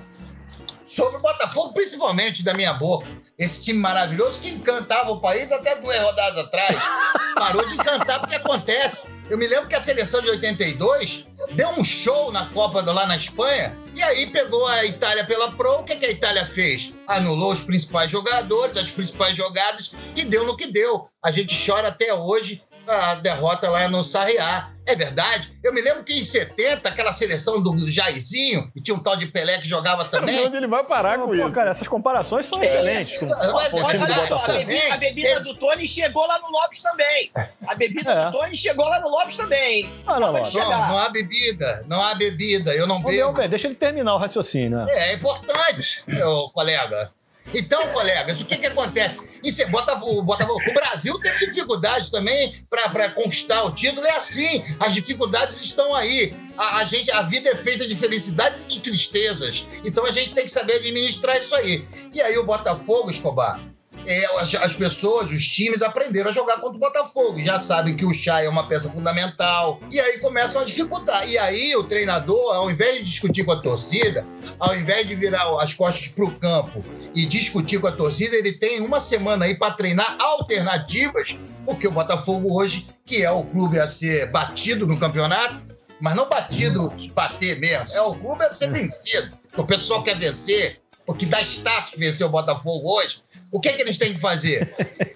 Sobre 0.87 1.17
o 1.17 1.21
Botafogo, 1.21 1.73
principalmente 1.73 2.45
da 2.45 2.55
minha 2.55 2.73
boca. 2.75 3.07
Esse 3.39 3.65
time 3.65 3.79
maravilhoso 3.79 4.41
que 4.41 4.49
encantava 4.49 5.11
o 5.11 5.21
país 5.21 5.53
até 5.53 5.77
duas 5.77 5.99
rodadas 5.99 6.39
atrás. 6.39 6.77
Parou 7.37 7.67
de 7.67 7.75
encantar 7.75 8.21
porque 8.21 8.37
acontece. 8.37 9.15
Eu 9.29 9.37
me 9.37 9.47
lembro 9.47 9.69
que 9.69 9.75
a 9.75 9.83
seleção 9.83 10.23
de 10.23 10.31
82 10.31 11.29
deu 11.53 11.69
um 11.71 11.85
show 11.85 12.33
na 12.33 12.47
Copa 12.47 12.81
lá 12.81 13.07
na 13.07 13.17
Espanha 13.17 13.77
e 13.95 14.03
aí 14.03 14.27
pegou 14.29 14.67
a 14.69 14.85
Itália 14.85 15.25
pela 15.25 15.53
Pro. 15.53 15.81
O 15.81 15.85
que, 15.85 15.97
que 15.97 16.07
a 16.07 16.11
Itália 16.11 16.47
fez? 16.47 16.95
Anulou 17.07 17.53
os 17.53 17.63
principais 17.63 18.11
jogadores, 18.11 18.77
as 18.77 18.91
principais 18.91 19.37
jogadas 19.37 19.93
e 20.15 20.25
deu 20.25 20.47
no 20.47 20.57
que 20.57 20.67
deu. 20.67 21.09
A 21.23 21.31
gente 21.31 21.55
chora 21.67 21.89
até 21.89 22.15
hoje 22.15 22.63
a 22.87 23.15
derrota 23.17 23.69
lá 23.69 23.89
no 23.89 24.03
Sarriá. 24.05 24.71
É 24.87 24.95
verdade. 24.95 25.53
Eu 25.65 25.75
me 25.75 25.81
lembro 25.81 26.05
que 26.05 26.17
em 26.17 26.23
70, 26.23 26.89
aquela 26.89 27.11
seleção 27.11 27.61
do 27.61 27.91
Jairzinho, 27.91 28.71
e 28.75 28.81
tinha 28.81 28.95
um 28.95 29.01
tal 29.01 29.17
de 29.17 29.27
Pelé 29.27 29.59
que 29.59 29.67
jogava 29.67 30.05
também. 30.05 30.47
Onde 30.47 30.57
ele 30.57 30.69
vai 30.69 30.85
parar 30.85 31.19
com 31.19 31.27
pô, 31.27 31.35
isso? 31.35 31.51
Cara, 31.51 31.73
essas 31.73 31.89
comparações 31.89 32.47
são 32.47 32.63
é, 32.63 32.67
excelentes. 32.67 33.19
Com, 33.19 33.27
mas. 33.53 33.75
A 33.75 33.89
bebida, 33.89 34.95
a 34.95 34.97
bebida 34.97 35.41
do 35.41 35.55
Tony 35.57 35.89
chegou 35.89 36.25
lá 36.25 36.39
no 36.39 36.49
Lopes 36.51 36.83
também. 36.83 37.33
A 37.67 37.75
bebida 37.75 38.13
é. 38.13 38.25
do 38.27 38.33
Tony 38.39 38.57
chegou 38.57 38.89
lá 38.89 39.01
no 39.01 39.09
Lopes 39.09 39.37
também. 39.37 39.91
Ah, 40.07 40.21
não, 40.21 40.33
não, 40.33 40.43
não, 40.43 40.69
não 40.69 40.99
há 40.99 41.09
bebida. 41.09 41.85
Não 41.89 42.01
há 42.01 42.15
bebida. 42.15 42.73
Eu 42.73 42.87
não 42.87 43.03
bebo. 43.03 43.33
Bem, 43.33 43.49
deixa 43.49 43.67
ele 43.67 43.75
terminar 43.75 44.15
o 44.15 44.19
raciocínio. 44.19 44.79
Né? 44.79 44.87
É, 44.89 45.11
é 45.11 45.15
importante, 45.15 46.05
meu 46.07 46.49
colega. 46.55 47.11
Então, 47.55 47.89
colegas, 47.89 48.41
o 48.41 48.45
que, 48.45 48.57
que 48.57 48.67
acontece? 48.67 49.19
Isso 49.47 49.63
é, 49.63 49.67
Botafogo, 49.67 50.23
Botafogo, 50.23 50.61
o 50.69 50.75
Brasil 50.75 51.17
teve 51.21 51.47
dificuldades 51.47 52.11
também 52.11 52.67
para 52.69 53.11
conquistar 53.11 53.63
o 53.63 53.71
título. 53.71 54.05
É 54.05 54.17
assim, 54.17 54.65
as 54.81 54.93
dificuldades 54.93 55.61
estão 55.61 55.95
aí. 55.95 56.35
A, 56.59 56.79
a, 56.79 56.85
gente, 56.85 57.13
a 57.13 57.23
vida 57.23 57.51
é 57.51 57.55
feita 57.55 57.87
de 57.87 57.95
felicidades 57.95 58.63
e 58.65 58.67
de 58.67 58.81
tristezas. 58.81 59.65
Então 59.85 60.05
a 60.05 60.11
gente 60.11 60.35
tem 60.35 60.45
que 60.45 60.51
saber 60.51 60.75
administrar 60.75 61.37
isso 61.37 61.55
aí. 61.55 61.87
E 62.13 62.21
aí 62.21 62.37
o 62.37 62.45
Botafogo, 62.45 63.09
Escobar, 63.09 63.61
é, 64.07 64.41
as, 64.41 64.55
as, 64.55 64.73
pessoas, 64.73 65.31
os 65.31 65.47
times 65.47 65.83
aprenderam 65.83 66.31
a 66.31 66.33
jogar 66.33 66.57
contra 66.57 66.77
o 66.77 66.81
Botafogo. 66.81 67.39
Já 67.41 67.59
sabem 67.59 67.97
que 67.97 68.05
o 68.05 68.15
Chay 68.15 68.47
é 68.47 68.49
uma 68.49 68.69
peça 68.69 68.91
fundamental. 68.91 69.81
E 69.91 69.99
aí 69.99 70.19
começam 70.19 70.63
a 70.63 70.65
dificultar. 70.65 71.29
E 71.29 71.37
aí 71.37 71.75
o 71.77 71.85
treinador, 71.85 72.55
ao 72.55 72.71
invés 72.71 72.99
de 72.99 73.05
discutir 73.05 73.45
com 73.45 73.53
a 73.53 73.61
torcida, 73.61 74.27
ao 74.59 74.75
invés 74.77 75.09
de 75.09 75.15
virar 75.15 75.47
as 75.61 75.75
costas 75.75 76.09
para 76.09 76.25
o 76.25 76.31
campo 76.39 76.83
e 77.15 77.27
discutir 77.27 77.81
com 77.81 77.89
a 77.89 77.93
torcida, 77.93 78.37
ele 78.37 78.53
tem 78.53 78.81
uma 78.81 79.01
semana 79.01 79.45
aí 79.45 79.55
para 79.55 79.73
treinar 79.73 80.17
alternativas, 80.21 81.39
porque 81.65 81.89
o 81.89 81.91
Botafogo 81.91 82.57
hoje, 82.59 82.89
que 83.05 83.23
é 83.23 83.31
o 83.31 83.43
clube 83.43 83.79
a 83.79 83.87
ser 83.87 84.31
batido 84.31 84.87
no 84.87 84.99
campeonato, 84.99 85.61
mas 86.01 86.15
não 86.15 86.29
batido 86.29 86.93
bater 87.15 87.59
mesmo, 87.59 87.93
é 87.93 88.01
o 88.01 88.15
clube 88.15 88.45
a 88.45 88.51
ser 88.51 88.71
vencido. 88.71 89.37
O 89.57 89.65
pessoal 89.65 90.03
quer 90.03 90.17
vencer, 90.17 90.81
o 91.07 91.15
que 91.15 91.27
dá 91.27 91.41
status 91.43 91.99
vencer 91.99 92.27
o 92.27 92.31
Botafogo 92.31 92.89
hoje 92.99 93.23
o 93.51 93.61
que, 93.61 93.69
é 93.69 93.73
que 93.73 93.83
eles 93.83 93.97
têm 93.97 94.13
que 94.13 94.21
fazer? 94.21 94.69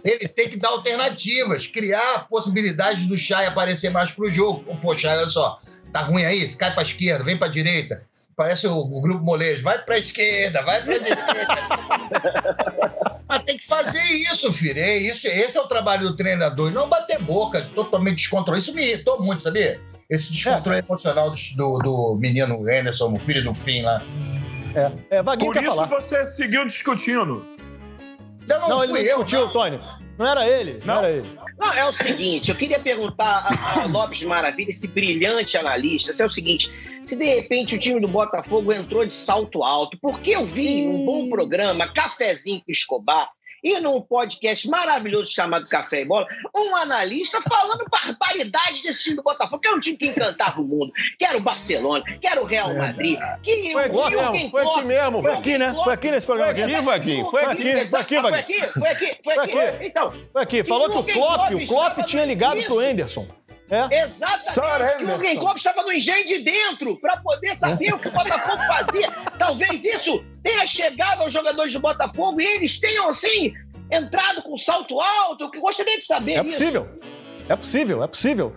Ele 0.04 0.28
tem 0.28 0.48
que 0.48 0.56
dar 0.56 0.68
alternativas, 0.68 1.66
criar 1.66 2.26
possibilidades 2.28 3.06
do 3.06 3.18
Chay 3.18 3.46
aparecer 3.46 3.90
mais 3.90 4.12
pro 4.12 4.32
jogo. 4.32 4.76
Pô, 4.76 4.96
Chay, 4.96 5.16
olha 5.16 5.26
só, 5.26 5.60
tá 5.92 6.00
ruim 6.00 6.24
aí? 6.24 6.48
Cai 6.54 6.72
pra 6.72 6.82
esquerda, 6.82 7.24
vem 7.24 7.36
pra 7.36 7.48
direita. 7.48 8.02
Parece 8.34 8.66
o, 8.66 8.78
o 8.78 9.00
grupo 9.00 9.22
molejo. 9.22 9.62
Vai 9.62 9.84
pra 9.84 9.98
esquerda, 9.98 10.62
vai 10.62 10.82
pra 10.82 10.96
direita. 10.96 11.26
Mas 13.28 13.42
tem 13.44 13.58
que 13.58 13.66
fazer 13.66 14.02
isso, 14.02 14.50
filho. 14.52 14.80
É 14.80 14.96
isso, 14.96 15.26
esse 15.26 15.58
é 15.58 15.60
o 15.60 15.68
trabalho 15.68 16.08
do 16.08 16.16
treinador. 16.16 16.70
Não 16.70 16.88
bater 16.88 17.20
boca, 17.20 17.60
totalmente 17.74 18.16
descontrolado. 18.16 18.58
Isso 18.58 18.72
me 18.72 18.82
irritou 18.82 19.22
muito, 19.22 19.42
sabia? 19.42 19.78
Esse 20.08 20.32
descontrole 20.32 20.78
é. 20.78 20.82
emocional 20.82 21.30
do, 21.30 21.36
do, 21.56 21.78
do 21.78 22.18
menino 22.18 22.54
Anderson, 22.62 23.12
o 23.12 23.20
filho 23.20 23.44
do 23.44 23.52
Fim 23.52 23.82
lá. 23.82 24.02
É, 24.74 25.18
é 25.18 25.22
Por 25.22 25.56
isso 25.56 25.76
falar. 25.76 25.86
você 25.86 26.24
seguiu 26.24 26.64
discutindo. 26.64 27.44
Não, 28.46 28.60
não, 28.60 28.68
não 28.68 28.84
ele 28.84 28.92
não 28.92 29.00
discutiu, 29.00 29.40
não. 29.40 29.52
Tony. 29.52 29.80
Não 30.18 30.26
era 30.26 30.46
ele, 30.46 30.80
não, 30.84 30.96
não 30.96 31.04
era 31.04 31.12
ele. 31.12 31.40
Não, 31.58 31.72
é 31.72 31.86
o 31.86 31.92
seguinte, 31.92 32.50
eu 32.50 32.56
queria 32.56 32.78
perguntar 32.78 33.48
a, 33.48 33.82
a 33.82 33.86
Lopes 33.88 34.22
Maravilha, 34.22 34.68
esse 34.68 34.86
brilhante 34.86 35.56
analista, 35.56 36.12
se 36.12 36.22
é 36.22 36.26
o 36.26 36.28
seguinte, 36.28 36.70
se 37.06 37.16
de 37.16 37.24
repente 37.24 37.74
o 37.74 37.78
time 37.78 38.00
do 38.00 38.08
Botafogo 38.08 38.72
entrou 38.72 39.04
de 39.06 39.14
salto 39.14 39.62
alto, 39.62 39.98
porque 40.00 40.32
eu 40.32 40.46
vi 40.46 40.86
um 40.86 41.06
bom 41.06 41.28
programa, 41.30 41.88
Cafezinho 41.88 42.62
com 42.64 42.70
Escobar, 42.70 43.30
e 43.62 43.78
num 43.80 44.00
podcast 44.00 44.68
maravilhoso 44.68 45.32
chamado 45.32 45.68
Café 45.68 46.02
e 46.02 46.04
Bola, 46.04 46.26
um 46.56 46.74
analista 46.76 47.40
falando 47.42 47.84
barbaridades 47.90 48.82
desse 48.82 49.04
time 49.04 49.16
do 49.16 49.22
Botafogo, 49.22 49.60
que 49.60 49.68
é 49.68 49.72
um 49.72 49.80
time 49.80 49.96
que 49.96 50.06
encantava 50.06 50.60
o 50.60 50.64
mundo, 50.64 50.92
que 51.18 51.24
era 51.24 51.36
o 51.36 51.40
Barcelona, 51.40 52.04
que 52.20 52.26
era 52.26 52.40
o 52.40 52.44
Real 52.44 52.74
Madrid, 52.74 53.18
que 53.42 53.72
foi, 53.72 53.88
o 53.88 54.10
Jürgen 54.10 54.50
foi 54.50 54.62
aqui 54.62 54.84
mesmo, 54.84 55.22
foi 55.22 55.32
aqui, 55.32 55.58
né? 55.58 55.74
Foi 55.84 55.92
aqui 55.92 56.10
nesse 56.10 56.26
programa 56.26 56.50
aqui. 56.50 56.60
Foi 56.60 56.94
aqui, 56.94 57.24
foi 57.30 57.44
aqui, 57.44 57.64
foi 57.86 58.00
aqui, 58.00 58.20
foi 58.20 58.34
aqui, 58.34 58.70
foi 58.72 58.88
aqui, 58.88 59.18
foi 59.24 59.38
aqui. 59.38 59.84
Então, 59.86 60.12
foi 60.32 60.42
aqui. 60.42 60.64
Falou 60.64 60.90
que 60.90 60.98
o 60.98 61.14
Klopp, 61.14 61.52
o 61.52 61.66
Klopp 61.66 62.06
tinha 62.06 62.24
ligado 62.24 62.62
pro 62.64 62.78
Anderson. 62.78 63.26
É. 63.70 64.02
Exatamente. 64.02 65.20
Que 65.20 65.36
o 65.36 65.40
Klopp 65.40 65.56
estava 65.58 65.82
no 65.82 65.92
engenho 65.92 66.26
de 66.26 66.38
dentro 66.38 66.96
para 67.00 67.18
poder 67.18 67.52
saber 67.52 67.94
o 67.94 67.98
que 67.98 68.08
o 68.08 68.12
Botafogo 68.12 68.62
fazia. 68.64 69.10
Talvez 69.38 69.84
isso 69.84 70.24
tenha 70.42 70.66
chegado 70.66 71.22
aos 71.22 71.32
jogadores 71.32 71.72
do 71.72 71.78
Botafogo 71.78 72.40
e 72.40 72.44
eles 72.44 72.80
tenham, 72.80 73.08
assim, 73.08 73.54
entrado 73.90 74.42
com 74.42 74.58
salto 74.58 75.00
alto. 75.00 75.48
Eu 75.54 75.60
gostaria 75.60 75.96
de 75.96 76.04
saber 76.04 76.34
É 76.34 76.42
possível. 76.42 76.88
É 77.48 77.56
possível, 77.56 78.02
é 78.02 78.06
possível. 78.08 78.56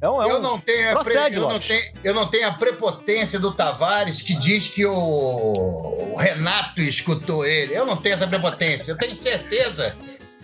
É 0.00 0.08
um, 0.08 0.22
é 0.22 0.26
um... 0.26 0.30
Eu, 0.30 0.40
não 0.40 0.60
tenho 0.60 0.92
Procede, 0.92 1.36
eu, 1.36 1.48
não 1.48 1.58
tenho, 1.58 1.82
eu 2.02 2.14
não 2.14 2.26
tenho 2.26 2.48
a 2.48 2.52
prepotência 2.52 3.38
do 3.38 3.52
Tavares 3.52 4.20
que 4.20 4.34
diz 4.34 4.68
que 4.68 4.84
o, 4.84 4.92
o 4.92 6.16
Renato 6.16 6.80
escutou 6.82 7.44
ele. 7.44 7.74
Eu 7.74 7.86
não 7.86 7.96
tenho 7.96 8.14
essa 8.14 8.26
prepotência. 8.26 8.92
Eu 8.92 8.98
tenho 8.98 9.14
certeza 9.14 9.96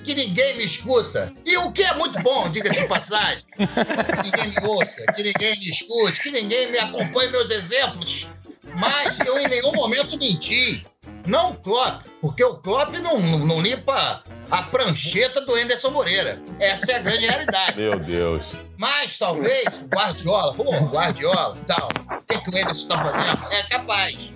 que 0.05 0.14
ninguém 0.14 0.57
me 0.57 0.64
escuta. 0.64 1.32
E 1.44 1.57
o 1.57 1.70
que 1.72 1.82
é 1.82 1.94
muito 1.94 2.20
bom, 2.22 2.48
diga-se 2.48 2.82
de 2.82 2.88
passagem, 2.88 3.44
que 3.57 4.22
ninguém 4.22 4.48
me 4.48 4.68
ouça, 4.68 5.05
que 5.14 5.22
ninguém 5.22 5.59
me 5.59 5.70
escute, 5.70 6.22
que 6.22 6.30
ninguém 6.30 6.70
me 6.70 6.78
acompanhe 6.78 7.30
meus 7.30 7.51
exemplos. 7.51 8.28
Mas 8.76 9.18
eu 9.20 9.38
em 9.38 9.48
nenhum 9.48 9.72
momento 9.72 10.16
menti. 10.18 10.84
Não 11.26 11.51
o 11.51 11.55
Klopp, 11.55 12.03
porque 12.20 12.42
o 12.42 12.57
Klopp 12.57 12.94
não, 12.98 13.18
não, 13.20 13.38
não 13.40 13.61
limpa 13.61 14.22
a 14.51 14.62
prancheta 14.62 15.40
do 15.42 15.55
Anderson 15.55 15.90
Moreira. 15.90 16.40
Essa 16.59 16.92
é 16.92 16.96
a 16.96 16.98
grande 16.98 17.26
realidade. 17.26 17.76
Meu 17.76 17.98
Deus. 17.98 18.44
Mas 18.76 19.18
talvez 19.18 19.64
o 19.82 19.86
Guardiola, 19.86 20.55
pô, 20.55 20.64
Guardiola 20.86 21.59
tal, 21.66 21.88
o 21.88 22.22
que, 22.22 22.38
que 22.38 22.51
o 22.51 22.59
Anderson 22.59 22.82
está 22.82 23.05
fazendo? 23.05 23.53
É 23.53 23.62
capaz. 23.64 24.32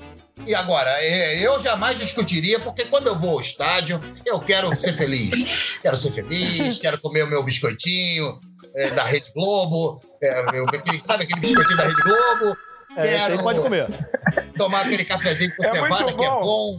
E 0.46 0.54
agora, 0.54 0.90
é, 1.02 1.38
eu 1.38 1.62
jamais 1.62 1.98
discutiria, 1.98 2.58
porque 2.60 2.84
quando 2.84 3.06
eu 3.06 3.16
vou 3.16 3.32
ao 3.32 3.40
estádio, 3.40 4.00
eu 4.26 4.38
quero 4.40 4.74
ser 4.76 4.92
feliz. 4.92 5.78
Quero 5.84 5.96
ser 5.96 6.12
feliz, 6.12 6.78
quero 6.78 6.98
comer 6.98 7.24
o 7.24 7.26
meu 7.26 7.42
biscoitinho 7.42 8.40
é, 8.74 8.88
da 8.90 9.04
Rede 9.04 9.30
Globo. 9.34 10.00
É, 10.22 10.44
eu, 10.54 10.66
sabe 11.00 11.24
aquele 11.24 11.40
biscoitinho 11.40 11.76
da 11.76 11.84
Rede 11.84 12.02
Globo? 12.02 12.56
É, 12.96 13.18
quero 13.18 13.42
pode 13.42 13.60
comer. 13.60 13.88
tomar 14.56 14.82
aquele 14.82 15.04
cafezinho 15.04 15.54
com 15.56 15.64
é 15.64 15.70
cevada, 15.70 16.12
que 16.12 16.24
é 16.24 16.30
bom. 16.30 16.78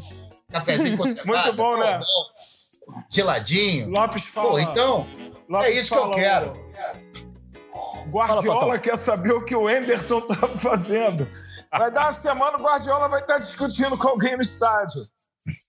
Cafezinho 0.52 0.98
com 0.98 1.06
cevada. 1.08 1.44
Muito 1.44 1.56
bom, 1.56 1.78
né? 1.78 2.00
Bom. 2.00 2.96
Geladinho. 3.12 3.90
Lopes 3.90 4.28
fala. 4.28 4.50
Pô, 4.50 4.60
então, 4.60 5.08
Lopes 5.50 5.70
é 5.70 5.80
isso 5.80 5.94
que 5.94 6.00
eu 6.00 6.12
quero. 6.12 6.54
Guardiola 8.10 8.60
fala, 8.60 8.80
quer 8.80 8.98
saber 8.98 9.34
o 9.34 9.44
que 9.44 9.56
o 9.56 9.68
Anderson 9.68 10.22
tá 10.22 10.48
fazendo. 10.58 11.28
Vai 11.72 11.92
dar 11.92 12.04
uma 12.04 12.12
semana, 12.12 12.58
o 12.58 12.62
Guardiola 12.62 13.10
vai 13.10 13.22
estar 13.22 13.38
discutindo 13.40 13.98
com 13.98 14.08
alguém 14.08 14.36
no 14.36 14.42
estádio. 14.42 15.02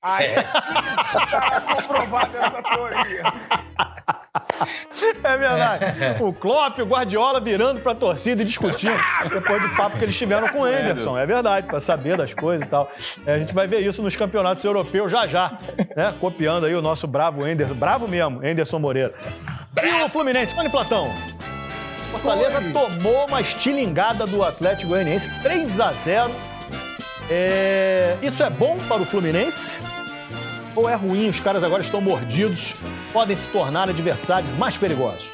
Aí 0.00 0.42
sim 0.44 1.18
estará 1.22 1.60
comprovada 1.60 2.38
essa 2.38 2.62
teoria. 2.62 3.22
É 5.22 5.36
verdade. 5.36 5.84
O 6.22 6.32
Klopp, 6.32 6.78
o 6.78 6.86
Guardiola 6.86 7.40
virando 7.40 7.80
pra 7.80 7.94
torcida 7.94 8.42
e 8.42 8.44
discutindo 8.44 8.98
depois 9.28 9.60
do 9.60 9.68
papo 9.76 9.98
que 9.98 10.04
eles 10.04 10.16
tiveram 10.16 10.48
com 10.48 10.60
o 10.60 10.64
Anderson. 10.64 11.18
É 11.18 11.26
verdade, 11.26 11.66
pra 11.66 11.80
saber 11.80 12.16
das 12.16 12.32
coisas 12.32 12.66
e 12.66 12.70
tal. 12.70 12.90
É, 13.26 13.34
a 13.34 13.38
gente 13.38 13.54
vai 13.54 13.66
ver 13.66 13.80
isso 13.80 14.02
nos 14.02 14.16
campeonatos 14.16 14.64
europeus 14.64 15.10
já 15.10 15.26
já, 15.26 15.58
né? 15.94 16.14
Copiando 16.20 16.64
aí 16.64 16.74
o 16.74 16.80
nosso 16.80 17.06
bravo 17.06 17.44
Anderson, 17.44 17.74
bravo 17.74 18.08
mesmo, 18.08 18.40
Anderson 18.46 18.78
Moreira. 18.78 19.14
E 19.82 20.04
o 20.04 20.08
Fluminense, 20.08 20.54
Mano 20.54 20.70
Platão. 20.70 21.10
Fortaleza 22.18 22.58
Oi. 22.58 22.72
tomou 22.72 23.26
uma 23.26 23.40
estilingada 23.40 24.26
do 24.26 24.42
Atlético 24.42 24.88
Goianiense, 24.88 25.30
3 25.42 25.80
a 25.80 25.92
0 25.92 26.30
é... 27.28 28.16
Isso 28.22 28.42
é 28.42 28.50
bom 28.50 28.78
para 28.88 29.02
o 29.02 29.04
Fluminense? 29.04 29.78
Ou 30.74 30.88
é 30.88 30.94
ruim? 30.94 31.28
Os 31.28 31.40
caras 31.40 31.64
agora 31.64 31.82
estão 31.82 32.00
mordidos, 32.00 32.74
podem 33.12 33.36
se 33.36 33.48
tornar 33.48 33.88
adversários 33.88 34.50
mais 34.56 34.76
perigosos. 34.76 35.26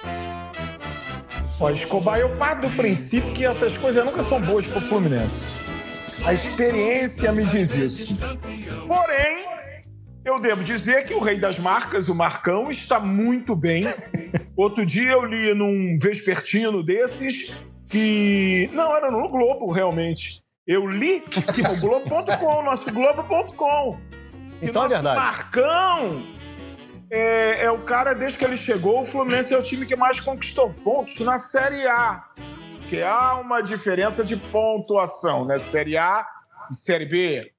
Ó, 1.61 1.71
Escobar, 1.71 2.19
eu 2.19 2.31
parto 2.37 2.69
do 2.69 2.77
princípio 2.77 3.33
que 3.33 3.45
essas 3.45 3.79
coisas 3.79 4.05
nunca 4.05 4.23
são 4.23 4.41
boas 4.41 4.67
para 4.67 4.79
o 4.79 4.83
Fluminense. 4.83 5.57
A 6.25 6.33
experiência 6.33 7.31
me 7.33 7.45
diz 7.45 7.75
isso. 7.75 8.19
Porém, 8.87 9.47
eu 10.25 10.39
devo 10.39 10.63
dizer 10.63 11.05
que 11.05 11.15
o 11.15 11.21
rei 11.21 11.39
das 11.39 11.59
marcas, 11.59 12.09
o 12.09 12.15
Marcão, 12.15 12.71
está 12.71 13.01
muito 13.01 13.57
bem. 13.57 13.85
Outro 14.57 14.87
dia 14.87 15.13
eu 15.13 15.25
li 15.25 15.53
num 15.55 15.99
vespertino 16.01 16.83
desses 16.83 17.63
que. 17.89 18.71
Não, 18.73 18.97
era 18.97 19.11
no 19.11 19.29
Globo, 19.29 19.71
realmente. 19.71 20.43
Eu 20.67 20.89
li 20.89 21.21
que 21.21 21.63
no 21.63 21.77
Globo.com, 21.81 22.63
nosso 22.63 22.93
Globo.com. 22.93 23.99
Então 24.61 24.85
é 24.85 24.89
verdade. 24.89 25.17
Marcão 25.17 26.23
é, 27.11 27.65
é 27.65 27.71
o 27.71 27.81
cara, 27.81 28.15
desde 28.15 28.39
que 28.39 28.45
ele 28.45 28.57
chegou, 28.57 29.03
o 29.03 29.05
Fluminense 29.05 29.53
é 29.53 29.59
o 29.59 29.63
time 29.63 29.85
que 29.85 29.97
mais 29.97 30.21
conquistou 30.21 30.73
pontos 30.73 31.19
na 31.21 31.37
Série 31.37 31.87
A. 31.87 32.25
Porque 32.79 33.03
há 33.03 33.35
uma 33.35 33.61
diferença 33.61 34.25
de 34.25 34.37
pontuação, 34.37 35.45
né? 35.45 35.59
Série 35.59 35.99
A 35.99 36.27
e 36.71 36.75
Série 36.75 37.07
B. 37.07 37.52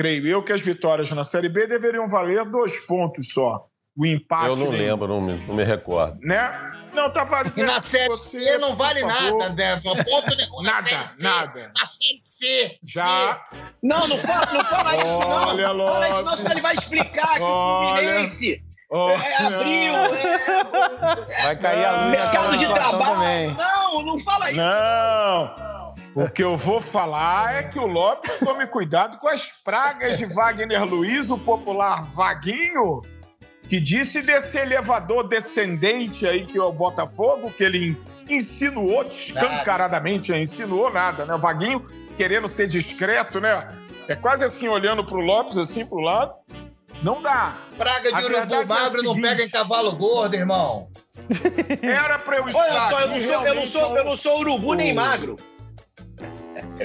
Creio 0.00 0.26
eu 0.26 0.42
que 0.42 0.52
as 0.52 0.60
vitórias 0.62 1.10
na 1.10 1.24
Série 1.24 1.48
B 1.48 1.66
deveriam 1.66 2.08
valer 2.08 2.44
dois 2.46 2.80
pontos 2.86 3.32
só. 3.32 3.66
O 3.98 4.06
empate. 4.06 4.48
Eu 4.48 4.56
não 4.56 4.70
nem- 4.72 4.80
lembro, 4.88 5.08
não 5.08 5.20
me, 5.20 5.32
não 5.46 5.54
me 5.54 5.64
recordo. 5.64 6.18
Né? 6.22 6.50
Não, 6.94 7.10
Tavares. 7.12 7.56
E 7.56 7.62
na 7.64 7.80
Série 7.80 8.08
você, 8.08 8.38
C 8.38 8.58
não 8.58 8.74
vale 8.74 9.02
nada, 9.04 9.48
né? 9.50 9.76
Ponto 9.82 10.36
nenhum 10.36 10.62
na 10.62 10.72
Nada, 10.80 10.90
nada. 11.18 11.72
Na 11.76 11.84
Série 11.86 12.16
C. 12.16 12.78
Já. 12.94 13.40
Não, 13.82 14.08
não 14.08 14.16
fala, 14.18 14.52
não 14.52 14.64
fala 14.64 14.96
isso, 14.96 15.06
não. 15.06 15.18
Olha, 15.18 15.66
Fala 15.68 16.08
isso, 16.08 16.22
não, 16.22 16.36
senão 16.36 16.52
ele 16.52 16.60
vai 16.60 16.74
explicar 16.74 17.36
que 17.36 17.42
o. 17.42 17.96
Fluminense 17.96 18.62
Olha. 18.92 19.22
é, 19.22 19.36
abriu, 19.42 19.94
é, 19.94 21.42
Vai 21.44 21.56
cair 21.60 21.84
a 21.84 21.90
luz 22.02 22.10
mercado 22.10 22.56
de 22.56 22.72
trabalho. 22.72 23.14
também. 23.14 23.54
Não, 23.54 24.02
não 24.02 24.18
fala 24.20 24.50
isso. 24.50 24.56
Não! 24.60 25.79
O 26.14 26.28
que 26.28 26.42
eu 26.42 26.56
vou 26.56 26.80
falar 26.80 27.54
é 27.54 27.62
que 27.62 27.78
o 27.78 27.86
Lopes 27.86 28.40
tome 28.40 28.66
cuidado 28.66 29.16
com 29.18 29.28
as 29.28 29.48
pragas 29.62 30.18
de 30.18 30.26
Wagner 30.26 30.84
Luiz, 30.84 31.30
o 31.30 31.38
popular 31.38 32.02
Vaguinho, 32.04 33.00
que 33.68 33.78
disse 33.80 34.20
desse 34.22 34.58
elevador 34.58 35.28
descendente 35.28 36.26
aí 36.26 36.44
que 36.44 36.58
é 36.58 36.62
o 36.62 36.72
Botafogo, 36.72 37.52
que 37.52 37.62
ele 37.62 37.96
insinuou 38.28 39.04
descancaradamente, 39.04 40.32
insinuou 40.32 40.92
nada, 40.92 41.24
né? 41.24 41.34
O 41.34 41.38
Vaguinho 41.38 41.86
querendo 42.16 42.48
ser 42.48 42.66
discreto, 42.66 43.40
né? 43.40 43.68
É 44.08 44.16
quase 44.16 44.44
assim, 44.44 44.66
olhando 44.68 45.04
pro 45.04 45.20
Lopes, 45.20 45.58
assim 45.58 45.86
pro 45.86 45.98
lado. 46.00 46.34
Não 47.02 47.22
dá. 47.22 47.56
Praga 47.78 48.12
de 48.12 48.24
urubu 48.24 48.54
é 48.54 48.66
magro 48.66 49.02
não 49.04 49.14
seguinte. 49.14 49.20
pega 49.28 49.42
em 49.44 49.48
cavalo 49.48 49.96
gordo, 49.96 50.34
irmão. 50.34 50.90
Era 51.80 52.18
pra 52.18 52.38
eu 52.38 52.48
estar 52.48 52.58
Olha 52.60 52.88
só, 52.88 53.00
eu 53.00 53.08
não 53.08 53.20
sou, 53.20 53.46
eu 53.46 53.54
não 53.54 53.66
sou, 53.66 53.96
eu 53.96 54.04
não 54.04 54.16
sou 54.16 54.40
urubu 54.40 54.74
nem 54.74 54.92
o- 54.92 54.96
magro. 54.96 55.36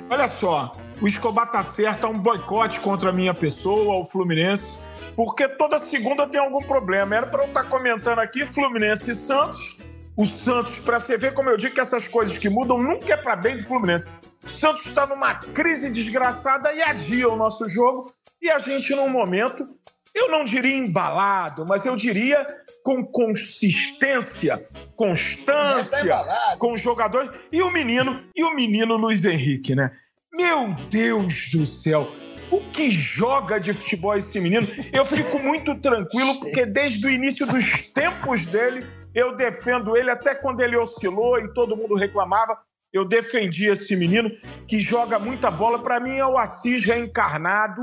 Olha 0.10 0.28
só, 0.28 0.72
o 1.02 1.08
Escobar 1.08 1.50
tá 1.50 1.64
certo, 1.64 2.06
há 2.06 2.10
um 2.10 2.20
boicote 2.20 2.80
contra 2.80 3.10
a 3.10 3.14
minha 3.14 3.34
pessoa, 3.34 4.00
o 4.00 4.06
Fluminense, 4.06 4.84
porque 5.16 5.48
toda 5.48 5.80
segunda 5.80 6.28
tem 6.28 6.39
algum 6.39 6.60
problema. 6.60 7.16
Era 7.16 7.28
pra 7.28 7.43
eu 7.43 7.48
estar 7.48 7.64
comentando 7.66 8.20
aqui 8.20 8.46
Fluminense 8.46 9.12
e 9.12 9.16
Santos. 9.16 9.82
O 10.18 10.26
Santos, 10.26 10.80
pra 10.80 11.00
você 11.00 11.18
ver 11.18 11.34
como 11.34 11.50
eu 11.50 11.58
digo 11.58 11.76
que 11.76 11.82
essas 11.82 12.08
coisas 12.08 12.38
que 12.38 12.50
mudam 12.50 12.78
nunca 12.78 13.14
é 13.14 13.18
pra 13.18 13.36
bem 13.36 13.58
do 13.58 13.66
Fluminense. 13.66 14.12
O 14.43 14.50
Santos 14.50 14.91
tá 14.91 15.06
numa 15.06 15.36
crise 15.36 15.91
desgraçada 15.91 16.72
e 16.74 16.82
adia 16.82 17.28
o 17.28 17.36
nosso 17.36 17.70
jogo. 17.70 18.14
E 18.41 18.50
a 18.50 18.60
gente, 18.60 18.96
num 18.96 19.10
momento, 19.10 19.68
eu 20.16 20.32
não 20.32 20.45
diria 20.45 20.78
embalado, 20.78 21.66
mas 21.68 21.86
eu 21.86 21.95
diria 21.95 22.45
com 22.84 23.03
consistência, 23.05 24.57
Tá 24.57 24.63
constância, 24.95 26.01
embalado. 26.03 26.57
com 26.57 26.74
os 26.74 26.82
jogadores 26.82 27.30
e 27.51 27.61
o 27.61 27.70
menino 27.72 28.24
e 28.36 28.43
o 28.43 28.55
menino 28.55 28.95
Luiz 28.95 29.26
Henrique, 29.26 29.76
né? 29.76 29.91
Meu 30.34 30.74
Deus 30.89 31.49
do 31.51 31.66
céu, 31.66 32.09
o 32.51 32.59
que 32.72 32.91
joga 32.91 33.59
de 33.59 33.74
futebol 33.74 34.16
esse 34.16 34.39
menino? 34.39 34.68
Eu 34.93 35.05
fico 35.05 35.39
muito 35.39 35.76
tranquilo 35.76 36.39
porque 36.39 36.66
desde 36.66 37.05
o 37.05 37.09
início 37.09 37.45
dos 37.45 37.82
tempos 37.93 38.47
dele 38.47 38.86
eu 39.13 39.36
defendo 39.36 39.95
ele 39.95 40.11
até 40.11 40.36
quando 40.36 40.61
ele 40.61 40.78
oscilou 40.78 41.39
e 41.39 41.53
todo 41.53 41.76
mundo 41.78 41.95
reclamava. 41.95 42.57
Eu 42.93 43.03
defendi 43.05 43.68
esse 43.70 43.95
menino 43.95 44.30
que 44.68 44.80
joga 44.80 45.18
muita 45.20 45.49
bola. 45.51 45.80
Para 45.82 45.99
mim 45.99 46.18
é 46.18 46.26
o 46.26 46.38
Assis 46.38 46.86
reencarnado, 46.86 47.82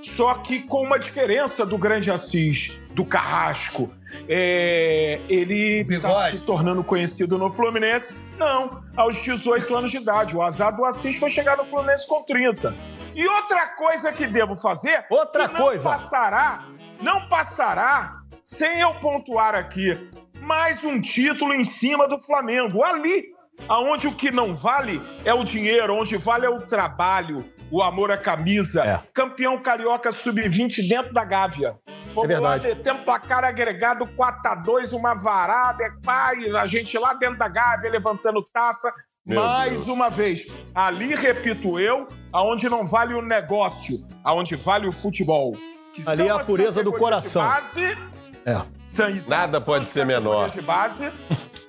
só 0.00 0.34
que 0.34 0.62
com 0.62 0.82
uma 0.82 0.98
diferença 0.98 1.64
do 1.66 1.76
grande 1.76 2.10
Assis, 2.10 2.80
do 2.92 3.04
Carrasco. 3.04 3.90
É, 4.28 5.20
ele 5.28 5.86
está 5.88 6.30
se 6.30 6.44
tornando 6.44 6.82
conhecido 6.82 7.36
no 7.36 7.50
Fluminense. 7.50 8.28
Não, 8.38 8.82
aos 8.96 9.16
18 9.22 9.74
anos 9.74 9.90
de 9.90 9.98
idade. 9.98 10.36
O 10.36 10.42
azar 10.42 10.74
do 10.74 10.84
Assis 10.84 11.18
foi 11.18 11.30
chegar 11.30 11.56
no 11.56 11.64
Fluminense 11.64 12.06
com 12.08 12.22
30. 12.22 12.74
E 13.14 13.26
outra 13.26 13.68
coisa 13.68 14.12
que 14.12 14.26
devo 14.26 14.56
fazer. 14.56 15.04
Outra 15.10 15.48
que 15.48 15.54
não 15.54 15.66
coisa. 15.66 15.84
passará, 15.84 16.66
não 17.00 17.28
passará 17.28 18.20
sem 18.44 18.80
eu 18.80 18.94
pontuar 18.94 19.54
aqui 19.54 20.08
mais 20.40 20.84
um 20.84 21.00
título 21.00 21.52
em 21.52 21.64
cima 21.64 22.06
do 22.06 22.20
Flamengo. 22.20 22.84
Ali, 22.84 23.34
aonde 23.68 24.06
o 24.06 24.14
que 24.14 24.30
não 24.30 24.54
vale 24.54 25.02
é 25.24 25.34
o 25.34 25.42
dinheiro, 25.42 25.94
onde 25.94 26.16
vale 26.16 26.46
é 26.46 26.48
o 26.48 26.60
trabalho, 26.60 27.44
o 27.70 27.82
amor 27.82 28.10
à 28.10 28.16
camisa. 28.16 28.84
É. 28.84 29.00
Campeão 29.12 29.58
carioca 29.60 30.12
sub-20 30.12 30.88
dentro 30.88 31.12
da 31.12 31.24
Gávea. 31.24 31.76
Vamos 32.14 32.30
É 32.30 32.38
lá, 32.38 32.52
verdade. 32.56 32.76
metemos 32.78 33.02
placar 33.04 33.44
agregado 33.44 34.06
4x2, 34.06 34.92
uma 34.96 35.14
varada, 35.14 35.84
é 35.84 35.90
pai, 36.02 36.36
a 36.56 36.66
gente 36.66 36.96
lá 36.98 37.12
dentro 37.14 37.38
da 37.38 37.48
Gávea 37.48 37.90
levantando 37.90 38.42
taça. 38.52 38.90
Meu 39.26 39.40
mais 39.42 39.72
Deus. 39.72 39.88
uma 39.88 40.08
vez, 40.08 40.46
ali 40.74 41.12
repito 41.14 41.80
eu, 41.80 42.06
aonde 42.32 42.68
não 42.68 42.86
vale 42.86 43.12
o 43.12 43.20
negócio, 43.20 43.96
aonde 44.22 44.54
vale 44.54 44.86
o 44.86 44.92
futebol. 44.92 45.52
que 45.92 46.08
Ali 46.08 46.28
é 46.28 46.30
a 46.30 46.38
pureza 46.38 46.82
do 46.84 46.92
coração. 46.92 47.42
Base, 47.42 47.98
É. 48.44 48.62
são, 48.84 49.08
Nada 49.28 49.58
são 49.58 49.66
pode 49.66 49.86
ser 49.86 50.06
menor. 50.06 50.48
De 50.50 50.60
base, 50.62 51.10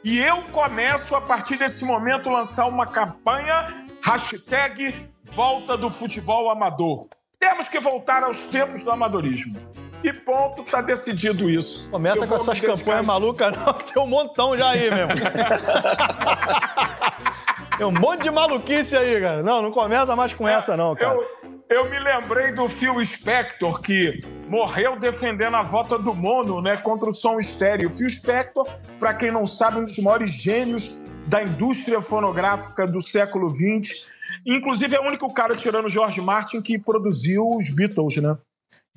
e 0.03 0.19
eu 0.19 0.43
começo 0.51 1.15
a 1.15 1.21
partir 1.21 1.57
desse 1.57 1.83
momento 1.83 2.29
lançar 2.29 2.67
uma 2.67 2.85
campanha 2.85 3.85
hashtag 4.05 5.09
Volta 5.31 5.77
do 5.77 5.89
Futebol 5.89 6.49
Amador. 6.49 7.07
Temos 7.39 7.69
que 7.69 7.79
voltar 7.79 8.23
aos 8.23 8.47
tempos 8.47 8.83
do 8.83 8.91
amadorismo. 8.91 9.55
E 10.03 10.13
ponto, 10.13 10.63
tá 10.63 10.81
decidido 10.81 11.49
isso. 11.49 11.89
Começa 11.89 12.23
Eu 12.23 12.27
com 12.27 12.35
essas 12.35 12.59
campanhas 12.59 13.05
malucas, 13.05 13.55
não, 13.55 13.73
que 13.73 13.93
tem 13.93 14.01
um 14.01 14.07
montão 14.07 14.55
já 14.55 14.69
aí 14.69 14.91
mesmo. 14.91 15.13
tem 17.77 17.85
um 17.85 17.91
monte 17.91 18.23
de 18.23 18.31
maluquice 18.31 18.95
aí, 18.95 19.19
cara. 19.19 19.43
Não, 19.43 19.61
não 19.61 19.71
começa 19.71 20.15
mais 20.15 20.33
com 20.33 20.47
essa, 20.47 20.77
não, 20.77 20.95
cara. 20.95 21.15
Eu, 21.15 21.27
eu 21.69 21.89
me 21.89 21.99
lembrei 21.99 22.51
do 22.53 22.67
Phil 22.69 23.03
Spector, 23.03 23.81
que 23.81 24.21
morreu 24.47 24.97
defendendo 24.99 25.55
a 25.55 25.61
volta 25.61 25.97
do 25.97 26.13
mono, 26.13 26.61
né, 26.61 26.77
contra 26.77 27.09
o 27.09 27.11
som 27.13 27.39
estéreo. 27.39 27.89
Phil 27.89 28.09
Spector, 28.09 28.67
para 28.99 29.13
quem 29.13 29.31
não 29.31 29.45
sabe, 29.45 29.79
um 29.79 29.83
dos 29.83 29.97
maiores 29.99 30.31
gênios 30.31 31.01
da 31.27 31.43
indústria 31.43 31.99
fonográfica 32.01 32.85
do 32.85 33.01
século 33.01 33.49
XX. 33.49 34.11
Inclusive, 34.45 34.95
é 34.95 34.99
o 34.99 35.03
único 35.07 35.33
cara, 35.33 35.55
tirando 35.55 35.89
George 35.89 36.21
Martin, 36.21 36.61
que 36.61 36.79
produziu 36.79 37.45
os 37.47 37.69
Beatles, 37.69 38.17
né? 38.17 38.37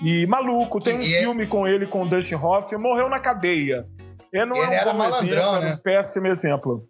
E 0.02 0.26
maluco, 0.26 0.80
tem 0.80 0.96
um 0.98 1.02
E 1.02 1.14
é- 1.14 1.18
filme 1.20 1.46
com 1.46 1.66
ele, 1.66 1.86
com 1.86 2.02
o 2.02 2.08
Dustin 2.08 2.36
Hoffman, 2.36 2.80
morreu 2.80 3.08
na 3.08 3.18
cadeia. 3.18 3.86
Ele 4.32 4.46
não 4.46 4.56
Ele 4.56 4.64
é 4.66 4.68
um 4.68 4.72
era 4.72 4.92
bom 4.92 4.98
malandrão, 4.98 5.26
exemplo, 5.50 5.56
é 5.56 5.60
né? 5.70 5.74
um 5.74 5.76
péssimo 5.78 6.26
exemplo. 6.28 6.84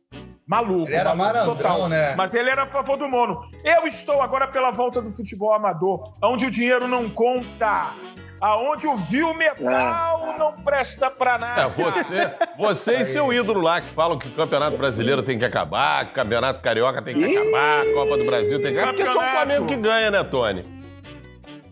Maluco. 0.51 0.89
Ele 0.89 0.97
era 0.97 1.15
maluco 1.15 1.45
total. 1.55 1.89
né? 1.89 2.13
Mas 2.17 2.35
ele 2.35 2.51
era 2.51 2.65
a 2.65 2.67
favor 2.67 2.97
do 2.97 3.09
mono. 3.09 3.37
Eu 3.63 3.87
estou 3.87 4.21
agora 4.21 4.49
pela 4.49 4.73
volta 4.73 5.01
do 5.01 5.13
futebol 5.15 5.55
amador, 5.55 6.13
onde 6.21 6.45
o 6.47 6.51
dinheiro 6.51 6.89
não 6.89 7.09
conta, 7.09 7.93
aonde 8.41 8.89
o 8.89 8.97
vil 8.97 9.33
metal 9.33 10.35
não 10.37 10.53
presta 10.65 11.09
pra 11.09 11.39
nada. 11.39 11.63
É, 11.63 11.69
você, 11.69 12.35
você 12.59 12.97
e 12.97 13.05
seu 13.05 13.33
ídolo 13.33 13.61
lá 13.61 13.81
que 13.81 13.91
falam 13.91 14.19
que 14.19 14.27
o 14.27 14.33
Campeonato 14.33 14.77
Brasileiro 14.77 15.23
tem 15.23 15.39
que 15.39 15.45
acabar, 15.45 16.07
que 16.07 16.11
o 16.11 16.15
Campeonato 16.15 16.61
Carioca 16.61 17.01
tem 17.01 17.15
que 17.17 17.39
acabar, 17.39 17.83
a 17.83 17.95
Copa 17.95 18.17
do 18.19 18.25
Brasil 18.25 18.61
tem 18.61 18.73
que 18.73 18.79
acabar. 18.79 18.93
Porque 18.93 19.07
só 19.07 19.13
o 19.13 19.15
Campeonato. 19.15 19.37
Flamengo 19.47 19.67
que 19.69 19.77
ganha, 19.77 20.11
né, 20.11 20.25
Tony? 20.25 20.81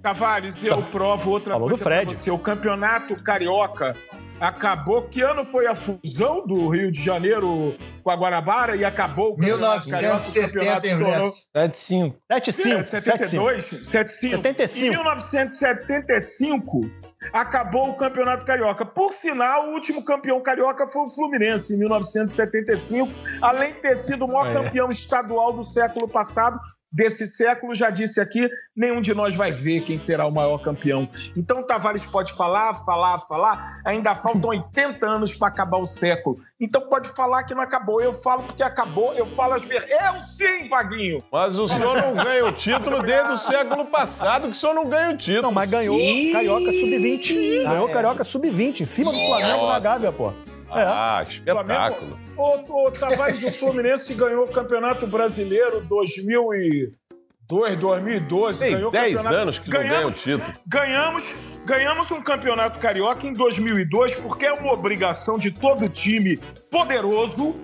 Tavares, 0.01 0.64
eu 0.64 0.81
provo 0.83 1.31
outra 1.33 1.55
Falou 1.55 1.68
do 1.68 1.72
coisa 1.72 1.85
pra 1.85 1.97
Fred. 1.97 2.14
você. 2.16 2.31
O 2.31 2.39
campeonato 2.39 3.16
carioca 3.24 3.97
acabou. 4.41 5.03
Que 5.09 5.22
ano 5.22 5.45
foi 5.45 5.66
a 5.66 5.74
fusão 5.74 6.47
do 6.47 6.68
Rio 6.68 6.91
de 6.93 7.03
Janeiro 7.03 7.76
com 8.03 8.11
a 8.11 8.16
Guanabara 8.16 8.76
e 8.76 8.84
acabou 8.84 9.32
o 9.32 9.36
campeonato 9.36 9.89
carioca? 9.91 10.16
O 10.16 10.32
1970, 10.32 10.53
campeonato 10.53 10.86
hein, 10.86 10.93
se 10.93 10.99
tornou- 10.99 11.30
Neto? 11.55 11.74
7-5. 11.74 12.14
75, 12.28 12.78
É, 12.78 12.82
72, 12.82 13.64
75. 13.64 14.36
75. 14.36 14.86
Em 14.86 14.91
1975, 14.91 16.91
acabou 17.32 17.91
o 17.91 17.97
Campeonato 17.97 18.45
Carioca. 18.45 18.84
Por 18.86 19.12
sinal, 19.12 19.68
o 19.68 19.72
último 19.74 20.05
campeão 20.05 20.41
carioca 20.41 20.86
foi 20.86 21.03
o 21.03 21.09
Fluminense, 21.09 21.74
em 21.74 21.78
1975, 21.78 23.12
além 23.43 23.72
de 23.72 23.80
ter 23.80 23.97
sido 23.97 24.24
o 24.24 24.28
maior 24.28 24.51
É. 24.51 24.53
campeão 24.53 24.89
estadual 24.89 25.53
do 25.53 25.64
século 25.64 26.09
passado. 26.09 26.59
Desse 26.91 27.26
século, 27.26 27.74
já 27.74 27.91
disse 27.91 28.18
aqui, 28.18 28.49
nenhum 28.74 29.03
de 29.03 29.12
nós 29.12 29.34
vai 29.34 29.53
ver 29.53 29.82
quem 29.82 29.99
será 29.99 30.26
o 30.26 30.30
maior 30.32 30.57
campeão. 30.59 31.07
Então, 31.36 31.62
Tavares 31.62 32.07
pode 32.07 32.32
falar, 32.32 32.72
falar, 32.84 33.18
falar. 33.18 33.82
Ainda 33.84 34.14
faltam 34.14 34.49
80 34.51 35.07
anos 35.07 35.34
para 35.34 35.49
acabar 35.49 35.76
o 35.76 35.84
século. 35.84 36.41
Então, 36.59 36.80
pode 36.89 37.11
falar 37.11 37.45
que 37.45 37.55
não 37.55 37.61
acabou. 37.61 38.01
Eu 38.01 38.14
falo 38.14 38.45
porque 38.45 38.62
acabou, 38.62 39.12
eu 39.12 39.26
falo 39.26 39.53
as 39.53 39.64
ver. 39.64 39.86
Eu 39.86 40.20
sim, 40.22 40.66
Vaguinho! 40.66 41.22
Mas 41.30 41.59
o 41.59 41.68
senhor 41.68 41.95
não 42.01 42.14
ganha 42.14 42.47
o 42.47 42.53
título 42.53 43.03
desde 43.03 43.32
o 43.32 43.39
século 43.39 43.84
passado, 43.84 44.45
que 44.45 44.53
o 44.53 44.55
senhor 44.55 44.74
não 44.74 44.89
ganha 44.89 45.11
o 45.11 45.16
título. 45.18 45.43
Não, 45.43 45.53
mas 45.53 45.70
ganhou. 45.70 45.99
Carioca 46.32 46.72
Sub-20. 46.72 47.64
Ganhou 47.64 47.89
Carioca 47.91 48.24
Sub-20, 48.24 48.80
em 48.80 48.86
cima 48.86 49.12
do 49.12 49.18
Flamengo 49.18 49.66
na 49.66 49.74
Nossa. 49.74 49.80
Gávea, 49.80 50.12
pô. 50.12 50.32
É. 50.71 50.83
Ah, 50.83 51.25
que 51.27 51.35
espetáculo. 51.35 52.19
Ô, 52.37 52.87
ô, 52.87 52.91
Tavares, 52.91 53.43
o 53.43 53.53
Fluminense 53.53 54.14
ganhou 54.14 54.45
o 54.45 54.49
Campeonato 54.49 55.07
Brasileiro 55.07 55.81
2, 55.81 57.77
2012. 57.77 58.59
Tem 58.59 58.73
ganhou 58.73 58.91
10 58.91 59.14
campeonato. 59.16 59.37
anos 59.37 59.59
que 59.59 59.71
não 59.71 59.81
ganha 59.81 60.07
o 60.07 60.12
título. 60.12 60.53
Ganhamos, 60.66 61.45
ganhamos 61.64 62.11
um 62.11 62.23
campeonato 62.23 62.79
carioca 62.79 63.27
em 63.27 63.33
2002, 63.33 64.21
porque 64.21 64.45
é 64.45 64.53
uma 64.53 64.73
obrigação 64.73 65.39
de 65.39 65.51
todo 65.51 65.89
time 65.89 66.37
poderoso 66.71 67.57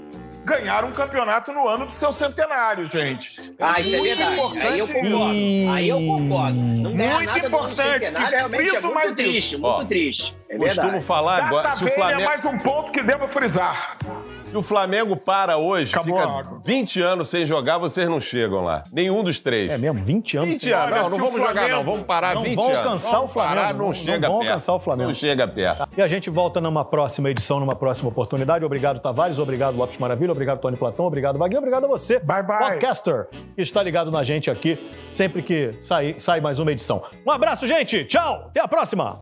ganhar 0.44 0.84
um 0.84 0.92
campeonato 0.92 1.52
no 1.52 1.66
ano 1.66 1.86
do 1.86 1.94
seu 1.94 2.12
centenário, 2.12 2.86
gente. 2.86 3.54
Ah, 3.58 3.80
isso 3.80 3.94
é 3.94 3.98
muito 3.98 4.16
verdade. 4.16 4.34
importante 4.34 4.66
Aí 4.66 4.78
eu 4.78 4.88
concordo. 4.88 5.72
Aí 5.72 5.88
eu 5.88 5.96
concordo. 5.98 6.58
Não 6.58 6.90
Muito 6.90 6.96
nada 6.98 7.40
do 7.40 7.46
importante, 7.46 8.12
que 8.12 8.22
realmente 8.22 8.68
é 8.76 8.80
muito 8.80 8.94
mais 8.94 9.14
triste, 9.14 9.38
isso. 9.38 9.58
muito 9.58 9.66
Ó, 9.66 9.84
triste. 9.84 10.36
É 10.54 10.58
Costumo 10.58 10.82
verdade. 10.86 11.04
falar 11.04 11.36
Data 11.36 11.46
agora, 11.48 11.72
se 11.72 11.84
o 11.84 11.88
é 11.88 11.90
Flamengo, 11.90 12.24
mais 12.24 12.44
um 12.44 12.58
ponto 12.58 12.92
que 12.92 13.02
devo 13.02 13.26
frisar. 13.26 13.96
se 14.42 14.56
o 14.56 14.62
Flamengo 14.62 15.16
para 15.16 15.56
hoje, 15.56 15.90
Acabou 15.92 16.16
fica 16.20 16.30
água. 16.30 16.60
20 16.64 17.00
anos 17.02 17.28
sem 17.28 17.44
jogar, 17.44 17.78
vocês 17.78 18.08
não 18.08 18.20
chegam 18.20 18.62
lá. 18.62 18.84
Nenhum 18.92 19.22
dos 19.24 19.40
três. 19.40 19.68
É 19.70 19.76
mesmo, 19.78 20.04
20 20.04 20.36
anos. 20.36 20.48
20 20.50 20.70
anos, 20.72 20.90
não, 20.90 21.10
não 21.10 21.16
o 21.16 21.20
vamos 21.20 21.34
jogar 21.34 21.52
Flamengo- 21.52 21.76
não, 21.76 21.84
vamos 21.84 22.06
parar 22.06 22.34
não 22.34 22.42
20 22.42 22.54
vão 22.54 22.64
anos. 22.66 22.76
alcançar 22.76 23.10
Vamos 23.10 23.30
o 23.30 23.32
Flamengo, 23.32 23.56
parar, 23.60 23.74
não, 23.74 23.86
não- 23.86 23.94
chega 23.94 24.18
não 24.20 24.28
vão 24.28 24.38
perto. 24.40 24.50
alcançar 24.52 24.74
o 24.74 24.78
Flamengo. 24.78 25.08
Não 25.08 25.14
chega 25.14 25.48
perto. 25.48 25.88
E 25.96 26.02
a 26.02 26.08
gente 26.08 26.30
volta 26.30 26.60
numa 26.60 26.84
próxima 26.84 27.30
edição, 27.30 27.58
numa 27.58 27.74
próxima 27.74 28.08
oportunidade. 28.08 28.64
Obrigado, 28.64 29.00
Tavares. 29.00 29.38
Obrigado, 29.38 29.76
Lopes 29.76 29.98
Maravilha. 29.98 30.30
Obrigado, 30.32 30.58
Tony 30.60 30.76
Platão. 30.76 31.06
Obrigado, 31.06 31.38
Wagner. 31.38 31.58
Obrigado 31.58 31.84
a 31.84 31.88
você, 31.88 32.18
Bye, 32.20 32.42
bye. 32.44 32.58
podcaster, 32.58 33.26
que 33.56 33.62
está 33.62 33.82
ligado 33.82 34.10
na 34.10 34.22
gente 34.22 34.50
aqui 34.50 34.78
sempre 35.10 35.42
que 35.42 35.72
sai, 35.80 36.14
sai 36.18 36.40
mais 36.40 36.58
uma 36.58 36.70
edição. 36.70 37.02
Um 37.26 37.30
abraço, 37.30 37.66
gente. 37.66 38.04
Tchau. 38.04 38.46
Até 38.50 38.60
a 38.60 38.68
próxima. 38.68 39.18